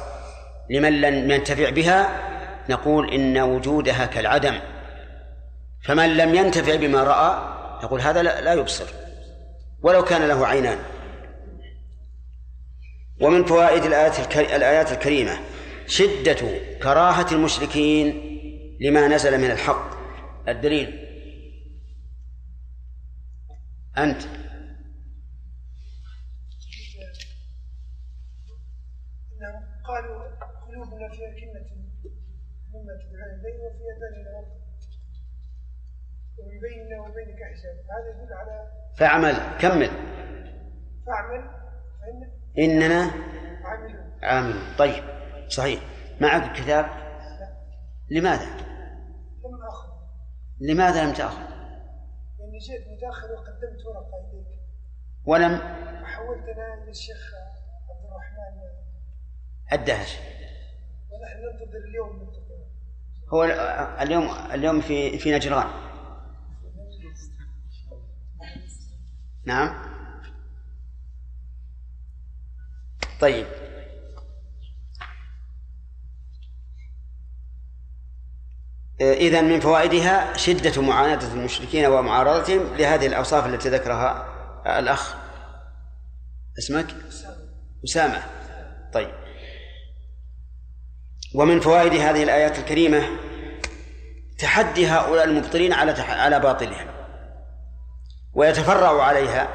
لمن 0.69 1.01
لم 1.01 1.31
ينتفع 1.31 1.69
بها 1.69 2.27
نقول 2.69 3.13
إن 3.13 3.37
وجودها 3.37 4.05
كالعدم. 4.05 4.59
فمن 5.83 6.17
لم 6.17 6.35
ينتفع 6.35 6.75
بما 6.75 7.03
رأى 7.03 7.57
نقول 7.83 8.01
هذا 8.01 8.23
لا 8.23 8.53
يبصر. 8.53 8.85
ولو 9.81 10.03
كان 10.03 10.27
له 10.27 10.47
عينان. 10.47 10.77
ومن 13.21 13.45
فوائد 13.45 13.83
الآيات 13.83 14.37
الآيات 14.37 14.91
الكريمة 14.91 15.39
شدة 15.87 16.59
كراهة 16.83 17.31
المشركين 17.31 18.37
لما 18.81 19.07
نزل 19.07 19.37
من 19.37 19.51
الحق. 19.51 19.97
الدليل. 20.47 21.07
أنت 23.97 24.21
إنهم 29.33 29.63
قالوا 29.87 30.23
قلوبنا 30.67 31.09
في 31.09 31.17
أكنة 31.27 31.67
مما 32.73 32.93
تدعون 33.01 33.39
إليه 33.39 33.57
وفي 33.65 33.83
أذاننا 33.97 34.31
وقت 34.37 34.57
ومن 36.39 36.59
بيننا 36.59 37.01
وبينك 37.01 37.39
حجاب 37.43 37.75
هذا 37.89 38.23
يدل 38.23 38.33
على 38.33 38.71
فاعمل 38.97 39.57
كمل. 39.59 39.89
فاعمل. 41.05 41.49
فإن 42.01 42.31
إننا 42.59 43.11
عاملون. 43.63 44.19
عاملون. 44.23 44.75
طيب 44.77 45.03
صحيح. 45.49 45.81
معك 46.21 46.43
الكتاب 46.43 46.85
لماذا؟ 48.09 48.45
لم 49.45 49.63
أخذ. 49.69 49.87
لماذا 50.59 51.05
لم 51.05 51.13
تأخذ؟ 51.13 51.41
لأني 52.39 52.57
جئت 52.57 52.87
متأخر 52.87 53.31
وقدمت 53.31 53.85
ورقة 53.85 54.29
إليك 54.33 54.59
ولم؟ 55.25 55.53
وحولت 56.03 56.49
أنا 56.49 56.73
إلى 56.73 56.89
الشيخ 56.89 57.33
عبد 57.89 58.05
الرحمن. 58.05 58.61
الدهش. 59.73 60.17
ونحن 61.11 61.39
ننتظر 61.39 61.77
اليوم. 61.77 62.15
ننتظر 62.15 62.57
هو 63.33 63.43
اليوم 64.01 64.29
اليوم 64.53 64.81
في 64.81 65.17
في 65.17 65.35
نجران. 65.35 65.67
نعم. 69.47 69.73
طيب. 73.21 73.47
إذا 79.01 79.41
من 79.41 79.59
فوائدها 79.59 80.37
شدة 80.37 80.81
معاندة 80.81 81.33
المشركين 81.33 81.85
ومعارضتهم 81.85 82.75
لهذه 82.75 83.07
الأوصاف 83.07 83.45
التي 83.45 83.69
ذكرها 83.69 84.25
الأخ. 84.79 85.15
اسمك؟ 86.59 86.87
أسامة. 87.83 88.23
طيب. 88.93 89.11
ومن 91.35 91.59
فوائد 91.59 91.93
هذه 91.93 92.23
الآيات 92.23 92.59
الكريمة 92.59 93.07
تحدي 94.39 94.87
هؤلاء 94.87 95.25
المبطلين 95.25 95.73
على 95.73 95.91
على 96.01 96.39
باطلهم. 96.39 96.96
ويتفرع 98.37 99.03
عليها 99.03 99.47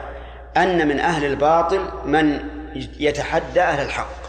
أن 0.57 0.89
من 0.89 1.01
أهل 1.01 1.25
الباطل 1.25 1.81
من 2.05 2.41
يتحدى 2.99 3.61
أهل 3.61 3.85
الحق. 3.87 4.23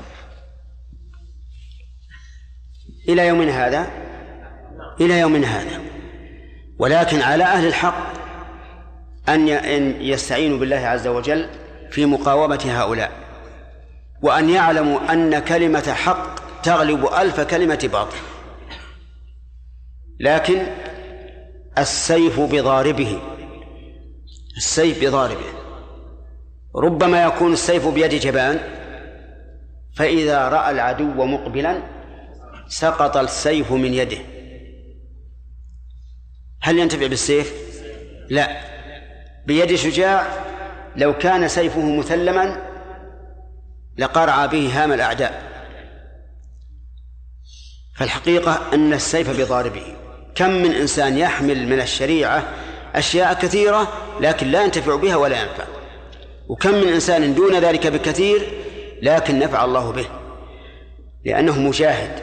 إلى 3.09 3.27
يومنا 3.27 3.67
هذا؟ 3.67 3.87
إلى 5.01 5.19
يومنا 5.19 5.47
هذا. 5.47 5.81
ولكن 6.79 7.21
على 7.21 7.43
أهل 7.43 7.67
الحق 7.67 8.13
أن 9.29 9.47
يستعينوا 10.01 10.57
بالله 10.57 10.87
عز 10.87 11.07
وجل 11.07 11.49
في 11.91 12.05
مقاومة 12.05 12.65
هؤلاء 12.65 13.11
وأن 14.21 14.49
يعلموا 14.49 15.13
أن 15.13 15.39
كلمة 15.39 15.93
حق 15.93 16.61
تغلب 16.61 17.05
ألف 17.05 17.39
كلمة 17.39 17.89
باطل. 17.93 18.17
لكن 20.19 20.67
السيف 21.77 22.39
بضاربه. 22.39 23.32
السيف 24.57 25.03
بضاربه 25.03 25.45
ربما 26.75 27.23
يكون 27.23 27.53
السيف 27.53 27.87
بيد 27.87 28.13
جبان 28.13 28.59
فإذا 29.95 30.49
رأى 30.49 30.71
العدو 30.71 31.25
مقبلا 31.25 31.81
سقط 32.67 33.17
السيف 33.17 33.71
من 33.71 33.93
يده. 33.93 34.17
هل 36.61 36.79
ينتفع 36.79 37.07
بالسيف؟ 37.07 37.53
لا. 38.29 38.61
بيد 39.45 39.75
شجاع 39.75 40.27
لو 40.95 41.17
كان 41.17 41.47
سيفه 41.47 41.95
مثلما 41.95 42.61
لقرع 43.97 44.45
به 44.45 44.83
هام 44.83 44.91
الأعداء. 44.91 45.43
فالحقيقة 47.95 48.73
أن 48.73 48.93
السيف 48.93 49.41
بضاربه 49.41 49.95
كم 50.35 50.49
من 50.49 50.71
إنسان 50.71 51.17
يحمل 51.17 51.67
من 51.67 51.79
الشريعة 51.79 52.53
أشياء 52.95 53.33
كثيرة 53.33 53.93
لكن 54.19 54.47
لا 54.47 54.63
ينتفع 54.63 54.95
بها 54.95 55.15
ولا 55.15 55.41
ينفع. 55.41 55.63
وكم 56.47 56.73
من 56.73 56.87
إنسان 56.87 57.35
دون 57.35 57.55
ذلك 57.55 57.87
بكثير 57.87 58.41
لكن 59.01 59.39
نفع 59.39 59.65
الله 59.65 59.91
به. 59.91 60.05
لأنه 61.25 61.59
مجاهد 61.59 62.19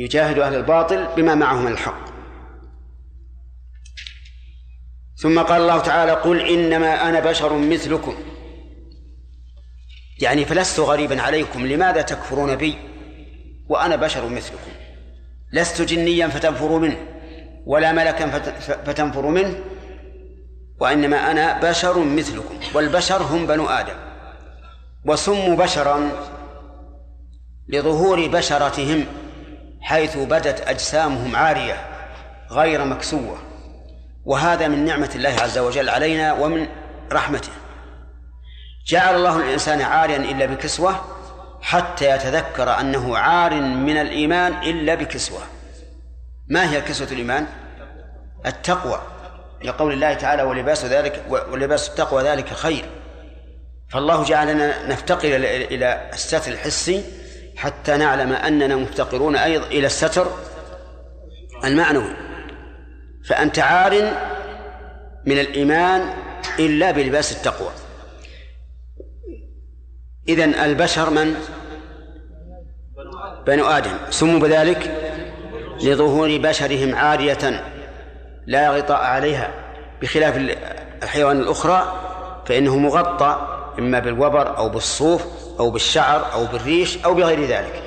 يجاهد 0.00 0.38
أهل 0.38 0.54
الباطل 0.54 1.06
بما 1.16 1.34
معه 1.34 1.60
من 1.60 1.72
الحق. 1.72 2.10
ثم 5.16 5.40
قال 5.40 5.62
الله 5.62 5.78
تعالى 5.78 6.12
قل 6.12 6.40
إنما 6.40 7.08
أنا 7.08 7.20
بشر 7.20 7.58
مثلكم. 7.58 8.14
يعني 10.20 10.44
فلست 10.44 10.80
غريبا 10.80 11.22
عليكم 11.22 11.66
لماذا 11.66 12.02
تكفرون 12.02 12.56
بي 12.56 12.78
وأنا 13.68 13.96
بشر 13.96 14.28
مثلكم؟ 14.28 14.70
لست 15.52 15.82
جنيا 15.82 16.28
فتنفروا 16.28 16.78
منه 16.78 16.96
ولا 17.66 17.92
ملكا 17.92 18.28
فتنفروا 18.86 19.30
منه 19.30 19.54
وإنما 20.80 21.30
أنا 21.30 21.60
بشر 21.60 21.98
مثلكم 21.98 22.60
والبشر 22.74 23.22
هم 23.22 23.46
بنو 23.46 23.66
آدم. 23.66 23.96
وسموا 25.04 25.56
بشرا 25.56 26.10
لظهور 27.68 28.28
بشرتهم 28.28 29.06
حيث 29.80 30.16
بدت 30.16 30.60
أجسامهم 30.60 31.36
عارية 31.36 31.74
غير 32.50 32.84
مكسوة. 32.84 33.38
وهذا 34.24 34.68
من 34.68 34.84
نعمة 34.84 35.10
الله 35.14 35.36
عز 35.40 35.58
وجل 35.58 35.88
علينا 35.88 36.32
ومن 36.32 36.66
رحمته. 37.12 37.52
جعل 38.86 39.14
الله 39.14 39.36
الإنسان 39.36 39.82
عاريا 39.82 40.16
إلا 40.16 40.46
بكسوة 40.46 40.94
حتى 41.62 42.10
يتذكر 42.10 42.80
أنه 42.80 43.18
عار 43.18 43.54
من 43.60 43.96
الإيمان 43.96 44.52
إلا 44.52 44.94
بكسوة. 44.94 45.40
ما 46.48 46.70
هي 46.70 46.80
كسوة 46.80 47.08
الإيمان؟ 47.12 47.46
التقوى. 48.46 49.00
لقول 49.64 49.92
الله 49.92 50.14
تعالى 50.14 50.42
ولباس 50.42 50.84
ذلك 50.84 51.24
ولباس 51.28 51.88
التقوى 51.88 52.22
ذلك 52.22 52.48
خير. 52.48 52.84
فالله 53.88 54.24
جعلنا 54.24 54.86
نفتقر 54.88 55.36
إلى 55.36 56.10
الستر 56.12 56.52
الحسي 56.52 57.04
حتى 57.56 57.96
نعلم 57.96 58.32
أننا 58.32 58.76
مفتقرون 58.76 59.36
أيضا 59.36 59.66
إلى 59.66 59.86
الستر 59.86 60.26
المعنوي. 61.64 62.16
فأنت 63.28 63.58
عار 63.58 63.92
من 65.26 65.38
الإيمان 65.38 66.14
إلا 66.58 66.90
بلباس 66.90 67.32
التقوى. 67.32 67.70
إذن 70.28 70.54
البشر 70.54 71.10
من؟ 71.10 71.34
بنو 73.46 73.66
آدم. 73.66 73.98
سموا 74.10 74.40
بذلك 74.40 74.96
لظهور 75.82 76.38
بشرهم 76.38 76.94
عارية. 76.94 77.64
لا 78.46 78.70
غطاء 78.70 79.00
عليها 79.00 79.54
بخلاف 80.02 80.36
الحيوان 81.02 81.40
الأخرى 81.40 82.00
فإنه 82.46 82.78
مغطى 82.78 83.56
إما 83.78 83.98
بالوبر 83.98 84.56
أو 84.56 84.68
بالصوف 84.68 85.26
أو 85.60 85.70
بالشعر 85.70 86.32
أو 86.32 86.46
بالريش 86.46 87.04
أو 87.04 87.14
بغير 87.14 87.44
ذلك. 87.44 87.82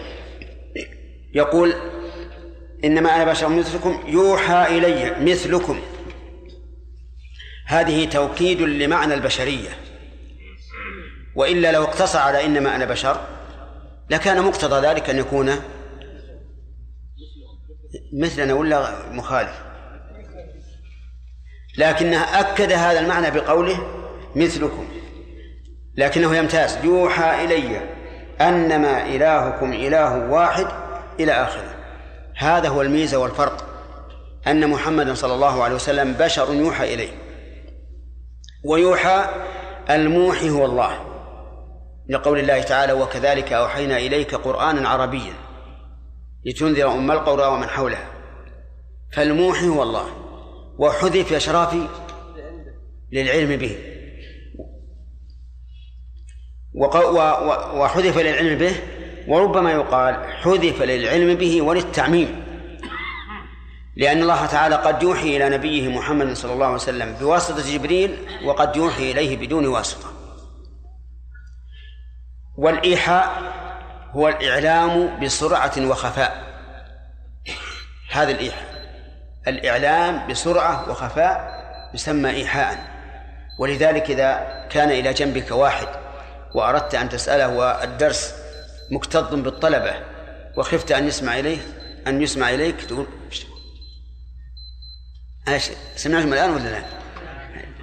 يقول 1.33 1.73
إنما 2.83 3.15
أنا 3.15 3.31
بشر 3.31 3.49
مثلكم 3.49 4.03
يوحى 4.07 4.77
إلي 4.77 5.15
مثلكم. 5.31 5.79
هذه 7.65 8.09
توكيد 8.09 8.61
لمعنى 8.61 9.13
البشرية. 9.13 9.69
وإلا 11.35 11.71
لو 11.71 11.83
اقتصر 11.83 12.19
على 12.19 12.45
إنما 12.45 12.75
أنا 12.75 12.85
بشر 12.85 13.17
لكان 14.09 14.41
مقتضى 14.41 14.87
ذلك 14.87 15.09
أن 15.09 15.17
يكون 15.17 15.55
مثلنا 18.13 18.53
ولا 18.53 19.09
مخالف. 19.11 19.72
لكنه 21.77 22.39
أكد 22.39 22.71
هذا 22.71 22.99
المعنى 22.99 23.31
بقوله 23.31 23.87
مثلكم 24.35 24.87
لكنه 25.97 26.35
يمتاز 26.35 26.77
يوحى 26.83 27.45
إلي 27.45 27.81
أنما 28.41 29.05
إلهكم 29.05 29.73
إله 29.73 30.31
واحد 30.31 30.67
إلى 31.19 31.31
آخره. 31.31 31.75
هذا 32.37 32.69
هو 32.69 32.81
الميزة 32.81 33.17
والفرق 33.17 33.65
أن 34.47 34.69
محمدا 34.69 35.13
صلى 35.13 35.33
الله 35.33 35.63
عليه 35.63 35.75
وسلم 35.75 36.13
بشر 36.13 36.53
يوحى 36.53 36.93
إليه 36.93 37.11
ويوحى 38.65 39.25
الموحي 39.89 40.49
هو 40.49 40.65
الله. 40.65 40.99
لقول 42.09 42.39
الله 42.39 42.61
تعالى 42.61 42.93
وكذلك 42.93 43.53
أوحينا 43.53 43.97
إليك 43.97 44.35
قرآنا 44.35 44.89
عربيا 44.89 45.33
لتنذر 46.45 46.91
أم 46.91 47.11
القرى 47.11 47.45
ومن 47.45 47.67
حولها 47.67 48.07
فالموحي 49.13 49.67
هو 49.67 49.83
الله. 49.83 50.22
وحذف 50.77 51.31
يا 51.31 51.39
شرافي 51.39 51.87
للعلم 53.11 53.55
به. 53.55 53.77
وحذف 57.75 58.17
للعلم 58.17 58.57
به 58.57 58.75
وربما 59.27 59.71
يقال 59.71 60.25
حذف 60.41 60.81
للعلم 60.81 61.35
به 61.35 61.61
وللتعميم. 61.61 62.43
لأن 63.95 64.21
الله 64.21 64.45
تعالى 64.45 64.75
قد 64.75 65.03
يوحي 65.03 65.37
إلى 65.37 65.49
نبيه 65.57 65.87
محمد 65.87 66.33
صلى 66.33 66.53
الله 66.53 66.65
عليه 66.65 66.75
وسلم 66.75 67.13
بواسطة 67.13 67.73
جبريل 67.73 68.17
وقد 68.45 68.75
يوحي 68.75 69.11
إليه 69.11 69.37
بدون 69.37 69.67
واسطة. 69.67 70.13
والإيحاء 72.57 73.41
هو 74.11 74.27
الإعلام 74.29 75.19
بسرعة 75.19 75.89
وخفاء. 75.89 76.53
هذا 78.11 78.31
الإيحاء. 78.31 78.72
الإعلام 79.47 80.27
بسرعة 80.27 80.91
وخفاء 80.91 81.63
يسمى 81.93 82.29
إيحاء. 82.29 82.77
ولذلك 83.59 84.11
إذا 84.11 84.63
كان 84.69 84.91
إلى 84.91 85.13
جنبك 85.13 85.51
واحد 85.51 85.87
وأردت 86.55 86.95
أن 86.95 87.09
تسأله 87.09 87.47
والدرس 87.47 88.35
مكتظ 88.91 89.35
بالطلبة 89.35 89.93
وخفت 90.57 90.91
أن 90.91 91.07
يسمع 91.07 91.39
إليه 91.39 91.57
أن 92.07 92.21
يسمع 92.21 92.49
إليك 92.49 92.81
تقول 92.81 93.07
إيش 95.47 95.71
سمعتم 95.95 96.33
الآن 96.33 96.49
ولا 96.49 96.69
لا؟ 96.69 96.83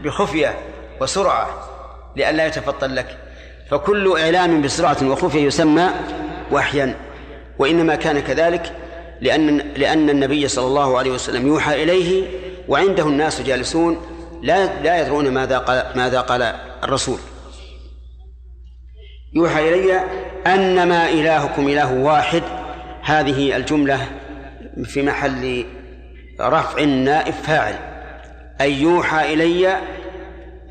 بخفية 0.04 0.58
وسرعة 1.00 1.68
لئلا 2.16 2.46
يتفطن 2.46 2.90
لك. 2.90 3.18
فكل 3.70 4.20
إعلام 4.20 4.62
بسرعة 4.62 4.96
وخفية 5.02 5.46
يسمى 5.46 5.90
وحيا 6.52 6.94
وإنما 7.58 7.94
كان 7.94 8.20
كذلك 8.20 8.72
لأن 9.20 9.58
لأن 9.76 10.10
النبي 10.10 10.48
صلى 10.48 10.66
الله 10.66 10.98
عليه 10.98 11.10
وسلم 11.10 11.46
يوحى 11.46 11.82
إليه 11.82 12.26
وعنده 12.68 13.06
الناس 13.06 13.40
جالسون 13.40 14.00
لا 14.42 14.82
لا 14.82 15.00
يدرون 15.00 15.30
ماذا 15.30 15.58
قال 15.58 15.86
ماذا 15.94 16.20
قال 16.20 16.42
الرسول. 16.84 17.18
يوحى 19.34 19.68
إلي 19.68 20.00
أنما 20.46 21.08
إلهكم 21.08 21.68
إله 21.68 21.94
واحد. 21.94 22.42
هذه 23.02 23.56
الجملة 23.56 24.00
في 24.84 25.02
محل 25.02 25.64
رفع 26.40 26.82
نائب 26.84 27.34
فاعل. 27.34 27.74
أي 28.60 28.80
يوحى 28.80 29.34
إلي 29.34 29.76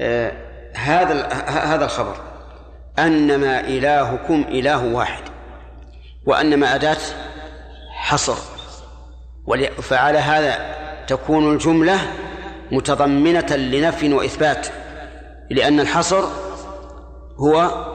آه، 0.01 0.31
هذا 0.73 1.27
هذا 1.47 1.85
الخبر. 1.85 2.15
أنما 2.99 3.59
إلهكم 3.59 4.45
إله 4.49 4.85
واحد. 4.85 5.23
وأنما 6.25 6.75
أداة 6.75 6.97
حصر. 7.99 8.35
فعلى 9.81 10.17
هذا 10.17 10.75
تكون 11.07 11.53
الجملة 11.53 11.99
متضمنة 12.71 13.55
لنفي 13.55 14.13
وإثبات 14.13 14.67
لأن 15.49 15.79
الحصر 15.79 16.23
هو 17.37 17.85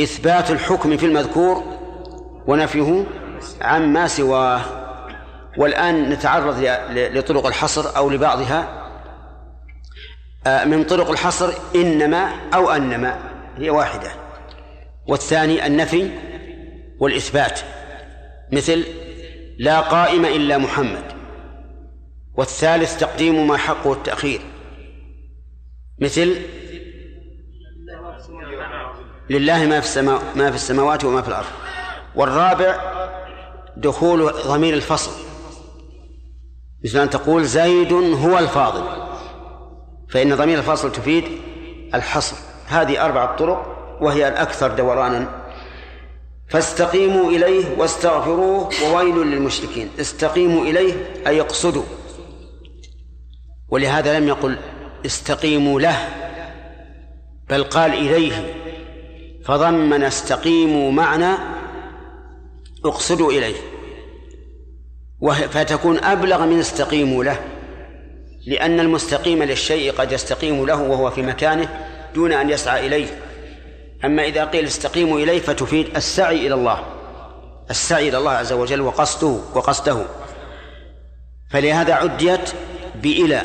إثبات 0.00 0.50
الحكم 0.50 0.96
في 0.96 1.06
المذكور 1.06 1.62
ونفيه 2.46 3.04
عما 3.62 4.08
سواه. 4.08 4.60
والآن 5.58 6.10
نتعرض 6.10 6.56
لطرق 6.90 7.46
الحصر 7.46 7.96
أو 7.96 8.10
لبعضها. 8.10 8.68
آه، 10.46 10.64
من 10.64 10.84
طرق 10.84 11.10
الحصر 11.10 11.52
إنما 11.74 12.30
أو 12.54 12.70
أنما 12.70 13.18
هي 13.56 13.70
واحدة. 13.70 14.10
والثاني 15.06 15.66
النفي 15.66 16.10
والإثبات 17.00 17.60
مثل 18.52 18.84
لا 19.58 19.80
قائم 19.80 20.24
إلا 20.24 20.58
محمد. 20.58 21.12
والثالث 22.34 22.98
تقديم 23.00 23.48
ما 23.48 23.56
حقه 23.56 23.92
التأخير. 23.92 24.40
مثل 26.00 26.36
لله 29.30 29.66
ما 29.66 29.80
في 29.80 29.86
السماء 29.86 30.22
ما 30.36 30.50
في 30.50 30.56
السماوات 30.56 31.04
وما 31.04 31.22
في 31.22 31.28
الأرض. 31.28 31.46
والرابع 32.14 32.76
دخول 33.76 34.32
ضمير 34.46 34.74
الفصل. 34.74 35.10
مثل 36.84 36.98
أن 36.98 37.10
تقول 37.10 37.44
زيد 37.44 37.92
هو 37.92 38.38
الفاضل. 38.38 39.08
فإن 40.08 40.34
ضمير 40.34 40.58
الفصل 40.58 40.92
تفيد 40.92 41.24
الحصر. 41.94 42.36
هذه 42.66 43.04
أربعة 43.04 43.36
طرق 43.36 43.78
وهي 44.00 44.28
الأكثر 44.28 44.68
دورانا 44.68 45.37
فاستقيموا 46.48 47.30
إليه 47.30 47.64
واستغفروه 47.78 48.70
وويل 48.84 49.16
للمشركين. 49.16 49.88
استقيموا 50.00 50.62
إليه 50.62 50.92
أي 51.26 51.40
اقصدوا. 51.40 51.84
ولهذا 53.68 54.18
لم 54.18 54.28
يقل 54.28 54.58
استقيموا 55.06 55.80
له 55.80 56.08
بل 57.50 57.64
قال 57.64 57.92
إليه. 57.92 58.54
فضمن 59.44 60.02
استقيموا 60.02 60.92
معنى 60.92 61.34
اقصدوا 62.84 63.32
إليه. 63.32 63.56
فتكون 65.50 65.98
أبلغ 66.04 66.46
من 66.46 66.58
استقيموا 66.58 67.24
له 67.24 67.44
لأن 68.46 68.80
المستقيم 68.80 69.42
للشيء 69.42 69.92
قد 69.92 70.12
يستقيم 70.12 70.66
له 70.66 70.82
وهو 70.82 71.10
في 71.10 71.22
مكانه 71.22 71.88
دون 72.14 72.32
أن 72.32 72.50
يسعى 72.50 72.86
إليه. 72.86 73.06
أما 74.04 74.24
إذا 74.24 74.44
قيل 74.44 74.64
استقيموا 74.64 75.18
إليه 75.18 75.40
فتفيد 75.40 75.96
السعي 75.96 76.46
إلى 76.46 76.54
الله 76.54 76.84
السعي 77.70 78.08
إلى 78.08 78.18
الله 78.18 78.30
عز 78.30 78.52
وجل 78.52 78.80
وقصده 78.80 79.40
وقصده. 79.54 80.04
فلهذا 81.50 81.94
عديت 81.94 82.50
بإلى. 83.02 83.42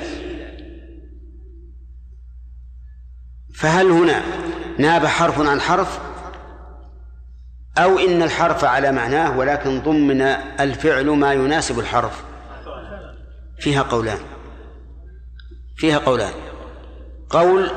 فهل 3.56 3.92
هنا 3.92 4.24
ناب 4.78 5.06
حرف 5.06 5.40
عن 5.40 5.62
حرف؟ 5.62 6.00
أو 7.78 8.00
إن 8.00 8.22
الحرف 8.22 8.64
على 8.64 8.92
معناه 8.92 9.38
ولكن 9.38 9.82
ضمن 9.82 10.22
الفعل 10.60 11.10
ما 11.10 11.34
يناسب 11.34 11.80
الحرف. 11.80 12.24
فيها 13.60 13.82
قولان. 13.82 14.20
فيها 15.78 15.98
قولان. 15.98 16.34
قول 17.30 17.72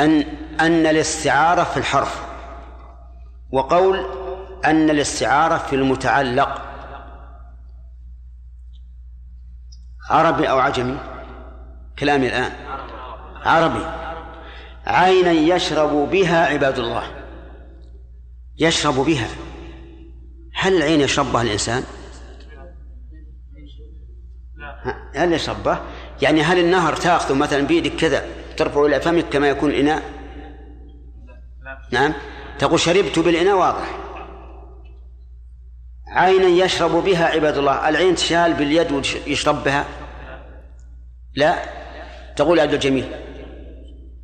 أن 0.00 0.24
أن 0.60 0.86
الاستعارة 0.86 1.64
في 1.64 1.76
الحرف 1.76 2.22
وقول 3.52 4.06
أن 4.64 4.90
الاستعارة 4.90 5.58
في 5.58 5.76
المتعلق 5.76 6.62
عربي 10.10 10.50
أو 10.50 10.58
عجمي 10.58 10.98
كلامي 11.98 12.28
الآن 12.28 12.52
عربي 13.44 13.84
عينا 14.86 15.30
يشرب 15.30 16.10
بها 16.10 16.46
عباد 16.46 16.78
الله 16.78 17.02
يشرب 18.58 18.94
بها 18.94 19.28
هل 20.54 20.76
العين 20.76 21.00
يشرب 21.00 21.32
بها 21.32 21.42
الإنسان؟ 21.42 21.84
هل 25.14 25.32
يشرب 25.32 25.62
به؟ 25.62 25.80
يعني 26.22 26.42
هل 26.42 26.58
النهر 26.58 26.96
تاخذه 26.96 27.34
مثلا 27.34 27.66
بيدك 27.66 27.96
كذا 27.96 28.26
ترفعه 28.56 28.86
إلى 28.86 29.00
فمك 29.00 29.24
كما 29.28 29.48
يكون 29.48 29.70
الإناء؟ 29.70 30.02
نعم؟ 31.92 32.14
تقول 32.58 32.80
شربت 32.80 33.18
بالإناء 33.18 33.56
واضح. 33.56 33.98
عينا 36.08 36.64
يشرب 36.64 37.04
بها 37.04 37.26
عباد 37.26 37.58
الله. 37.58 37.88
العين 37.88 38.14
تشال 38.14 38.54
باليد 38.54 38.92
ويشرب 38.92 39.64
بها؟ 39.64 39.84
لا. 41.34 41.54
تقول 42.36 42.60
عبد 42.60 42.74
الجميل. 42.74 43.04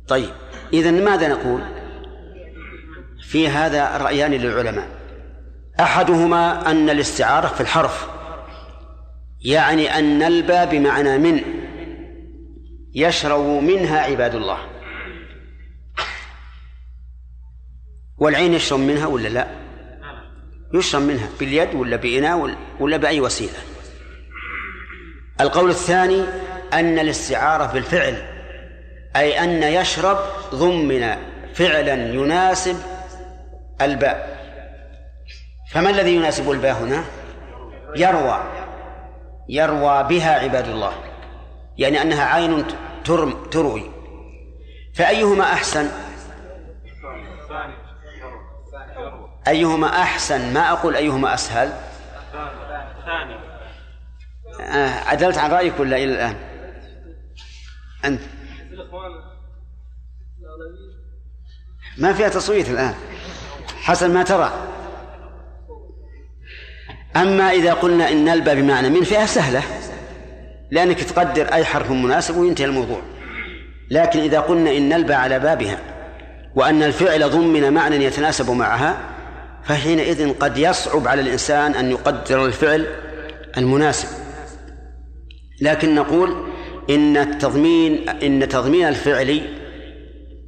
طيب. 0.07 0.29
إذا 0.73 0.91
ماذا 0.91 1.27
نقول؟ 1.27 1.61
في 3.29 3.47
هذا 3.47 3.97
رأيان 3.97 4.31
للعلماء. 4.31 4.87
أحدهما 5.79 6.71
أن 6.71 6.89
الاستعارة 6.89 7.47
في 7.47 7.61
الحرف. 7.61 8.09
يعني 9.41 9.99
أن 9.99 10.19
نلبى 10.19 10.65
بمعنى 10.65 11.17
من. 11.17 11.41
يشرب 12.93 13.45
منها 13.45 13.99
عباد 13.99 14.35
الله. 14.35 14.57
والعين 18.19 18.53
يشرب 18.53 18.79
منها 18.79 19.07
ولا 19.07 19.27
لا؟ 19.27 19.47
يشرب 20.73 21.01
منها 21.01 21.29
باليد 21.39 21.75
ولا 21.75 21.95
بإناء 21.95 22.55
ولا 22.79 22.97
بأي 22.97 23.21
وسيلة. 23.21 23.59
القول 25.41 25.69
الثاني 25.69 26.23
أن 26.73 26.99
الاستعارة 26.99 27.73
بالفعل 27.73 28.15
أي 29.15 29.43
أن 29.43 29.63
يشرب 29.63 30.17
ضمن 30.55 31.15
فعلا 31.53 31.93
يناسب 32.13 32.77
الباء. 33.81 34.39
فما 35.71 35.89
الذي 35.89 36.15
يناسب 36.15 36.51
الباء 36.51 36.73
هنا؟ 36.73 37.03
يروى. 37.95 38.43
يروى 39.49 40.03
بها 40.03 40.39
عباد 40.39 40.67
الله. 40.67 40.93
يعني 41.77 42.01
أنها 42.01 42.23
عين 42.23 42.65
ترم 43.05 43.33
تروي. 43.51 43.83
فأيهما 44.95 45.43
أحسن؟ 45.43 45.89
أيهما 49.49 50.01
أحسن؟ 50.01 50.53
ما 50.53 50.71
أقول 50.71 50.95
أيهما 50.95 51.33
أسهل. 51.33 51.73
آه 54.61 54.89
عدلت 54.89 55.37
عن 55.37 55.51
رأيك 55.51 55.79
ولا 55.79 55.97
إلى 55.97 56.13
الآن؟ 56.13 56.35
أنت. 58.05 58.21
ما 61.97 62.13
فيها 62.13 62.29
تصويت 62.29 62.69
الآن. 62.69 62.93
حسن 63.81 64.13
ما 64.13 64.23
ترى. 64.23 64.51
أما 67.15 67.51
إذا 67.51 67.73
قلنا 67.73 68.11
إن 68.11 68.25
نلبى 68.25 68.55
بمعنى 68.55 68.89
من 68.89 69.03
فيها 69.03 69.25
سهلة 69.25 69.63
لأنك 70.71 71.03
تقدر 71.03 71.53
أي 71.53 71.65
حرف 71.65 71.91
مناسب 71.91 72.37
وينتهي 72.37 72.65
الموضوع. 72.65 73.01
لكن 73.91 74.19
إذا 74.19 74.39
قلنا 74.39 74.71
إن 74.77 74.89
نلبى 74.89 75.13
على 75.13 75.39
بابها 75.39 75.79
وأن 76.55 76.83
الفعل 76.83 77.29
ضمن 77.29 77.73
معنى 77.73 77.95
يتناسب 77.95 78.51
معها 78.51 79.18
فحينئذ 79.69 80.33
قد 80.33 80.57
يصعب 80.57 81.07
على 81.07 81.21
الإنسان 81.21 81.73
أن 81.73 81.91
يقدر 81.91 82.45
الفعل 82.45 82.87
المناسب. 83.57 84.07
لكن 85.61 85.95
نقول 85.95 86.49
إن 86.89 87.17
التضمين 87.17 88.09
إن 88.09 88.47
تضمين 88.49 88.87
الفعل 88.87 89.41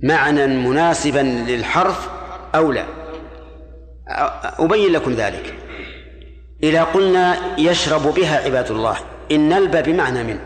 معنى 0.03 0.47
مناسبا 0.47 1.19
للحرف 1.19 2.09
أولى 2.55 2.85
أبين 4.59 4.91
لكم 4.91 5.13
ذلك. 5.13 5.53
إذا 6.63 6.83
قلنا 6.83 7.37
يشرب 7.59 8.13
بها 8.13 8.45
عباد 8.45 8.71
الله 8.71 8.97
إن 9.31 9.49
نلبى 9.49 9.81
بمعنى 9.81 10.23
من. 10.23 10.39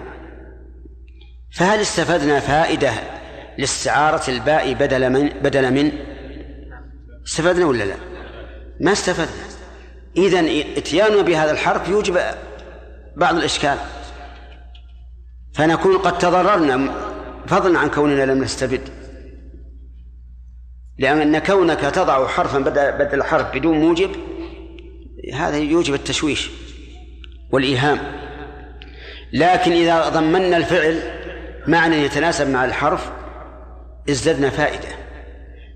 فهل 1.57 1.79
استفدنا 1.79 2.39
فائدة 2.39 2.91
لاستعارة 3.57 4.29
الباء 4.29 4.73
بدل 4.73 5.09
من 5.09 5.29
بدل 5.29 5.73
من؟ 5.73 5.91
استفدنا 7.27 7.65
ولا 7.65 7.83
لا؟ 7.83 8.14
ما 8.79 8.91
استفدنا. 8.91 9.45
إذا 10.17 10.39
إتياننا 10.77 11.21
بهذا 11.21 11.51
الحرف 11.51 11.89
يوجب 11.89 12.19
بعض 13.15 13.35
الإشكال. 13.35 13.77
فنكون 15.53 15.97
قد 15.97 16.17
تضررنا. 16.17 16.91
فضلا 17.47 17.79
عن 17.79 17.89
كوننا 17.89 18.23
لم 18.31 18.43
نستفد. 18.43 18.81
لأن 20.99 21.39
كونك 21.39 21.79
تضع 21.79 22.27
حرفا 22.27 22.59
بدل 22.99 23.23
حرف 23.23 23.55
بدون 23.55 23.79
موجب 23.79 24.09
هذا 25.33 25.57
يوجب 25.57 25.93
التشويش 25.93 26.49
والإيهام 27.51 27.99
لكن 29.33 29.71
إذا 29.71 30.09
ضمنا 30.09 30.57
الفعل 30.57 31.01
معنى 31.67 31.95
يتناسب 31.95 32.49
مع 32.49 32.65
الحرف 32.65 33.11
ازددنا 34.09 34.49
فائدة. 34.49 35.04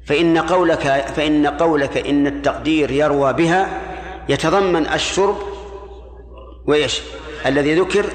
فإن 0.10 0.38
قولك 0.38 0.82
فإن 1.16 1.48
قولك 1.48 1.98
إن 1.98 2.28
التقدير 2.28 2.92
يروى 2.92 3.34
بها 3.34 3.82
يتضمن 4.30 4.88
الشرب 4.88 5.38
وإيش 6.68 7.02
الذي 7.46 7.80
ذكر 7.80 8.06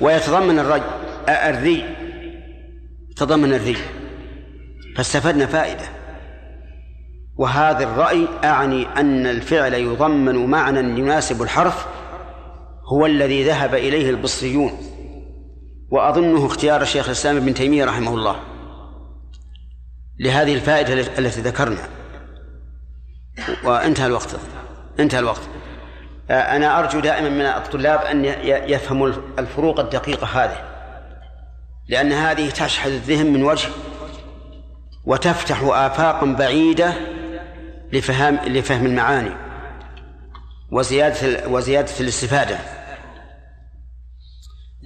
ويتضمن 0.00 0.58
الري 0.58 0.82
الري 1.28 1.84
تضمن 3.16 3.54
الري. 3.54 3.76
فاستفدنا 4.96 5.46
فائدة. 5.46 5.84
وهذا 7.36 7.84
الرأي 7.84 8.26
أعني 8.44 8.86
أن 8.96 9.26
الفعل 9.26 9.74
يضمن 9.74 10.46
معنى 10.46 11.00
يناسب 11.00 11.42
الحرف 11.42 11.86
هو 12.92 13.06
الذي 13.06 13.44
ذهب 13.44 13.74
إليه 13.74 14.10
البصريون 14.10 14.72
وأظنه 15.90 16.46
اختيار 16.46 16.82
الشيخ 16.82 17.06
الإسلام 17.06 17.36
ابن 17.36 17.54
تيمية 17.54 17.84
رحمه 17.84 18.14
الله. 18.14 18.49
لهذه 20.20 20.54
الفائدة 20.54 21.18
التي 21.18 21.40
ذكرنا. 21.40 21.88
وانتهى 23.64 24.06
الوقت. 24.06 24.36
انتهى 25.00 25.18
الوقت. 25.18 25.40
أنا 26.30 26.78
أرجو 26.78 27.00
دائما 27.00 27.28
من 27.28 27.40
الطلاب 27.40 28.00
أن 28.00 28.24
يفهموا 28.44 29.08
الفروق 29.38 29.80
الدقيقة 29.80 30.26
هذه. 30.26 30.64
لأن 31.88 32.12
هذه 32.12 32.50
تشحذ 32.50 32.90
الذهن 32.90 33.26
من 33.26 33.42
وجه 33.42 33.68
وتفتح 35.04 35.62
آفاقا 35.62 36.26
بعيدة 36.26 36.94
لفهم 37.92 38.34
لفهم 38.34 38.86
المعاني 38.86 39.32
وزيادة 40.72 41.48
وزيادة 41.48 41.92
الاستفادة. 42.00 42.58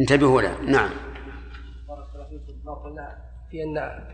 انتبهوا 0.01 0.43
له. 0.43 0.61
نعم. 0.61 0.91
قلنا 2.85 3.18
في 3.51 3.62
أن 3.62 4.13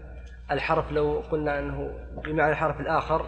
الحرف 0.50 0.92
لو 0.92 1.22
قلنا 1.30 1.58
أنه 1.58 1.90
بمعنى 2.24 2.52
الحرف 2.52 2.80
الآخر 2.80 3.26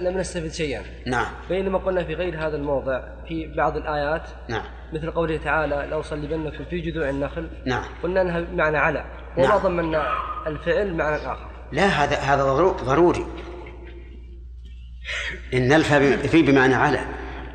لم 0.00 0.18
نستفد 0.18 0.50
شيئا. 0.52 0.82
نعم. 1.06 1.26
بينما 1.48 1.78
قلنا 1.78 2.04
في 2.04 2.14
غير 2.14 2.46
هذا 2.46 2.56
الموضع 2.56 3.02
في 3.28 3.54
بعض 3.56 3.76
الآيات 3.76 4.22
نعم. 4.48 4.64
مثل 4.92 5.10
قوله 5.10 5.36
تعالى 5.36 5.86
لو 5.90 6.02
صلبنكم 6.02 6.64
في 6.64 6.80
جذوع 6.80 7.08
النخل 7.08 7.48
نعم. 7.66 7.84
قلنا 8.02 8.22
أنها 8.22 8.40
بمعنى 8.40 8.78
على 8.78 9.04
وما 9.36 9.46
نعم. 9.46 9.58
ضمنا 9.58 10.06
الفعل 10.46 10.94
معنى 10.94 11.16
آخر 11.16 11.50
لا 11.72 11.86
هذا 11.86 12.16
هذا 12.16 12.42
ضروري. 12.84 13.26
إن 15.54 15.72
الفا 15.72 16.16
في 16.16 16.42
بمعنى 16.42 16.74
على 16.74 17.00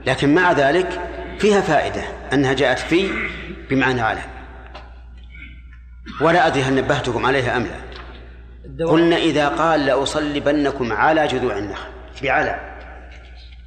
لكن 0.06 0.36
مع 0.36 0.52
ذلك 0.52 1.02
فيها 1.40 1.62
فائدة 1.62 2.02
أنها 2.34 2.54
جاءت 2.54 2.80
في 2.80 3.10
بمعنى 3.70 4.02
على. 4.02 4.22
ولا 6.22 6.48
أدري 6.48 6.62
هل 6.62 6.76
نبهتكم 6.76 7.26
عليها 7.26 7.58
أم 7.58 7.64
لا. 7.64 7.87
قلنا 8.86 9.18
إذا 9.18 9.48
قال 9.48 9.86
لأصلبنكم 9.86 10.94
على 10.94 11.28
جذوع 11.28 11.58
النخل 11.58 11.90
بعلى. 12.24 12.78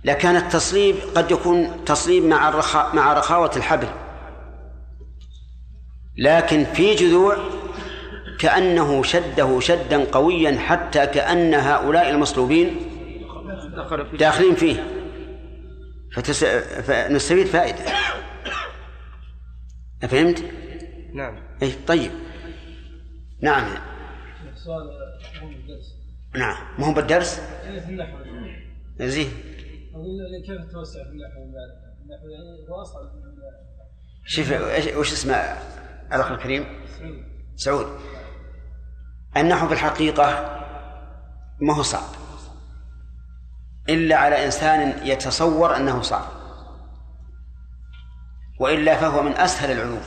لكان 0.04 0.36
التصليب 0.36 0.96
قد 1.14 1.30
يكون 1.30 1.84
تصليب 1.84 2.24
مع 2.24 2.48
الرخاء 2.48 2.96
مع 2.96 3.12
رخاوة 3.12 3.50
الحبل. 3.56 3.88
لكن 6.18 6.64
في 6.64 6.94
جذوع 6.94 7.36
كأنه 8.38 9.02
شده 9.02 9.60
شدا 9.60 10.04
قويا 10.04 10.58
حتى 10.58 11.06
كأن 11.06 11.54
هؤلاء 11.54 12.10
المصلوبين 12.10 12.76
داخلين 14.18 14.54
فيه. 14.54 14.86
فتس... 16.14 16.44
فنستفيد 16.44 17.46
فائدة. 17.46 17.84
أفهمت؟ 20.02 20.44
نعم. 21.14 21.36
أي 21.62 21.72
طيب. 21.86 22.10
نعم. 23.42 23.64
نعم 26.34 26.56
ما 26.78 26.86
هو 26.86 26.92
بالدرس؟ 26.92 27.40
في 27.62 27.88
النحو. 27.88 28.18
زين. 29.00 29.30
كيف 30.46 30.60
التوسع 30.60 31.04
في 31.04 31.10
النحو 31.10 31.42
النحو 31.42 32.28
يعني 32.28 32.68
هو 32.68 32.82
أصعب 32.82 33.02
من 33.02 33.30
شوف 34.26 34.52
وش 34.96 35.12
اسمه 35.12 35.34
الأخ 36.12 36.30
الكريم؟ 36.30 36.64
سعود. 36.98 37.24
سعود. 37.56 37.86
النحو 39.36 39.66
في 39.66 39.72
الحقيقة 39.72 40.56
ما 41.60 41.74
هو 41.76 41.82
صعب. 41.82 42.08
إلا 43.88 44.16
على 44.16 44.44
إنسان 44.44 45.06
يتصور 45.06 45.76
أنه 45.76 46.02
صعب. 46.02 46.28
وإلا 48.60 48.96
فهو 48.96 49.22
من 49.22 49.32
أسهل 49.32 49.70
العلوم. 49.70 50.02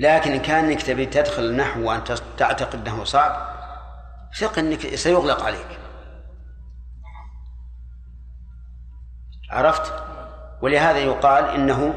لكن 0.00 0.32
إن 0.32 0.40
كانك 0.40 0.82
تبي 0.82 1.06
تدخل 1.06 1.42
النحو 1.42 1.88
وأنت 1.88 2.12
تعتقد 2.38 2.88
أنه 2.88 3.04
صعب 3.04 3.50
ثق 4.38 4.58
أنك 4.58 4.94
سيغلق 4.94 5.42
عليك. 5.42 5.78
عرفت؟ 9.50 9.92
ولهذا 10.62 10.98
يقال 10.98 11.44
إنه 11.44 11.94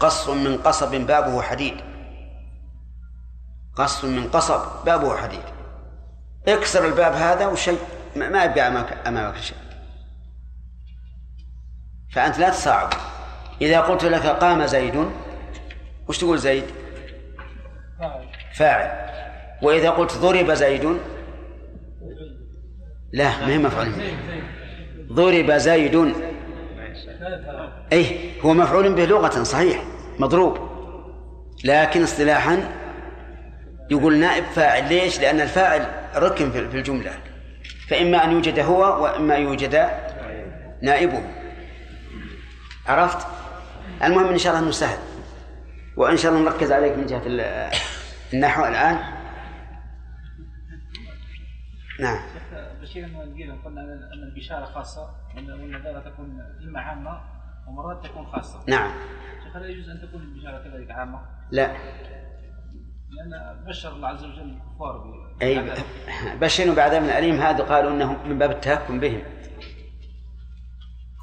قص 0.00 0.28
من 0.28 0.58
قصب 0.58 0.94
بابه 0.94 1.42
حديد. 1.42 1.76
قص 3.76 4.04
من 4.04 4.28
قصب 4.28 4.84
بابه 4.84 5.16
حديد. 5.16 5.44
اكسر 6.48 6.86
الباب 6.86 7.12
هذا 7.12 7.46
وشيء 7.46 7.78
ما 8.16 8.44
يبقى 8.44 8.68
أمامك, 8.68 8.92
أمامك 9.06 9.36
شيء. 9.36 9.58
فأنت 12.12 12.38
لا 12.38 12.50
تصعب 12.50 12.92
إذا 13.60 13.80
قلت 13.80 14.04
لك 14.04 14.26
قام 14.26 14.66
زيد 14.66 15.10
وش 16.08 16.18
تقول 16.18 16.38
زيد؟ 16.38 16.64
فاعل. 18.54 19.06
وإذا 19.62 19.90
قلت 19.90 20.12
ضرب 20.12 20.52
زيد؟ 20.52 20.98
لا 23.12 23.38
ما 23.40 23.48
هي 23.48 23.58
مفعول. 23.58 23.92
ضرب 25.12 25.52
زيد. 25.52 26.14
أي 27.92 28.30
هو 28.40 28.54
مفعول 28.54 28.92
به 28.92 29.04
لغة 29.04 29.42
صحيح 29.42 29.82
مضروب. 30.18 30.58
لكن 31.64 32.02
اصطلاحا 32.02 32.72
يقول 33.90 34.16
نائب 34.16 34.44
فاعل. 34.44 34.88
ليش؟ 34.88 35.20
لأن 35.20 35.40
الفاعل 35.40 35.86
ركن 36.16 36.50
في 36.50 36.58
الجملة. 36.58 37.12
فإما 37.88 38.24
أن 38.24 38.32
يوجد 38.32 38.58
هو 38.58 39.02
وإما 39.02 39.36
أن 39.36 39.42
يوجد 39.42 39.88
نائبه. 40.82 41.22
عرفت؟ 42.86 43.26
المهم 44.04 44.28
إن 44.28 44.38
شاء 44.38 44.52
الله 44.52 44.64
أنه 44.64 44.70
سهل. 44.70 44.98
وإن 45.96 46.16
شاء 46.16 46.32
الله 46.32 46.50
نركز 46.50 46.72
عليك 46.72 46.98
من 46.98 47.06
جهة 47.06 47.22
النحو 48.34 48.64
الآن. 48.64 48.98
نعم. 52.00 52.18
بشير 52.82 53.04
قلنا 53.64 53.80
أن 53.80 54.22
البشارة 54.32 54.64
خاصة 54.64 55.10
وأن 55.36 55.50
النذارة 55.50 56.00
تكون 56.00 56.40
إما 56.68 56.80
عامة 56.80 57.20
ومرات 57.68 58.04
تكون 58.04 58.26
خاصة. 58.26 58.60
نعم. 58.68 58.90
شيخ 59.44 59.56
هل 59.56 59.70
يجوز 59.70 59.88
أن 59.88 60.08
تكون 60.08 60.22
البشارة 60.22 60.58
كذلك 60.64 60.90
عامة؟ 60.90 61.20
لا. 61.50 61.76
لأن 63.10 63.64
بشر 63.66 63.92
الله 63.92 64.08
عز 64.08 64.24
وجل 64.24 64.56
الكفار 64.56 65.26
أي 65.42 65.74
بشروا 66.40 66.74
بعذاب 66.74 67.02
أليم 67.02 67.40
هذا 67.40 67.64
قالوا 67.64 67.90
أنه 67.90 68.22
من 68.24 68.38
باب 68.38 68.50
التهكم 68.50 69.00
بهم. 69.00 69.22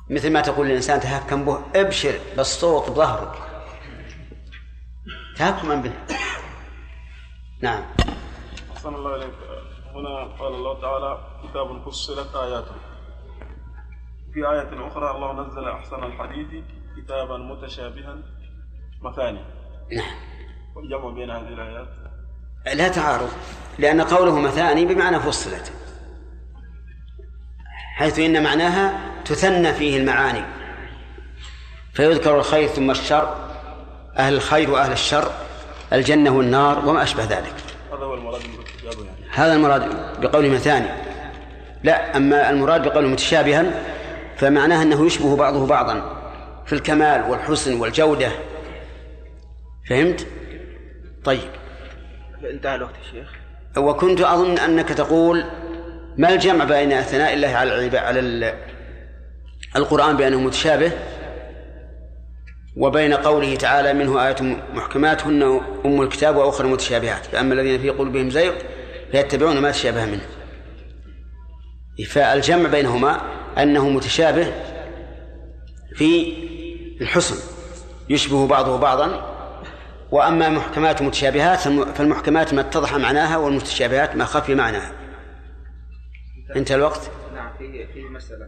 مثل 0.10 0.34
ما 0.34 0.42
تقول 0.42 0.68
الإنسان 0.68 1.00
تهكم 1.00 1.46
به 1.46 1.60
ابشر 1.76 2.20
بالصوت 2.38 2.90
بظهرك. 2.90 3.53
تهكما 5.38 5.76
به 5.76 5.94
نعم. 7.62 7.84
أحسن 8.72 8.96
الله 8.96 9.16
إليك. 9.16 9.34
هنا 9.94 10.24
قال 10.40 10.54
الله 10.54 10.82
تعالى 10.82 11.20
كتاب 11.44 11.82
فصلت 11.86 12.36
آياته. 12.36 12.76
في 14.34 14.40
آية 14.40 14.88
أخرى 14.88 15.12
الله 15.12 15.48
نزل 15.48 15.70
أحسن 15.70 16.04
الحديث 16.04 16.64
كتابا 16.98 17.38
متشابها 17.38 18.18
مثاني. 19.02 19.46
نعم. 19.92 20.16
والجمع 20.76 21.10
بين 21.10 21.30
هذه 21.30 21.48
الآيات. 21.48 21.88
لا 22.76 22.88
تعارض 22.88 23.30
لأن 23.80 24.02
قوله 24.02 24.40
مثاني 24.40 24.86
بمعنى 24.86 25.20
فصلت. 25.20 25.74
حيث 27.96 28.20
إن 28.20 28.44
معناها 28.44 29.14
تثنى 29.26 29.74
فيه 29.74 29.98
المعاني. 29.98 30.46
فيذكر 31.94 32.38
الخير 32.38 32.68
ثم 32.68 32.92
الشر. 32.92 33.53
أهل 34.18 34.34
الخير 34.34 34.72
وأهل 34.72 34.92
الشر 34.92 35.32
الجنة 35.94 36.38
والنار 36.38 36.86
وما 36.90 37.04
أشبه 37.04 37.24
ذلك. 37.24 37.54
هذا 37.94 38.04
هو 38.04 38.14
المراد 38.14 38.42
يعني. 38.42 39.30
هذا 39.32 39.54
المراد 39.56 39.90
بقوله 40.22 40.50
مثاني. 40.50 40.88
لا 41.84 42.18
أما 42.18 42.50
المراد 42.50 42.88
بقوله 42.88 43.08
متشابها 43.08 43.66
فمعناه 44.38 44.82
أنه 44.82 45.06
يشبه 45.06 45.36
بعضه 45.36 45.68
بعضا 45.68 46.22
في 46.66 46.74
الكمال 46.74 47.22
والحسن 47.30 47.80
والجودة. 47.80 48.32
فهمت؟ 49.90 50.28
طيب. 51.24 51.50
انتهى 52.52 52.76
الوقت 52.76 52.96
يا 52.96 53.12
شيخ. 53.12 53.30
وكنت 53.78 54.22
أظن 54.22 54.58
أنك 54.58 54.90
تقول 54.90 55.44
ما 56.18 56.30
الجمع 56.34 56.64
بين 56.66 57.02
ثناء 57.02 57.34
الله 57.34 57.48
على 57.48 57.98
على 58.00 58.20
ال- 58.20 58.54
القرآن 59.76 60.18
بأنه 60.18 60.40
متشابه؟ 60.40 60.92
وبين 62.76 63.14
قوله 63.14 63.56
تعالى 63.56 63.94
منه 63.94 64.26
آيات 64.26 64.42
محكمات 64.74 65.22
هن 65.24 65.62
أم 65.86 66.02
الكتاب 66.02 66.36
وأخرى 66.36 66.68
متشابهات 66.68 67.26
فأما 67.26 67.54
الذين 67.54 67.80
في 67.82 67.90
قلوبهم 67.90 68.30
زيغ 68.30 68.54
فيتبعون 69.12 69.58
ما 69.60 69.72
تشابه 69.72 70.06
منه. 70.06 70.26
فالجمع 72.08 72.70
بينهما 72.70 73.22
أنه 73.58 73.90
متشابه 73.90 74.54
في 75.96 76.34
الحسن 77.02 77.36
يشبه 78.10 78.48
بعضه 78.48 78.78
بعضا. 78.78 79.30
وأما 80.12 80.50
محكمات 80.50 81.02
متشابهات 81.02 81.60
فالم- 81.60 81.94
فالمحكمات 81.94 82.54
ما 82.54 82.62
اتضح 82.62 82.96
معناها 82.96 83.38
والمتشابهات 83.38 84.16
ما 84.16 84.26
خفي 84.26 84.56
معناها. 84.56 84.92
انتهى 86.56 86.76
الوقت؟ 86.76 87.12
نعم 87.36 87.52
في 87.58 87.88
في 87.94 88.04
مسألة. 88.04 88.48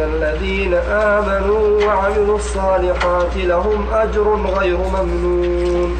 الذين 0.00 0.74
آمنوا 0.90 1.84
وعملوا 1.86 2.36
الصالحات 2.36 3.36
لهم 3.36 3.86
أجر 3.92 4.36
غير 4.58 4.78
ممنون. 4.78 5.96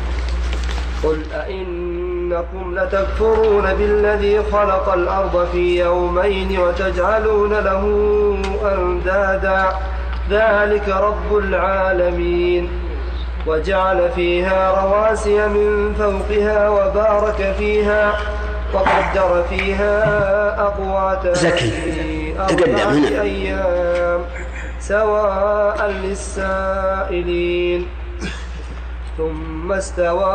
قل 1.05 1.23
أئنكم 1.35 2.79
لتكفرون 2.79 3.75
بالذي 3.75 4.43
خلق 4.53 4.93
الأرض 4.93 5.49
في 5.53 5.81
يومين 5.81 6.59
وتجعلون 6.59 7.53
له 7.53 7.83
أندادا. 8.65 9.69
ذلك 10.31 10.89
رب 10.89 11.39
العالمين. 11.39 12.69
وجعل 13.47 14.11
فيها 14.17 14.85
رواسي 14.85 15.47
من 15.49 15.95
فوقها 15.99 16.69
وبارك 16.69 17.55
فيها 17.59 18.13
وقدر 18.75 19.45
فيها 19.51 19.97
أقواتها 20.61 21.33
زكي. 21.33 22.24
تقدم 22.35 22.71
أربعة 22.77 22.93
هنا. 22.93 23.23
أيام 23.23 24.25
سواء 24.81 25.87
للسائلين. 25.91 27.87
ثم 29.19 29.73
استوى 29.73 30.35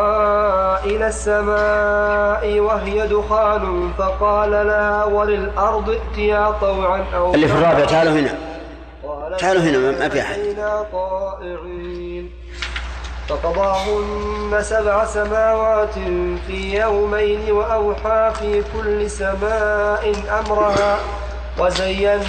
إلى 0.86 1.08
السماء 1.08 2.60
وهي 2.60 3.08
دخان 3.08 3.92
فقال 3.98 4.52
لها 4.52 5.06
وللأرض 5.06 5.90
ائتيا 5.90 6.52
طوعا 6.62 7.06
أو 7.16 7.34
اللي 7.34 7.48
في 7.48 7.54
الرابع. 7.54 7.86
تعالوا 7.86 8.14
هنا. 8.14 8.36
تعالوا 9.38 9.62
هنا 9.62 9.78
ما- 9.78 10.10
في 10.10 10.22
أحد. 10.22 10.40
فقضاهن 13.30 14.58
سبع 14.62 15.06
سماوات 15.06 15.94
في 16.48 16.80
يومين 16.82 17.52
وأوحى 17.52 18.32
في 18.40 18.64
كل 18.74 19.10
سماء 19.10 20.14
أمرها. 20.40 20.98
وزينا 21.60 22.22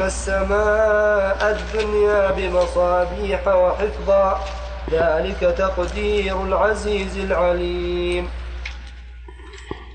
السماء 0.00 1.38
الدنيا 1.50 2.30
بمصابيح 2.30 3.48
وحفظا. 3.48 4.44
ذلك 4.90 5.54
تقدير 5.58 6.42
العزيز 6.42 7.18
العليم. 7.18 8.28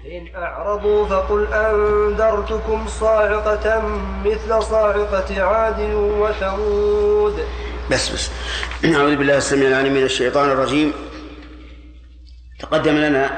إن 0.06 0.28
أعرضوا 0.36 1.08
فقل 1.08 1.54
أنذرتكم 1.54 2.88
صاعقة 2.88 3.82
مثل 4.26 4.64
صاعقة 4.64 5.44
عاد 5.44 5.80
وثمود. 5.94 7.44
بس 7.92 8.10
بس. 8.10 8.32
أعوذ 8.86 9.16
بالله 9.16 9.38
السميع 9.38 9.68
العليم 9.68 9.94
من 9.94 10.04
الشيطان 10.04 10.50
الرجيم. 10.50 10.94
تقدم 12.60 12.96
لنا 12.96 13.32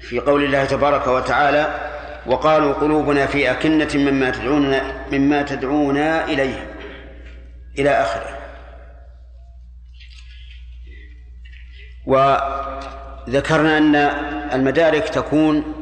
في 0.00 0.20
قول 0.20 0.44
الله 0.44 0.64
تبارك 0.64 1.06
وتعالى 1.06 1.87
وقالوا 2.28 2.72
قلوبنا 2.72 3.26
في 3.26 3.50
أكنة 3.50 3.88
مما 3.94 4.30
تدعوننا 4.30 5.06
مما 5.12 5.42
تدعونا 5.42 6.24
إليه 6.24 6.74
إلى 7.78 7.90
آخره 7.90 8.38
وذكرنا 12.06 13.78
أن 13.78 13.96
المدارك 14.52 15.08
تكون 15.08 15.74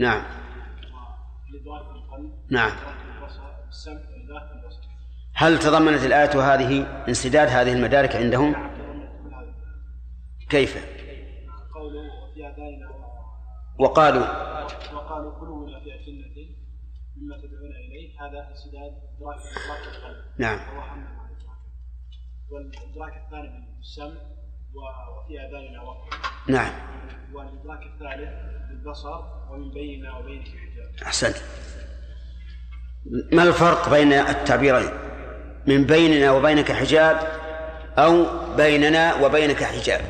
نعم 0.00 0.22
نعم 2.50 2.72
هل 5.34 5.58
تضمنت 5.58 6.04
الآية 6.04 6.54
هذه 6.54 6.86
انسداد 7.08 7.48
هذه 7.48 7.72
المدارك 7.72 8.16
عندهم؟ 8.16 8.70
كيف؟ 10.48 10.97
وقالوا 13.78 14.26
وقالوا 14.94 15.32
قلوبنا 15.40 15.80
في 15.80 15.94
أكنة 15.94 16.48
مما 17.16 17.36
تدعون 17.36 17.70
إليه. 17.70 18.20
هذا 18.20 18.48
انسداد 18.50 18.92
إدراك 19.16 19.38
إدراك 19.40 19.96
القلب 19.96 20.24
نعم. 20.38 20.58
وهو 20.58 20.96
من 20.96 21.02
الإدراك. 21.02 21.58
والإدراك 22.50 23.12
الثاني 23.24 23.48
من 23.48 23.78
السمع 23.80 24.20
وفي 24.74 25.40
آذاننا 25.40 25.82
وقت 25.82 26.14
نعم. 26.48 26.72
والإدراك 27.32 27.82
الثالث 27.82 28.32
بالبصر 28.68 29.20
ومن 29.50 29.70
بيننا 29.70 30.18
وبينك 30.18 30.46
حجاب. 30.46 31.06
أحسنت. 31.06 31.36
ما 33.32 33.42
الفرق 33.42 33.88
بين 33.90 34.12
التعبيرين 34.12 34.90
من 35.66 35.84
بيننا 35.84 36.30
وبينك 36.32 36.72
حجاب 36.72 37.16
أو 37.98 38.26
بيننا 38.56 39.14
وبينك 39.14 39.64
حجاب؟ 39.64 40.00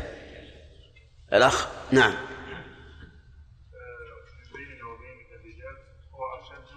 الأخ 1.32 1.68
نعم 1.92 2.12
بيننا 4.54 4.84
وبينك 4.84 5.30
الرجال 5.32 5.76
هو 6.14 6.22
أشد 6.40 6.74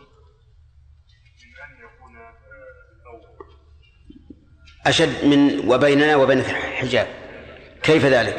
من 1.46 1.56
أن 1.66 1.72
يكون 1.86 2.16
الأول 2.96 3.48
أشد 4.88 5.26
من 5.26 5.70
وبيننا 5.70 6.16
وبينك 6.16 6.46
حجاب. 6.46 7.08
كيف 7.84 8.06
ذلك؟ 8.06 8.38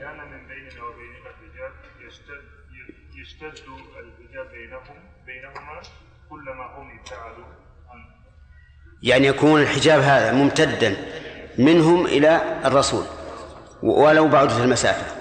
لأن 0.00 0.16
من 0.30 0.48
بيننا 0.48 0.82
وبينك 0.84 1.24
يشتد 2.06 2.42
يشتد 3.16 3.64
الحجاب 3.98 4.50
بينهم 4.52 4.96
بينهما 5.26 5.80
كلما 6.30 6.66
هم 6.76 6.98
ابتعدوا 6.98 7.44
عن 7.90 8.04
يعني 9.02 9.26
يكون 9.26 9.62
الحجاب 9.62 10.00
هذا 10.00 10.32
ممتدا 10.32 10.96
منهم 11.58 12.06
إلى 12.06 12.60
الرسول 12.64 13.04
ولو 13.82 14.28
بعدت 14.28 14.60
المسافة. 14.60 15.16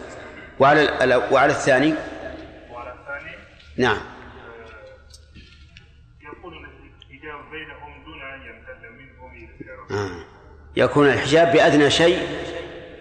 وعلى 0.59 1.15
وعلى 1.31 1.51
الثاني؟ 1.51 1.93
وعلى 2.71 2.93
الثاني؟ 2.93 3.35
نعم. 3.77 3.97
يكون 6.21 6.53
الحجاب 6.53 7.49
بينهم 7.51 8.03
دون 8.05 8.21
أن 8.21 8.41
يمتد 8.41 8.83
منهم 8.91 9.31
إلى 9.61 9.73
الرسول 9.73 9.97
آه. 9.97 10.26
يكون 10.77 11.07
الحجاب 11.07 11.51
بأدنى 11.51 11.89
شيء 11.89 12.27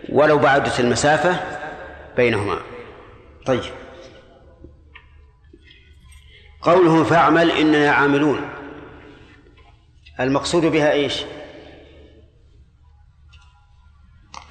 ولو 0.09 0.39
بعدت 0.39 0.81
المسافة 0.81 1.41
بينهما. 2.17 2.59
طيب. 3.47 3.73
قوله 6.63 7.05
فاعمل 7.05 7.51
إننا 7.51 7.91
عاملون. 7.91 8.41
المقصود 10.21 10.65
بها 10.65 10.93
إيش؟ 10.93 11.25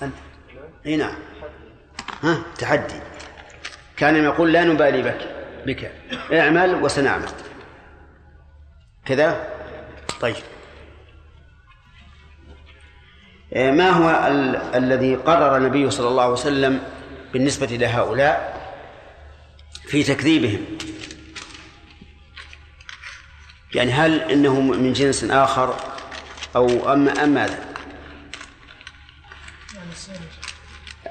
أنت. 0.01 0.15
إي 0.85 0.95
نعم. 0.95 1.15
ها؟ 2.23 2.41
تحدي. 2.57 2.99
كان 3.97 4.23
يقول 4.23 4.53
لا 4.53 4.63
نبالي 4.63 5.01
بك. 5.01 5.29
بك. 5.65 5.91
اعمل 6.33 6.83
وسنعمل. 6.83 7.29
كذا؟ 9.05 9.49
طيب. 10.21 10.35
ما 13.51 13.89
هو 13.89 14.27
ال- 14.27 14.55
الذي 14.75 15.15
قرر 15.15 15.57
النبي 15.57 15.91
صلى 15.91 16.07
الله 16.07 16.23
عليه 16.23 16.33
وسلم 16.33 16.79
بالنسبة 17.33 17.65
لهؤلاء 17.67 18.55
في 19.87 20.03
تكذيبهم 20.03 20.65
يعني 23.75 23.91
هل 23.91 24.21
انه 24.31 24.61
من 24.61 24.93
جنس 24.93 25.23
آخر 25.23 25.75
أو 26.55 26.93
ام 26.93 27.09
أم 27.09 27.29
ماذا؟ 27.29 27.59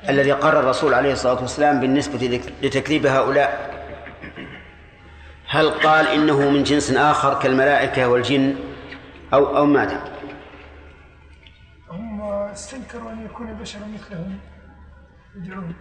الذي 0.08 0.32
قرر 0.32 0.60
الرسول 0.60 0.94
عليه 0.94 1.12
الصلاة 1.12 1.40
والسلام 1.40 1.80
بالنسبة 1.80 2.40
لتكذيب 2.62 3.06
هؤلاء 3.06 3.74
هل 5.48 5.70
قال 5.70 6.08
إنه 6.08 6.50
من 6.50 6.62
جنس 6.62 6.90
آخر 6.90 7.40
كالملائكة 7.42 8.08
والجن 8.08 8.56
أو 9.34 9.56
أو 9.56 9.66
ماذا؟ 9.66 10.13
استنكروا 12.54 13.10
أن 13.12 13.24
يكون 13.24 13.54
بشرا 13.54 13.86
مثلهم. 13.86 14.38
يدعون 15.36 15.74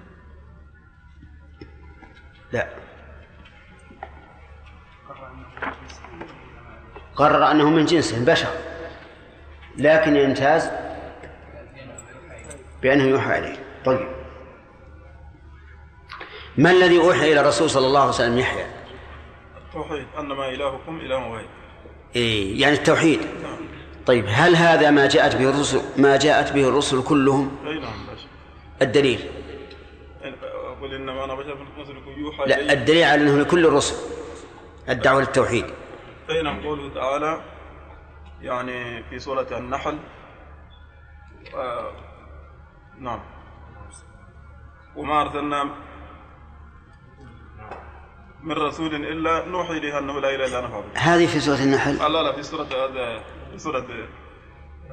لا. 2.51 2.67
قرر 7.15 7.51
أنه 7.51 7.69
من 7.69 7.85
جنسهم 7.85 8.25
بشر. 8.25 8.53
لكن 9.77 10.15
يمتاز 10.15 10.71
بأنه 12.81 13.03
يوحى 13.03 13.39
إليه. 13.39 13.57
طيب. 13.85 14.07
ما 16.57 16.71
الذي 16.71 16.97
أوحي 16.97 17.31
إلى 17.31 17.41
الرسول 17.41 17.69
صلى 17.69 17.87
الله 17.87 17.99
عليه 17.99 18.09
وسلم 18.09 18.37
يحيى؟ 18.37 18.65
التوحيد 19.67 20.07
أنما 20.19 20.49
إلهكم 20.49 20.99
إله 20.99 21.27
واحد. 21.27 21.45
إيه 22.15 22.61
يعني 22.61 22.75
التوحيد. 22.75 23.19
طيب 24.05 24.25
هل 24.27 24.55
هذا 24.55 24.91
ما 24.91 25.07
جاءت 25.07 25.35
به 25.35 25.49
الرسل 25.49 25.81
ما 25.97 26.17
جاءت 26.17 26.53
به 26.53 26.69
الرسل 26.69 27.03
كلهم؟ 27.03 27.57
أي 27.67 27.79
نعم 27.79 27.93
الدليل. 28.81 29.19
قل 30.83 30.93
إنما 30.93 31.23
أنا 31.25 31.33
بشر 31.33 31.57
مثلكم 31.77 32.11
يوحى 32.17 32.45
لا 32.45 32.73
الدليل 32.73 33.03
على 33.03 33.21
أنه 33.21 33.39
لكل 33.39 33.65
الرسل 33.65 33.95
الدعوة 34.89 35.19
للتوحيد 35.19 35.65
أي 36.29 36.41
نعم 36.41 36.63
قوله 36.63 36.93
تعالى 36.93 37.41
يعني 38.41 39.03
في 39.03 39.19
سورة 39.19 39.47
النحل 39.51 39.97
آه 41.55 41.91
نعم. 42.99 43.19
وما 44.95 45.21
أرسلنا 45.21 45.69
من 48.43 48.51
رسول 48.51 48.95
إلا 48.95 49.45
نوحي 49.45 49.77
إليه 49.77 49.99
أنه 49.99 50.19
لا 50.19 50.35
إلا 50.35 50.59
أنا 50.59 50.67
فاعبدون 50.67 50.97
هذه 50.97 51.27
في 51.27 51.39
سورة 51.39 51.57
النحل؟ 51.63 51.97
لا 51.97 52.23
لا 52.23 52.31
في 52.31 52.43
سورة 52.43 52.63
هذا 52.63 53.23
سورة 53.59 53.85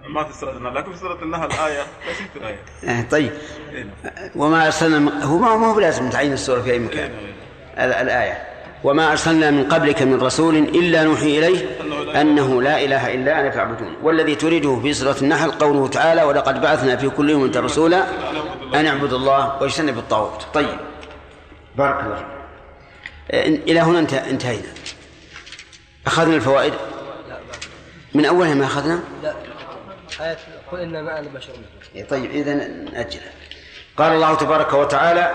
ما 0.09 0.25
في 0.25 0.33
سورة 0.39 0.51
النحل 0.57 0.75
لكن 0.75 0.93
في 0.93 0.99
سورة 0.99 1.19
النحل 1.23 1.53
آية 1.53 1.83
نسيت 2.11 2.37
الآية 2.37 2.59
آه 2.85 3.03
طيب. 3.11 3.31
إيه. 3.73 3.87
وما 4.37 4.67
أرسلنا 4.67 4.99
من... 4.99 5.23
هو 5.23 5.39
ما 5.59 5.67
هو 5.67 5.81
لازم 5.81 6.11
تعيين 6.11 6.33
السورة 6.33 6.61
في 6.61 6.71
أي 6.73 6.79
مكان. 6.79 7.11
ال- 7.79 7.93
الآية. 7.93 8.47
وما 8.85 9.11
أرسلنا 9.11 9.51
من 9.51 9.65
قبلك 9.69 10.03
من 10.03 10.21
رسول 10.21 10.57
إلا 10.57 11.05
نوحي 11.05 11.39
إليه 11.39 11.67
أنه 12.21 12.63
لا 12.63 12.85
إله 12.85 13.15
إلا 13.15 13.41
أنا 13.41 13.51
فاعبدون. 13.51 13.97
والذي 14.03 14.35
تريده 14.35 14.81
في 14.81 14.93
سورة 14.93 15.17
النحل 15.23 15.51
قوله 15.51 15.89
تعالى 15.89 16.23
ولقد 16.23 16.61
بعثنا 16.61 16.97
في 16.97 17.09
كل 17.09 17.31
أمة 17.31 17.53
رسولا 17.61 18.05
أن 18.75 18.87
اعبدوا 18.87 19.19
الله 19.19 19.63
واجتنب 19.63 19.99
الطاغوت. 19.99 20.47
طيب. 20.55 20.69
بارك 21.77 22.05
الله 22.05 22.25
إلى 23.69 23.81
هنا 23.81 23.99
انت- 23.99 24.15
انتهينا. 24.15 24.69
أخذنا 26.07 26.35
الفوائد. 26.37 26.73
من 28.15 28.25
أولها 28.27 28.55
ما 28.55 28.65
أخذنا؟ 28.65 29.01
لا. 29.23 29.35
آية 30.21 30.37
قل 30.73 30.81
إنما 30.81 31.19
أنا 31.19 31.29
بشر 31.29 31.51
مثلكم. 31.53 31.95
إيه، 31.97 32.05
طيب 32.05 32.31
إذا 32.31 32.55
نأجله. 32.55 33.31
قال 33.97 34.13
الله 34.13 34.35
تبارك 34.35 34.73
وتعالى 34.73 35.35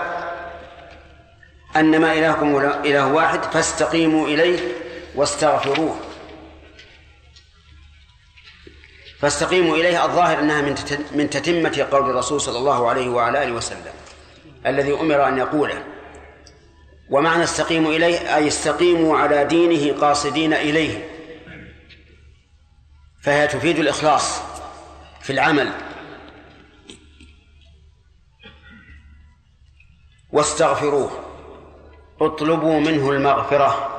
أنما 1.76 2.12
إلهكم 2.12 2.58
إله 2.58 3.06
واحد 3.12 3.42
فاستقيموا 3.42 4.26
إليه 4.28 4.58
واستغفروه. 5.14 5.96
فاستقيموا 9.20 9.76
إليه 9.76 10.04
الظاهر 10.04 10.38
أنها 10.38 10.60
من 10.62 10.74
تت- 10.74 11.12
من 11.12 11.30
تتمة 11.30 11.86
قول 11.90 12.10
الرسول 12.10 12.40
صلى 12.40 12.58
الله 12.58 12.88
عليه 12.88 13.08
وعلى 13.08 13.42
آله 13.42 13.52
وسلم 13.52 13.92
الذي 14.66 14.92
أمر 14.92 15.28
أن 15.28 15.38
يقوله. 15.38 15.82
ومعنى 17.10 17.44
استقيموا 17.44 17.92
إليه 17.92 18.36
أي 18.36 18.48
استقيموا 18.48 19.18
على 19.18 19.44
دينه 19.44 20.00
قاصدين 20.00 20.52
إليه. 20.54 21.15
فهي 23.26 23.46
تفيد 23.46 23.78
الإخلاص 23.78 24.40
في 25.20 25.32
العمل. 25.32 25.72
واستغفروه 30.32 31.10
اطلبوا 32.20 32.80
منه 32.80 33.10
المغفرة. 33.10 33.90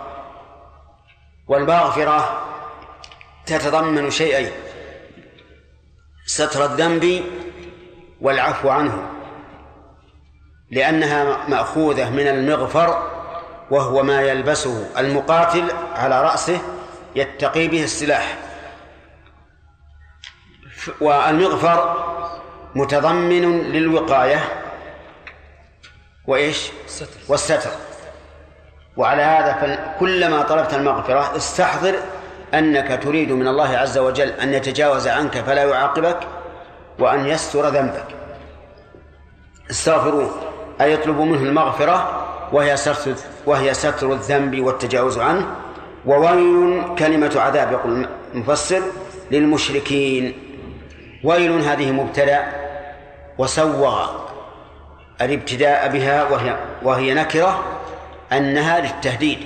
والمغفرة 1.47 2.45
تتضمن 3.45 4.09
شيئين 4.09 4.51
ستر 6.25 6.65
الذنب 6.65 7.23
والعفو 8.21 8.69
عنه 8.69 9.09
لأنها 10.71 11.47
مأخوذة 11.47 12.09
من 12.09 12.27
المغفر 12.27 13.11
وهو 13.71 14.03
ما 14.03 14.21
يلبسه 14.21 14.99
المقاتل 14.99 15.71
على 15.95 16.23
رأسه 16.23 16.61
يتقي 17.15 17.67
به 17.67 17.83
السلاح. 17.83 18.46
والمغفر 21.01 22.03
متضمن 22.75 23.61
للوقاية 23.61 24.39
وإيش؟ 26.27 26.71
والستر. 27.27 27.69
وعلى 28.97 29.21
هذا 29.21 29.53
فكلما 29.53 30.41
طلبت 30.41 30.73
المغفرة 30.73 31.35
استحضر 31.37 31.95
أنك 32.53 33.03
تريد 33.03 33.31
من 33.31 33.47
الله 33.47 33.77
عز 33.77 33.97
وجل 33.97 34.29
أن 34.29 34.53
يتجاوز 34.53 35.07
عنك 35.07 35.37
فلا 35.37 35.63
يعاقبك 35.63 36.19
وأن 36.99 37.27
يستر 37.27 37.69
ذنبك. 37.69 38.05
استغفروه. 39.71 40.31
أي 40.81 40.93
يطلبوا 40.93 41.25
منه 41.25 41.41
المغفرة 41.41 42.27
وهي 42.51 42.77
ستر 42.77 43.15
وهي 43.45 43.73
ستر 43.73 44.13
الذنب 44.13 44.59
والتجاوز 44.59 45.17
عنه. 45.19 45.55
وويل 46.05 46.83
كلمة 46.99 47.39
عذاب 47.39 47.71
يقول 47.71 48.07
المفسر 48.33 48.81
للمشركين. 49.31 50.46
ويل 51.23 51.51
هذه 51.51 51.91
مبتدأ 51.91 52.47
وسوغ 53.37 54.09
الابتداء 55.21 55.87
بها 55.87 56.23
وهي 56.23 56.57
وهي 56.83 57.13
نكرة 57.13 57.79
أنها 58.31 58.79
للتهديد. 58.79 59.39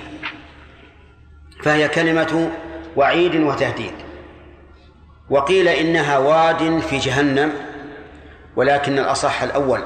فهي 1.62 1.88
كلمة 1.88 2.50
وعيد 2.96 3.36
وتهديد. 3.36 3.92
وقيل 5.30 5.68
إنها 5.68 6.18
واد 6.18 6.78
في 6.78 6.98
جهنم 6.98 7.52
ولكن 8.56 8.98
الأصح 8.98 9.42
الأول 9.42 9.84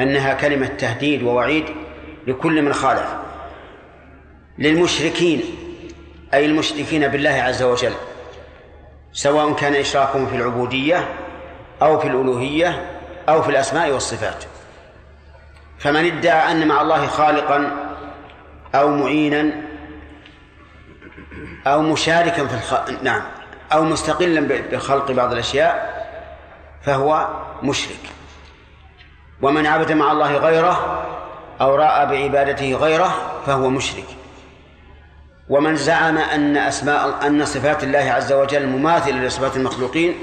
أنها 0.00 0.34
كلمة 0.34 0.66
تهديد 0.66 1.22
ووعيد 1.22 1.64
لكل 2.26 2.62
من 2.62 2.72
خالف 2.72 3.14
للمشركين 4.58 5.42
أي 6.34 6.46
المشركين 6.46 7.08
بالله 7.08 7.30
عز 7.30 7.62
وجل. 7.62 7.92
سواء 9.12 9.52
كان 9.52 9.74
إشراكهم 9.74 10.26
في 10.26 10.36
العبودية 10.36 11.08
أو 11.82 11.98
في 11.98 12.08
الألوهية 12.08 13.00
أو 13.28 13.42
في 13.42 13.48
الأسماء 13.48 13.90
والصفات. 13.90 14.44
فمن 15.78 16.06
ادعى 16.06 16.52
أن 16.52 16.68
مع 16.68 16.82
الله 16.82 17.06
خالقا 17.06 17.76
أو 18.74 18.88
معينا 18.88 19.52
أو 21.66 21.82
مشاركا 21.82 22.46
في 22.46 22.54
الخ... 22.54 23.02
نعم 23.02 23.22
أو 23.72 23.84
مستقلا 23.84 24.40
بخلق 24.72 25.10
بعض 25.10 25.32
الأشياء 25.32 26.00
فهو 26.82 27.28
مشرك. 27.62 28.00
ومن 29.42 29.66
عبد 29.66 29.92
مع 29.92 30.12
الله 30.12 30.36
غيره 30.36 31.04
أو 31.60 31.74
رأى 31.74 32.06
بعبادته 32.06 32.74
غيره 32.74 33.42
فهو 33.46 33.70
مشرك. 33.70 34.04
ومن 35.50 35.76
زعم 35.76 36.18
أن 36.18 36.56
أسماء 36.56 37.26
أن 37.26 37.44
صفات 37.44 37.84
الله 37.84 37.98
عز 37.98 38.32
وجل 38.32 38.66
مماثلة 38.66 39.24
لصفات 39.24 39.56
المخلوقين 39.56 40.14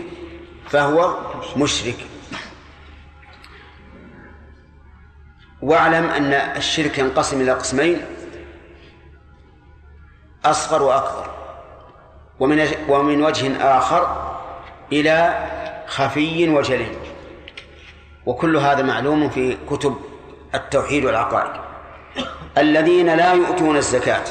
فهو 0.70 1.18
مشرك. 1.58 1.96
واعلم 5.62 6.10
أن 6.10 6.34
الشرك 6.34 6.98
ينقسم 6.98 7.42
إلى 7.42 7.52
قسمين 7.52 8.02
أصغر 10.46 10.84
وأكبر 10.84 11.30
ومن 12.40 12.68
ومن 12.90 13.24
وجه 13.24 13.78
آخر 13.78 14.34
إلى 14.92 15.46
خفي 15.88 16.50
وجلي. 16.50 16.88
وكل 18.26 18.58
هذا 18.58 18.84
معلوم 18.84 19.30
في 19.30 19.58
كتب 19.70 19.98
التوحيد 20.56 21.06
والعقائد. 21.06 21.62
الذين 22.58 23.16
لا 23.16 23.34
يؤتون 23.34 23.78
الزكاة 23.78 24.24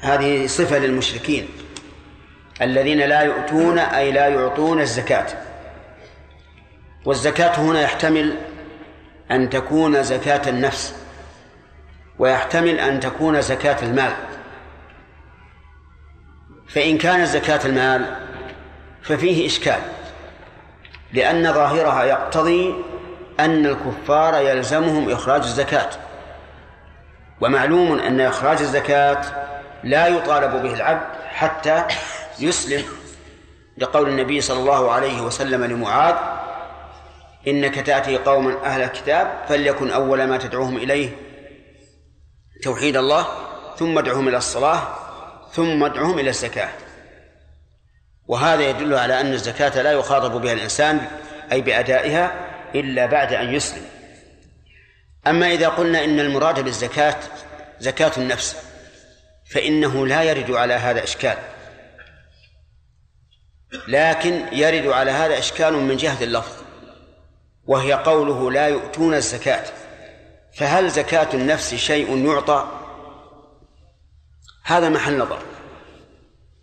هذه 0.00 0.46
صفة 0.46 0.78
للمشركين 0.78 1.48
الذين 2.62 2.98
لا 2.98 3.20
يؤتون 3.20 3.78
أي 3.78 4.12
لا 4.12 4.28
يعطون 4.28 4.80
الزكاة. 4.80 5.26
والزكاة 7.04 7.60
هنا 7.60 7.80
يحتمل 7.80 8.36
أن 9.30 9.50
تكون 9.50 10.02
زكاة 10.02 10.50
النفس 10.50 10.94
ويحتمل 12.18 12.80
أن 12.80 13.00
تكون 13.00 13.40
زكاة 13.40 13.76
المال. 13.82 14.12
فإن 16.68 16.98
كانت 16.98 17.26
زكاة 17.26 17.60
المال 17.64 18.16
ففيه 19.02 19.46
إشكال 19.46 19.80
لأن 21.12 21.52
ظاهرها 21.52 22.04
يقتضي 22.04 22.74
أن 23.40 23.66
الكفار 23.66 24.42
يلزمهم 24.42 25.10
إخراج 25.10 25.42
الزكاة. 25.42 25.90
ومعلوم 27.40 27.98
أن 27.98 28.20
إخراج 28.20 28.60
الزكاة 28.60 29.49
لا 29.84 30.06
يطالب 30.06 30.62
به 30.62 30.74
العبد 30.74 31.06
حتى 31.24 31.84
يسلم 32.38 32.84
لقول 33.78 34.08
النبي 34.08 34.40
صلى 34.40 34.60
الله 34.60 34.90
عليه 34.90 35.20
وسلم 35.20 35.64
لمعاذ 35.64 36.14
إنك 37.48 37.74
تأتي 37.74 38.16
قوما 38.16 38.64
أهل 38.64 38.82
الكتاب 38.82 39.44
فليكن 39.48 39.90
أول 39.90 40.24
ما 40.24 40.38
تدعوهم 40.38 40.76
إليه 40.76 41.16
توحيد 42.62 42.96
الله 42.96 43.26
ثم 43.76 43.98
ادعوهم 43.98 44.28
إلى 44.28 44.36
الصلاة 44.36 44.82
ثم 45.52 45.84
ادعوهم 45.84 46.18
إلى 46.18 46.30
الزكاة. 46.30 46.68
وهذا 48.26 48.62
يدل 48.62 48.94
على 48.94 49.20
أن 49.20 49.32
الزكاة 49.32 49.82
لا 49.82 49.92
يخاطب 49.92 50.40
بها 50.40 50.52
الإنسان 50.52 51.00
أي 51.52 51.60
بأدائها 51.60 52.32
إلا 52.74 53.06
بعد 53.06 53.32
أن 53.32 53.54
يسلم. 53.54 53.84
أما 55.26 55.52
إذا 55.52 55.68
قلنا 55.68 56.04
إن 56.04 56.20
المراد 56.20 56.60
بالزكاة 56.60 57.16
زكاة 57.80 58.12
النفس 58.16 58.69
فإنه 59.50 60.06
لا 60.06 60.22
يرد 60.22 60.50
على 60.50 60.74
هذا 60.74 61.04
إشكال. 61.04 61.36
لكن 63.88 64.46
يرد 64.52 64.86
على 64.86 65.10
هذا 65.10 65.38
إشكال 65.38 65.74
من 65.74 65.96
جهة 65.96 66.24
اللفظ 66.24 66.56
وهي 67.66 67.92
قوله 67.92 68.50
لا 68.50 68.68
يؤتون 68.68 69.14
الزكاة. 69.14 69.64
فهل 70.56 70.90
زكاة 70.90 71.28
النفس 71.34 71.74
شيء 71.74 72.26
يعطى؟ 72.26 72.68
هذا 74.64 74.88
محل 74.88 75.18
نظر. 75.18 75.38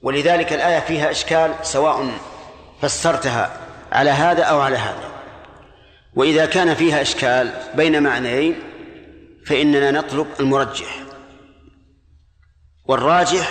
ولذلك 0.02 0.54
الآية 0.54 0.80
فيها 0.80 1.12
إشكال 1.12 1.56
سواء 1.64 2.10
فسرتها 2.82 3.60
على 3.92 4.10
هذا 4.10 4.44
أو 4.44 4.60
على 4.60 4.78
هذا. 4.78 5.12
وإذا 6.16 6.46
كان 6.46 6.76
فيها 6.76 7.02
إشكال 7.02 7.54
بين 7.76 8.04
معنيين 8.04 8.60
فإننا 9.46 9.92
نطلب 9.92 10.28
المرجح. 10.40 11.07
والراجح 12.88 13.50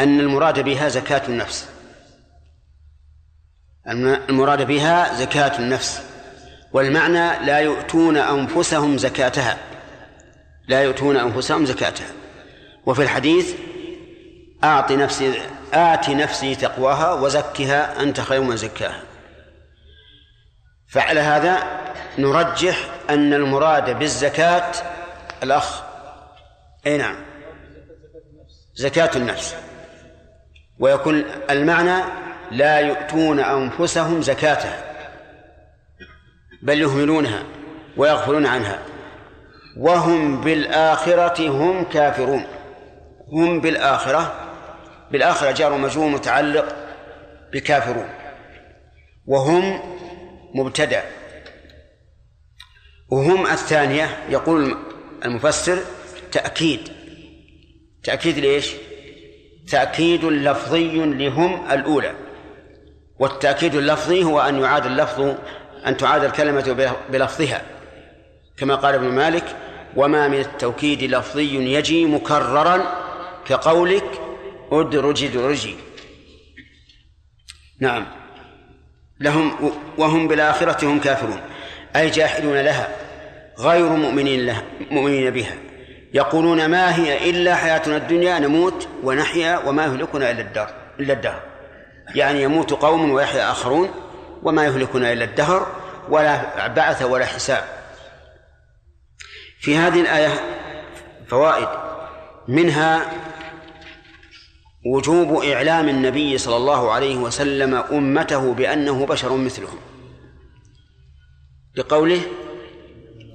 أن 0.00 0.20
المراد 0.20 0.60
بها 0.60 0.88
زكاة 0.88 1.22
النفس. 1.28 1.68
المراد 4.28 4.62
بها 4.62 5.14
زكاة 5.14 5.58
النفس. 5.58 6.02
والمعنى 6.72 7.46
لا 7.46 7.58
يؤتون 7.58 8.16
أنفسهم 8.16 8.98
زكاتها. 8.98 9.58
لا 10.68 10.82
يؤتون 10.82 11.16
أنفسهم 11.16 11.66
زكاتها. 11.66 12.06
وفي 12.86 13.02
الحديث 13.02 13.54
أعط 14.64 14.92
نفسي 14.92 15.40
آت 15.72 16.10
نفسي 16.10 16.54
تقواها 16.54 17.12
وزكها 17.12 18.02
أنت 18.02 18.20
خير 18.20 18.40
من 18.40 18.56
زكاها. 18.56 19.02
فعلى 20.88 21.20
هذا 21.20 21.62
نرجح 22.18 22.76
أن 23.10 23.34
المراد 23.34 23.98
بالزكاة 23.98 24.72
الأخ. 25.42 25.82
أي 26.86 26.98
نعم. 26.98 27.27
زكاة 28.78 29.10
النفس. 29.16 29.54
ويكون 30.78 31.24
المعنى 31.50 32.02
لا 32.50 32.78
يؤتون 32.78 33.40
أنفسهم 33.40 34.22
زكاتها 34.22 34.84
بل 36.62 36.80
يهملونها 36.80 37.42
ويغفلون 37.96 38.46
عنها. 38.46 38.78
وهم 39.76 40.40
بالآخرة 40.40 41.48
هم 41.48 41.84
كافرون. 41.84 42.46
هم 43.32 43.60
بالآخرة 43.60 44.50
بالآخرة 45.10 45.50
جار 45.50 45.76
مجرور 45.76 46.08
متعلق 46.08 46.76
بكافرون. 47.52 48.08
وهم 49.26 49.80
مبتدأ 50.54 51.02
وهم 53.10 53.46
الثانية 53.46 54.08
يقول 54.28 54.76
المفسر 55.24 55.78
تأكيد. 56.32 56.97
تأكيد 58.04 58.38
ليش؟ 58.38 58.72
تأكيد 59.70 60.24
لفظي 60.24 60.98
لهم 60.98 61.70
الأولى. 61.70 62.14
والتأكيد 63.18 63.74
اللفظي 63.74 64.24
هو 64.24 64.40
أن 64.40 64.60
يعاد 64.60 64.86
اللفظ 64.86 65.34
أن 65.86 65.96
تعاد 65.96 66.24
الكلمة 66.24 66.92
بلفظها. 67.10 67.62
كما 68.56 68.74
قال 68.74 68.94
ابن 68.94 69.08
مالك 69.08 69.56
وما 69.96 70.28
من 70.28 70.40
التوكيد 70.40 71.02
لفظي 71.02 71.74
يجي 71.74 72.06
مكررا 72.06 72.82
كقولك 73.46 74.20
ادرج 74.72 75.24
ادرجي 75.24 75.76
نعم. 77.80 78.06
لهم 79.20 79.72
وهم 79.98 80.28
بالآخرة 80.28 80.86
هم 80.86 81.00
كافرون. 81.00 81.40
أي 81.96 82.10
جاحدون 82.10 82.60
لها 82.60 82.96
غير 83.58 83.88
مؤمنين 83.88 84.46
لها 84.46 84.62
مؤمنين 84.90 85.30
بها. 85.30 85.67
يقولون 86.14 86.66
ما 86.66 86.96
هي 86.96 87.30
إلا 87.30 87.54
حياتنا 87.54 87.96
الدنيا 87.96 88.38
نموت 88.38 88.88
ونحيا 89.02 89.58
وما 89.58 89.84
يهلكنا 89.84 90.30
إلا 90.30 90.40
الدار 90.40 90.74
إلا 91.00 91.12
الدهر. 91.12 91.42
يعني 92.14 92.42
يموت 92.42 92.72
قوم 92.72 93.10
ويحيا 93.10 93.50
آخرون 93.50 93.90
وما 94.42 94.64
يهلكنا 94.64 95.12
إلا 95.12 95.24
الدهر 95.24 95.76
ولا 96.08 96.66
بعث 96.66 97.02
ولا 97.02 97.26
حساب. 97.26 97.64
في 99.60 99.76
هذه 99.76 100.00
الآية 100.00 100.40
فوائد. 101.28 101.68
منها 102.48 103.12
وجوب 104.86 105.42
إعلام 105.42 105.88
النبي 105.88 106.38
صلى 106.38 106.56
الله 106.56 106.92
عليه 106.92 107.16
وسلم 107.16 107.74
أمته 107.74 108.54
بأنه 108.54 109.06
بشر 109.06 109.36
مثلهم. 109.36 109.78
بقوله 111.76 112.20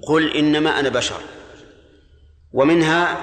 قل 0.08 0.38
إنما 0.38 0.80
أنا 0.80 0.90
بشر. 0.90 1.20
ومنها 2.54 3.18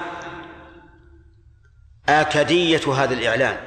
آكدية 2.09 2.93
هذا 2.93 3.13
الإعلان 3.13 3.57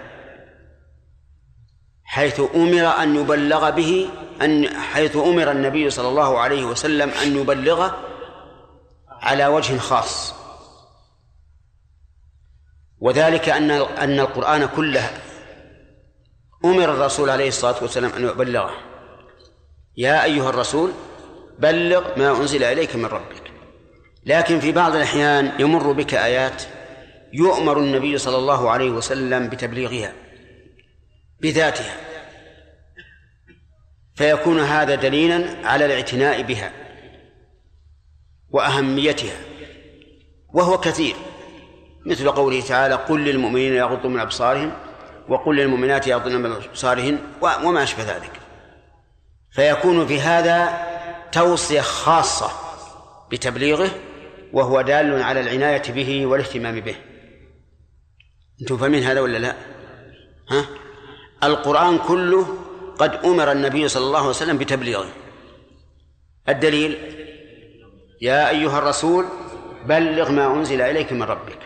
حيث 2.05 2.41
أمر 2.55 2.87
أن 3.03 3.17
يبلغ 3.17 3.71
به 3.71 4.11
أن 4.43 4.69
حيث 4.69 5.17
أمر 5.17 5.51
النبي 5.51 5.91
صلى 5.91 6.09
الله 6.09 6.39
عليه 6.39 6.65
وسلم 6.65 7.11
أن 7.11 7.37
يبلغه 7.37 7.99
على 9.09 9.47
وجه 9.47 9.79
خاص. 9.79 10.35
وذلك 12.99 13.49
أن 13.49 13.71
أن 13.71 14.21
القرآن 14.21 14.67
كله 14.67 15.11
أمر 16.65 16.85
الرسول 16.85 17.31
عليه 17.31 17.49
الصلاة 17.49 17.83
والسلام 17.83 18.11
أن 18.11 18.25
يبلغه. 18.25 18.71
يا 19.97 20.25
أيها 20.25 20.51
الرسول 20.51 20.93
بلغ 21.59 22.19
ما 22.19 22.31
أنزل 22.31 22.65
إليك 22.65 22.97
من 22.97 23.07
ربك. 23.07 23.44
لكن 24.27 24.61
في 24.61 24.73
بعض 24.73 24.97
الأحيان 24.97 25.53
يمر 25.59 25.93
بك 25.93 26.15
آيات 26.15 26.63
يؤمر 27.33 27.79
النبي 27.79 28.19
صلى 28.19 28.37
الله 28.37 28.71
عليه 28.71 28.91
وسلم 28.91 29.49
بتبليغها 29.49 30.13
بذاتها 31.41 31.97
فيكون 34.15 34.61
هذا 34.61 34.95
دليلا 34.95 35.69
على 35.69 35.87
الاعتناء 35.87 36.43
بها 36.43 36.73
وأهميتها 38.51 39.37
وهو 40.53 40.79
كثير 40.79 41.15
مثل 42.07 42.31
قوله 42.31 42.61
تعالى 42.61 42.95
قل 42.95 43.25
للمؤمنين 43.25 43.75
يغضوا 43.75 44.11
من 44.11 44.21
أبصارهم 44.21 44.73
وقل 45.29 45.57
للمؤمنات 45.57 46.07
يغضن 46.07 46.37
من 46.37 46.53
أبصارهن 46.53 47.19
وما 47.41 47.83
أشبه 47.83 48.03
ذلك. 48.03 48.31
فيكون 49.51 50.07
في 50.07 50.21
هذا 50.21 50.87
توصية 51.33 51.81
خاصة 51.81 52.51
بتبليغه 53.33 53.91
وهو 54.55 54.81
دال 54.81 55.23
على 55.23 55.41
العناية 55.41 55.83
به 55.89 56.27
والاهتمام 56.27 56.81
به 56.81 56.97
أنتم 58.61 58.77
فاهمين 58.77 59.03
هذا 59.03 59.21
ولا 59.21 59.39
لا؟ 59.39 59.55
ها؟ 60.51 60.67
القرآن 61.45 61.99
كله 61.99 62.59
قد 62.99 63.15
أمر 63.25 63.53
النبي 63.53 63.89
صلى 63.89 64.07
الله 64.07 64.19
عليه 64.19 64.29
وسلم 64.29 64.59
بتبليغه 64.59 65.09
الدليل 66.49 66.99
يا 68.21 68.51
أيها 68.51 68.79
الرسول 68.79 69.25
بلغ 69.87 70.31
ما 70.31 70.55
أنزل 70.55 70.81
إليك 70.81 71.13
من 71.13 71.23
ربك 71.23 71.59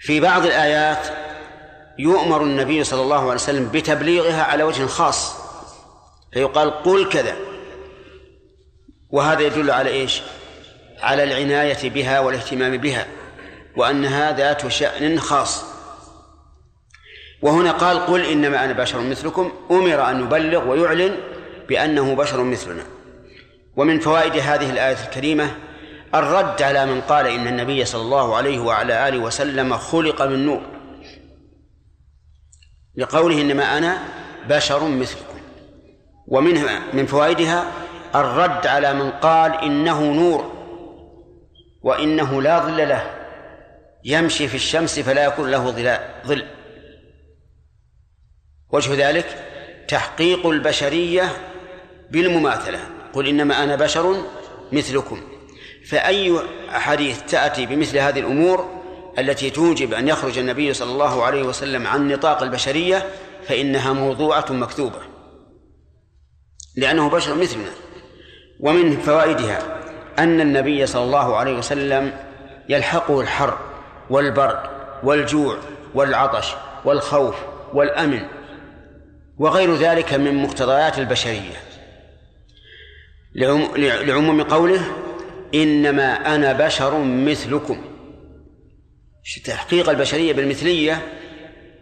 في 0.00 0.20
بعض 0.20 0.46
الآيات 0.46 1.06
يؤمر 1.98 2.42
النبي 2.42 2.84
صلى 2.84 3.02
الله 3.02 3.20
عليه 3.20 3.34
وسلم 3.34 3.68
بتبليغها 3.68 4.42
على 4.42 4.62
وجه 4.62 4.86
خاص 4.86 5.36
فيقال 6.32 6.70
قل 6.70 7.08
كذا 7.08 7.36
وهذا 9.10 9.42
يدل 9.42 9.70
على 9.70 9.90
إيش؟ 9.90 10.22
على 11.02 11.24
العناية 11.24 11.90
بها 11.90 12.20
والاهتمام 12.20 12.76
بها 12.76 13.06
وأنها 13.76 14.36
ذات 14.36 14.68
شأن 14.68 15.20
خاص. 15.20 15.64
وهنا 17.42 17.72
قال 17.72 18.06
قل 18.06 18.24
إنما 18.24 18.64
أنا 18.64 18.72
بشر 18.72 19.00
مثلكم. 19.00 19.52
أمر 19.70 20.10
أن 20.10 20.20
يبلغ 20.20 20.68
ويعلن 20.68 21.16
بأنه 21.68 22.14
بشر 22.14 22.42
مثلنا. 22.42 22.82
ومن 23.76 24.00
فوائد 24.00 24.32
هذه 24.32 24.70
الآية 24.70 24.96
الكريمة 25.04 25.50
الرد 26.14 26.62
على 26.62 26.86
من 26.86 27.00
قال 27.00 27.26
إن 27.26 27.46
النبي 27.46 27.84
صلى 27.84 28.02
الله 28.02 28.36
عليه 28.36 28.58
وعلى 28.58 29.08
آله 29.08 29.18
وسلم 29.18 29.76
خلق 29.76 30.22
من 30.22 30.46
نور 30.46 30.60
لقوله 32.96 33.40
إنما 33.40 33.78
أنا 33.78 33.98
بشر 34.48 34.88
مثلكم. 34.88 35.38
ومنها 36.26 36.82
من 36.92 37.06
فوائدها 37.06 37.64
الرد 38.14 38.66
على 38.66 38.94
من 38.94 39.10
قال 39.10 39.54
إنه 39.54 40.02
نور. 40.02 40.57
وإنه 41.88 42.42
لا 42.42 42.58
ظل 42.58 42.88
له. 42.88 43.10
يمشي 44.04 44.48
في 44.48 44.54
الشمس 44.54 45.00
فلا 45.00 45.24
يكون 45.24 45.50
له 45.50 45.70
ظل. 46.26 46.44
وجه 48.70 49.08
ذلك 49.08 49.26
تحقيق 49.88 50.46
البشرية 50.46 51.28
بالمماثلة. 52.10 52.80
قل 53.12 53.28
إنما 53.28 53.64
أنا 53.64 53.76
بشر 53.76 54.24
مثلكم. 54.72 55.22
فأي 55.88 56.40
حديث 56.68 57.22
تأتي 57.22 57.66
بمثل 57.66 57.98
هذه 57.98 58.20
الأمور 58.20 58.82
التي 59.18 59.50
توجب 59.50 59.94
أن 59.94 60.08
يخرج 60.08 60.38
النبي 60.38 60.74
صلى 60.74 60.92
الله 60.92 61.24
عليه 61.24 61.42
وسلم 61.42 61.86
عن 61.86 62.08
نطاق 62.08 62.42
البشرية 62.42 63.06
فإنها 63.46 63.92
موضوعة 63.92 64.46
مكذوبة. 64.50 65.00
لأنه 66.76 67.08
بشر 67.08 67.34
مثلنا 67.34 67.70
ومن 68.60 69.00
فوائدها 69.00 69.77
أن 70.18 70.40
النبي 70.40 70.86
صلى 70.86 71.04
الله 71.04 71.36
عليه 71.36 71.58
وسلم 71.58 72.12
يلحقه 72.68 73.20
الحر 73.20 73.58
والبرد 74.10 74.62
والجوع 75.02 75.56
والعطش 75.94 76.54
والخوف 76.84 77.36
والأمن 77.72 78.20
وغير 79.38 79.74
ذلك 79.74 80.14
من 80.14 80.34
مقتضيات 80.34 80.98
البشرية. 80.98 81.56
لعموم 83.34 84.42
قوله 84.42 84.80
إنما 85.54 86.34
أنا 86.34 86.52
بشر 86.52 86.98
مثلكم. 86.98 87.84
تحقيق 89.44 89.90
البشرية 89.90 90.32
بالمثلية؟ 90.32 91.02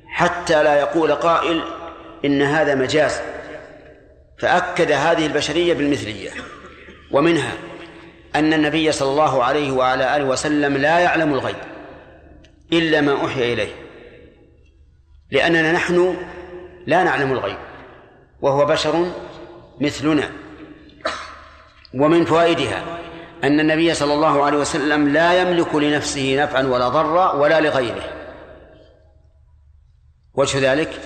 حتى 0.06 0.62
لا 0.62 0.80
يقول 0.80 1.12
قائل 1.12 1.62
إن 2.24 2.42
هذا 2.42 2.74
مجاز. 2.74 3.20
فأكد 4.38 4.92
هذه 4.92 5.26
البشرية 5.26 5.74
بالمثلية. 5.74 6.30
ومنها 7.10 7.52
أن 8.36 8.52
النبي 8.52 8.92
صلى 8.92 9.10
الله 9.10 9.44
عليه 9.44 9.72
وعلى 9.72 10.16
آله 10.16 10.24
وسلم 10.24 10.76
لا 10.76 10.98
يعلم 10.98 11.34
الغيب 11.34 11.56
إلا 12.72 13.00
ما 13.00 13.12
أوحي 13.12 13.52
إليه 13.52 13.72
لأننا 15.30 15.72
نحن 15.72 16.16
لا 16.86 17.02
نعلم 17.02 17.32
الغيب 17.32 17.58
وهو 18.40 18.66
بشر 18.66 19.06
مثلنا 19.80 20.30
ومن 21.94 22.24
فوائدها 22.24 22.82
أن 23.44 23.60
النبي 23.60 23.94
صلى 23.94 24.14
الله 24.14 24.44
عليه 24.44 24.58
وسلم 24.58 25.08
لا 25.08 25.42
يملك 25.42 25.74
لنفسه 25.74 26.42
نفعا 26.42 26.62
ولا 26.62 26.88
ضرا 26.88 27.32
ولا 27.32 27.60
لغيره. 27.60 28.04
وجه 30.34 30.72
ذلك 30.72 31.00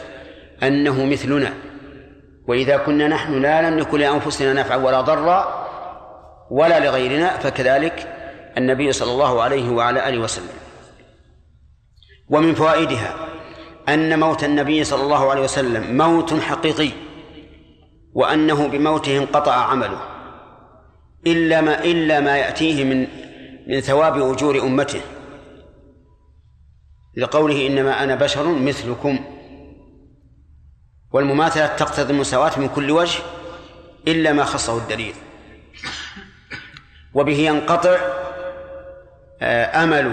أنه 0.62 1.04
مثلنا 1.04 1.54
وإذا 2.48 2.76
كنا 2.76 3.08
نحن 3.08 3.42
لا 3.42 3.70
نملك 3.70 3.94
لأنفسنا 3.94 4.52
نفعا 4.52 4.76
ولا 4.76 5.00
ضرا 5.00 5.59
ولا 6.50 6.80
لغيرنا 6.80 7.38
فكذلك 7.38 8.16
النبي 8.58 8.92
صلى 8.92 9.12
الله 9.12 9.42
عليه 9.42 9.70
وعلى 9.70 10.08
آله 10.08 10.18
وسلم. 10.18 10.48
ومن 12.28 12.54
فوائدها 12.54 13.14
أن 13.88 14.20
موت 14.20 14.44
النبي 14.44 14.84
صلى 14.84 15.02
الله 15.02 15.30
عليه 15.30 15.42
وسلم 15.42 15.96
موت 15.96 16.34
حقيقي 16.34 16.90
وأنه 18.12 18.68
بموته 18.68 19.18
انقطع 19.18 19.52
عمله 19.52 20.00
إلا 21.26 21.60
ما 21.60 21.84
إلا 21.84 22.20
ما 22.20 22.36
يأتيه 22.36 22.84
من 22.84 23.06
من 23.66 23.80
ثواب 23.80 24.32
أجور 24.32 24.58
أمته. 24.58 25.00
لقوله 27.16 27.66
إنما 27.66 28.04
أنا 28.04 28.14
بشر 28.14 28.48
مثلكم. 28.48 29.18
والمماثلة 31.12 31.66
تقتضي 31.66 32.12
المساواة 32.12 32.58
من 32.58 32.68
كل 32.68 32.90
وجه 32.90 33.18
إلا 34.08 34.32
ما 34.32 34.44
خصه 34.44 34.78
الدليل. 34.78 35.14
وبه 37.14 37.38
ينقطع 37.38 37.96
آه، 39.42 39.84
أمل 39.84 40.12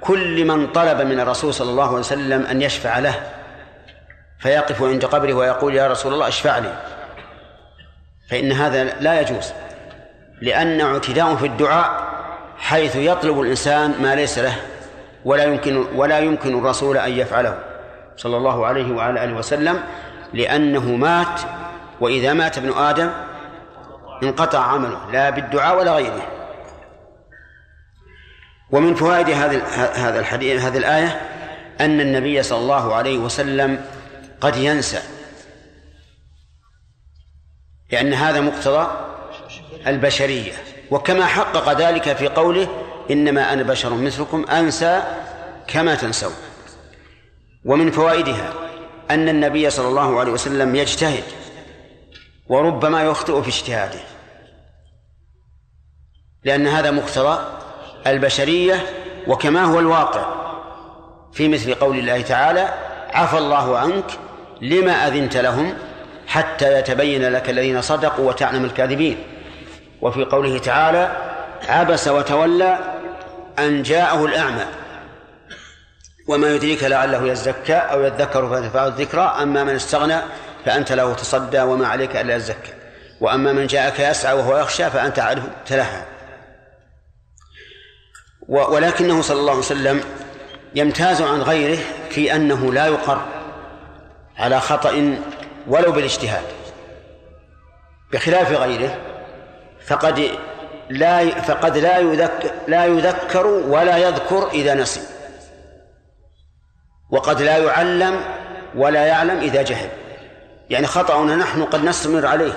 كل 0.00 0.44
من 0.44 0.66
طلب 0.66 1.00
من 1.00 1.20
الرسول 1.20 1.54
صلى 1.54 1.70
الله 1.70 1.86
عليه 1.86 1.98
وسلم 1.98 2.46
أن 2.46 2.62
يشفع 2.62 2.98
له. 2.98 3.14
فيقف 4.38 4.82
عند 4.82 5.04
قبره 5.04 5.32
ويقول 5.32 5.74
يا 5.74 5.88
رسول 5.88 6.14
الله 6.14 6.28
اشفع 6.28 6.58
لي 6.58 6.72
فإن 8.30 8.52
هذا 8.52 8.84
لا 8.84 9.20
يجوز 9.20 9.52
لأنه 10.42 10.84
اعتداء 10.84 11.36
في 11.36 11.46
الدعاء 11.46 12.14
حيث 12.58 12.96
يطلب 12.96 13.40
الإنسان 13.40 13.94
ما 14.02 14.14
ليس 14.14 14.38
له 14.38 14.56
ولا 15.24 15.44
يمكن 15.44 15.84
ولا 15.94 16.18
يمكن 16.18 16.58
الرسول 16.58 16.96
أن 16.96 17.12
يفعله. 17.12 17.58
صلى 18.16 18.36
الله 18.36 18.66
عليه 18.66 18.94
وعلى 18.94 19.24
آله 19.24 19.34
وسلم 19.34 19.80
لأنه 20.32 20.96
مات 20.96 21.40
وإذا 22.00 22.32
مات 22.32 22.58
ابن 22.58 22.72
آدم 22.72 23.10
انقطع 24.22 24.58
عمله 24.58 25.10
لا 25.12 25.30
بالدعاء 25.30 25.78
ولا 25.78 25.92
غيره. 25.92 26.26
ومن 28.70 28.94
فوائد 28.94 29.30
هذا 29.30 29.64
هذا 29.94 30.20
الحديث 30.20 30.62
هذه 30.62 30.78
الآية 30.78 31.20
أن 31.80 32.00
النبي 32.00 32.42
صلى 32.42 32.58
الله 32.58 32.94
عليه 32.94 33.18
وسلم 33.18 33.84
قد 34.40 34.56
ينسى. 34.56 35.02
لأن 37.90 38.14
هذا 38.14 38.40
مقتضى 38.40 38.86
البشرية. 39.86 40.52
وكما 40.90 41.26
حقق 41.26 41.72
ذلك 41.72 42.16
في 42.16 42.28
قوله 42.28 42.68
إنما 43.10 43.52
أنا 43.52 43.62
بشر 43.62 43.94
مثلكم 43.94 44.44
أنسى 44.44 45.02
كما 45.66 45.94
تنسون. 45.94 46.34
ومن 47.64 47.90
فوائدها 47.90 48.52
أن 49.10 49.28
النبي 49.28 49.70
صلى 49.70 49.88
الله 49.88 50.20
عليه 50.20 50.32
وسلم 50.32 50.74
يجتهد 50.74 51.24
وربما 52.48 53.02
يخطئ 53.02 53.42
في 53.42 53.48
اجتهاده. 53.48 54.00
لأن 56.44 56.66
هذا 56.66 56.90
مقتضى 56.90 57.44
البشرية 58.06 58.86
وكما 59.26 59.64
هو 59.64 59.80
الواقع. 59.80 60.44
في 61.32 61.48
مثل 61.48 61.74
قول 61.74 61.98
الله 61.98 62.22
تعالى 62.22 62.74
عفى 63.12 63.38
الله 63.38 63.78
عنك 63.78 64.04
لما 64.62 64.92
أذنت 64.92 65.36
لهم 65.36 65.74
حتى 66.26 66.78
يتبين 66.78 67.32
لك 67.32 67.50
الذين 67.50 67.82
صدقوا 67.82 68.28
وتعلم 68.28 68.64
الكاذبين. 68.64 69.24
وفي 70.00 70.24
قوله 70.24 70.58
تعالى 70.58 71.16
عبس 71.68 72.08
وتولى 72.08 72.78
أن 73.58 73.82
جاءه 73.82 74.24
الأعمى. 74.24 74.64
وما 76.28 76.54
يدريك 76.54 76.84
لعله 76.84 77.26
يزكى 77.26 77.74
أو 77.74 78.02
يذكر 78.02 78.48
فتنفعه 78.48 78.86
الذكرى 78.86 79.36
أما 79.42 79.64
من 79.64 79.74
استغنى 79.74 80.18
فأنت 80.64 80.92
له 80.92 81.14
تصدى 81.14 81.60
وما 81.60 81.86
عليك 81.86 82.16
ألا 82.16 82.36
يزكى 82.36 82.72
وأما 83.20 83.52
من 83.52 83.66
جاءك 83.66 84.00
يسعى 84.00 84.34
وهو 84.34 84.58
يخشى 84.58 84.90
فأنت 84.90 85.18
عنه 85.18 85.50
تلهى. 85.66 86.04
ولكنه 88.48 89.22
صلى 89.22 89.40
الله 89.40 89.50
عليه 89.50 89.60
وسلم 89.60 90.04
يمتاز 90.74 91.22
عن 91.22 91.42
غيره 91.42 91.78
في 92.10 92.36
أنه 92.36 92.72
لا 92.72 92.86
يقر 92.86 93.24
على 94.36 94.60
خطأ 94.60 95.18
ولو 95.66 95.92
بالاجتهاد. 95.92 96.44
بخلاف 98.12 98.52
غيره 98.52 98.98
فقد 99.86 100.30
لا 100.90 101.40
فقد 101.40 101.78
لا 101.78 101.98
يذكر 101.98 102.50
لا 102.68 102.84
يذكر 102.84 103.46
ولا 103.46 103.96
يذكر 103.96 104.50
إذا 104.50 104.74
نسي. 104.74 105.00
وقد 107.10 107.42
لا 107.42 107.56
يعلم 107.56 108.20
ولا 108.74 109.06
يعلم 109.06 109.40
إذا 109.40 109.62
جهل. 109.62 109.88
يعني 110.70 110.86
خطأنا 110.86 111.36
نحن 111.36 111.64
قد 111.64 111.84
نستمر 111.84 112.26
عليه 112.26 112.52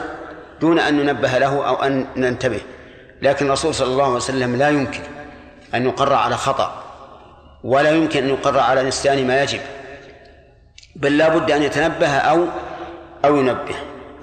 دون 0.62 0.80
أن 0.80 0.98
ننبه 0.98 1.38
له 1.38 1.68
أو 1.68 1.76
أن 1.76 2.06
ننتبه. 2.16 2.62
لكن 3.22 3.46
الرسول 3.46 3.76
صلى 3.76 3.88
الله 3.88 4.06
عليه 4.06 4.16
وسلم 4.16 4.56
لا 4.56 4.70
يمكن 4.70 5.00
أن 5.76 5.86
يقر 5.86 6.14
على 6.14 6.38
خطأ 6.38 6.84
ولا 7.64 7.92
يمكن 7.92 8.24
أن 8.24 8.30
يقر 8.30 8.60
على 8.60 8.84
نسيان 8.84 9.28
ما 9.28 9.44
يجب. 9.44 9.60
بل 10.96 11.18
لا 11.18 11.30
بد 11.30 11.52
أن 11.52 11.64
يتنبه 11.64 12.18
أو 12.18 12.46
أو 13.26 13.36
ينبه 13.36 13.76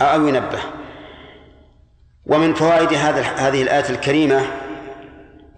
أو 0.02 0.28
ينبه. 0.28 0.61
ومن 2.27 2.55
فوائد 2.55 2.94
هذا 2.94 3.20
هذه 3.23 3.62
الآية 3.62 3.90
الكريمة 3.90 4.47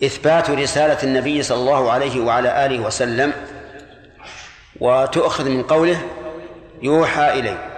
إثبات 0.05 0.51
رسالة 0.51 1.03
النبي 1.03 1.43
صلى 1.43 1.59
الله 1.59 1.93
عليه 1.93 2.21
وعلى 2.21 2.67
آله 2.67 2.81
وسلم 2.81 3.33
وتؤخذ 4.81 5.49
من 5.49 5.63
قوله 5.63 5.99
يوحى 6.83 7.33
إليه 7.39 7.76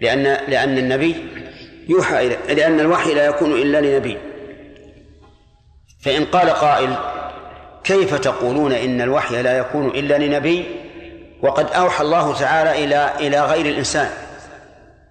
لأن 0.00 0.22
لأن 0.22 0.78
النبي 0.78 1.16
يوحى 1.88 2.26
إليه 2.26 2.54
لأن 2.54 2.80
الوحي 2.80 3.14
لا 3.14 3.26
يكون 3.26 3.52
إلا 3.52 3.80
لنبي. 3.80 4.18
فإن 6.02 6.24
قال 6.24 6.50
قائل 6.50 6.94
كيف 7.84 8.14
تقولون 8.14 8.72
إن 8.72 9.00
الوحي 9.00 9.42
لا 9.42 9.58
يكون 9.58 9.86
إلا 9.86 10.18
لنبي؟ 10.18 10.64
وقد 11.42 11.72
أوحى 11.72 12.04
الله 12.04 12.34
تعالى 12.34 12.84
إلى 12.84 13.10
إلى 13.20 13.40
غير 13.40 13.66
الإنسان. 13.66 14.10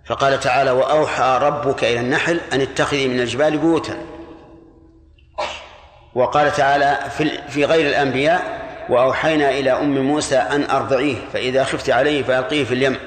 فقال 0.05 0.39
تعالى 0.39 0.71
وأوحى 0.71 1.39
ربك 1.41 1.83
إلى 1.83 1.99
النحل 1.99 2.39
أن 2.53 2.61
اتخذي 2.61 3.07
من 3.07 3.19
الجبال 3.19 3.57
بيوتا. 3.57 3.97
وقال 6.15 6.51
تعالى 6.51 6.97
في, 7.17 7.29
في 7.49 7.65
غير 7.65 7.87
الأنبياء 7.87 8.59
وأوحينا 8.89 9.49
إلى 9.49 9.71
أم 9.71 9.97
موسى 10.01 10.35
أن 10.35 10.63
أرضعيه 10.63 11.15
فإذا 11.33 11.63
خفت 11.63 11.89
عليه 11.89 12.23
فألقيه 12.23 12.63
في 12.63 12.73
اليم. 12.73 12.97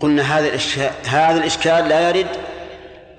قلنا 0.00 0.22
هذا 0.22 0.48
الإشكال 0.48 0.90
هذا 1.06 1.38
الإشكال 1.38 1.88
لا 1.88 2.08
يرد 2.08 2.26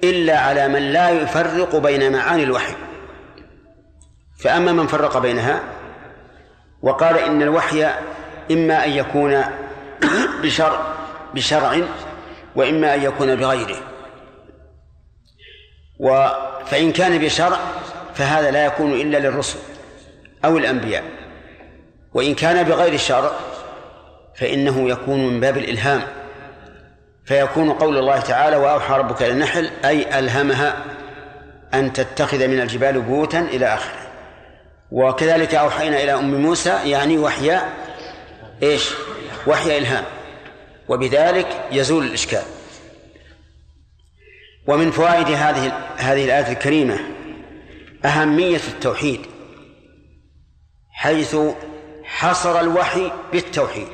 إلا 0.03 0.39
على 0.39 0.67
من 0.67 0.91
لا 0.91 1.09
يفرق 1.09 1.75
بين 1.75 2.11
معاني 2.11 2.43
الوحي. 2.43 2.73
فأما 4.39 4.71
من 4.71 4.87
فرق 4.87 5.17
بينها 5.17 5.63
وقال 6.81 7.17
إن 7.17 7.41
الوحي 7.41 7.85
إما 8.51 8.85
أن 8.85 8.91
يكون 8.91 9.43
بشرع 10.43 10.79
بشرع 11.33 11.81
وإما 12.55 12.95
أن 12.95 13.03
يكون 13.03 13.35
بغيره. 13.35 13.77
و 15.99 16.27
فإن 16.65 16.91
كان 16.91 17.17
بشرع 17.17 17.59
فهذا 18.15 18.51
لا 18.51 18.65
يكون 18.65 18.93
إلا 18.93 19.17
للرسل 19.17 19.59
أو 20.45 20.57
الأنبياء. 20.57 21.03
وإن 22.13 22.35
كان 22.35 22.63
بغير 22.63 22.93
الشرع 22.93 23.31
فإنه 24.35 24.89
يكون 24.89 25.27
من 25.27 25.39
باب 25.39 25.57
الإلهام. 25.57 26.16
فيكون 27.27 27.71
قول 27.71 27.97
الله 27.97 28.19
تعالى 28.19 28.55
وأوحى 28.57 28.93
ربك 28.93 29.21
إلى 29.21 29.31
النحل 29.31 29.69
أي 29.85 30.19
ألهمها 30.19 30.85
أن 31.73 31.93
تتخذ 31.93 32.47
من 32.47 32.59
الجبال 32.59 33.01
بيوتا 33.01 33.39
إلى 33.39 33.73
آخره. 33.73 34.07
وكذلك 34.91 35.55
أوحينا 35.55 36.03
إلى 36.03 36.13
أم 36.13 36.41
موسى 36.41 36.79
يعني 36.85 37.17
وحي 37.17 37.59
إيش؟ 38.63 38.89
وحي 39.47 39.77
إلهام. 39.77 40.03
وبذلك 40.89 41.47
يزول 41.71 42.05
الإشكال. 42.05 42.43
ومن 44.67 44.91
فوائد 44.91 45.27
هذه 45.27 45.71
هذه 45.97 46.25
الآية 46.25 46.51
الكريمة 46.51 46.99
أهمية 48.05 48.61
التوحيد 48.67 49.21
حيث 50.91 51.35
حصر 52.03 52.59
الوحي 52.59 53.11
بالتوحيد. 53.31 53.87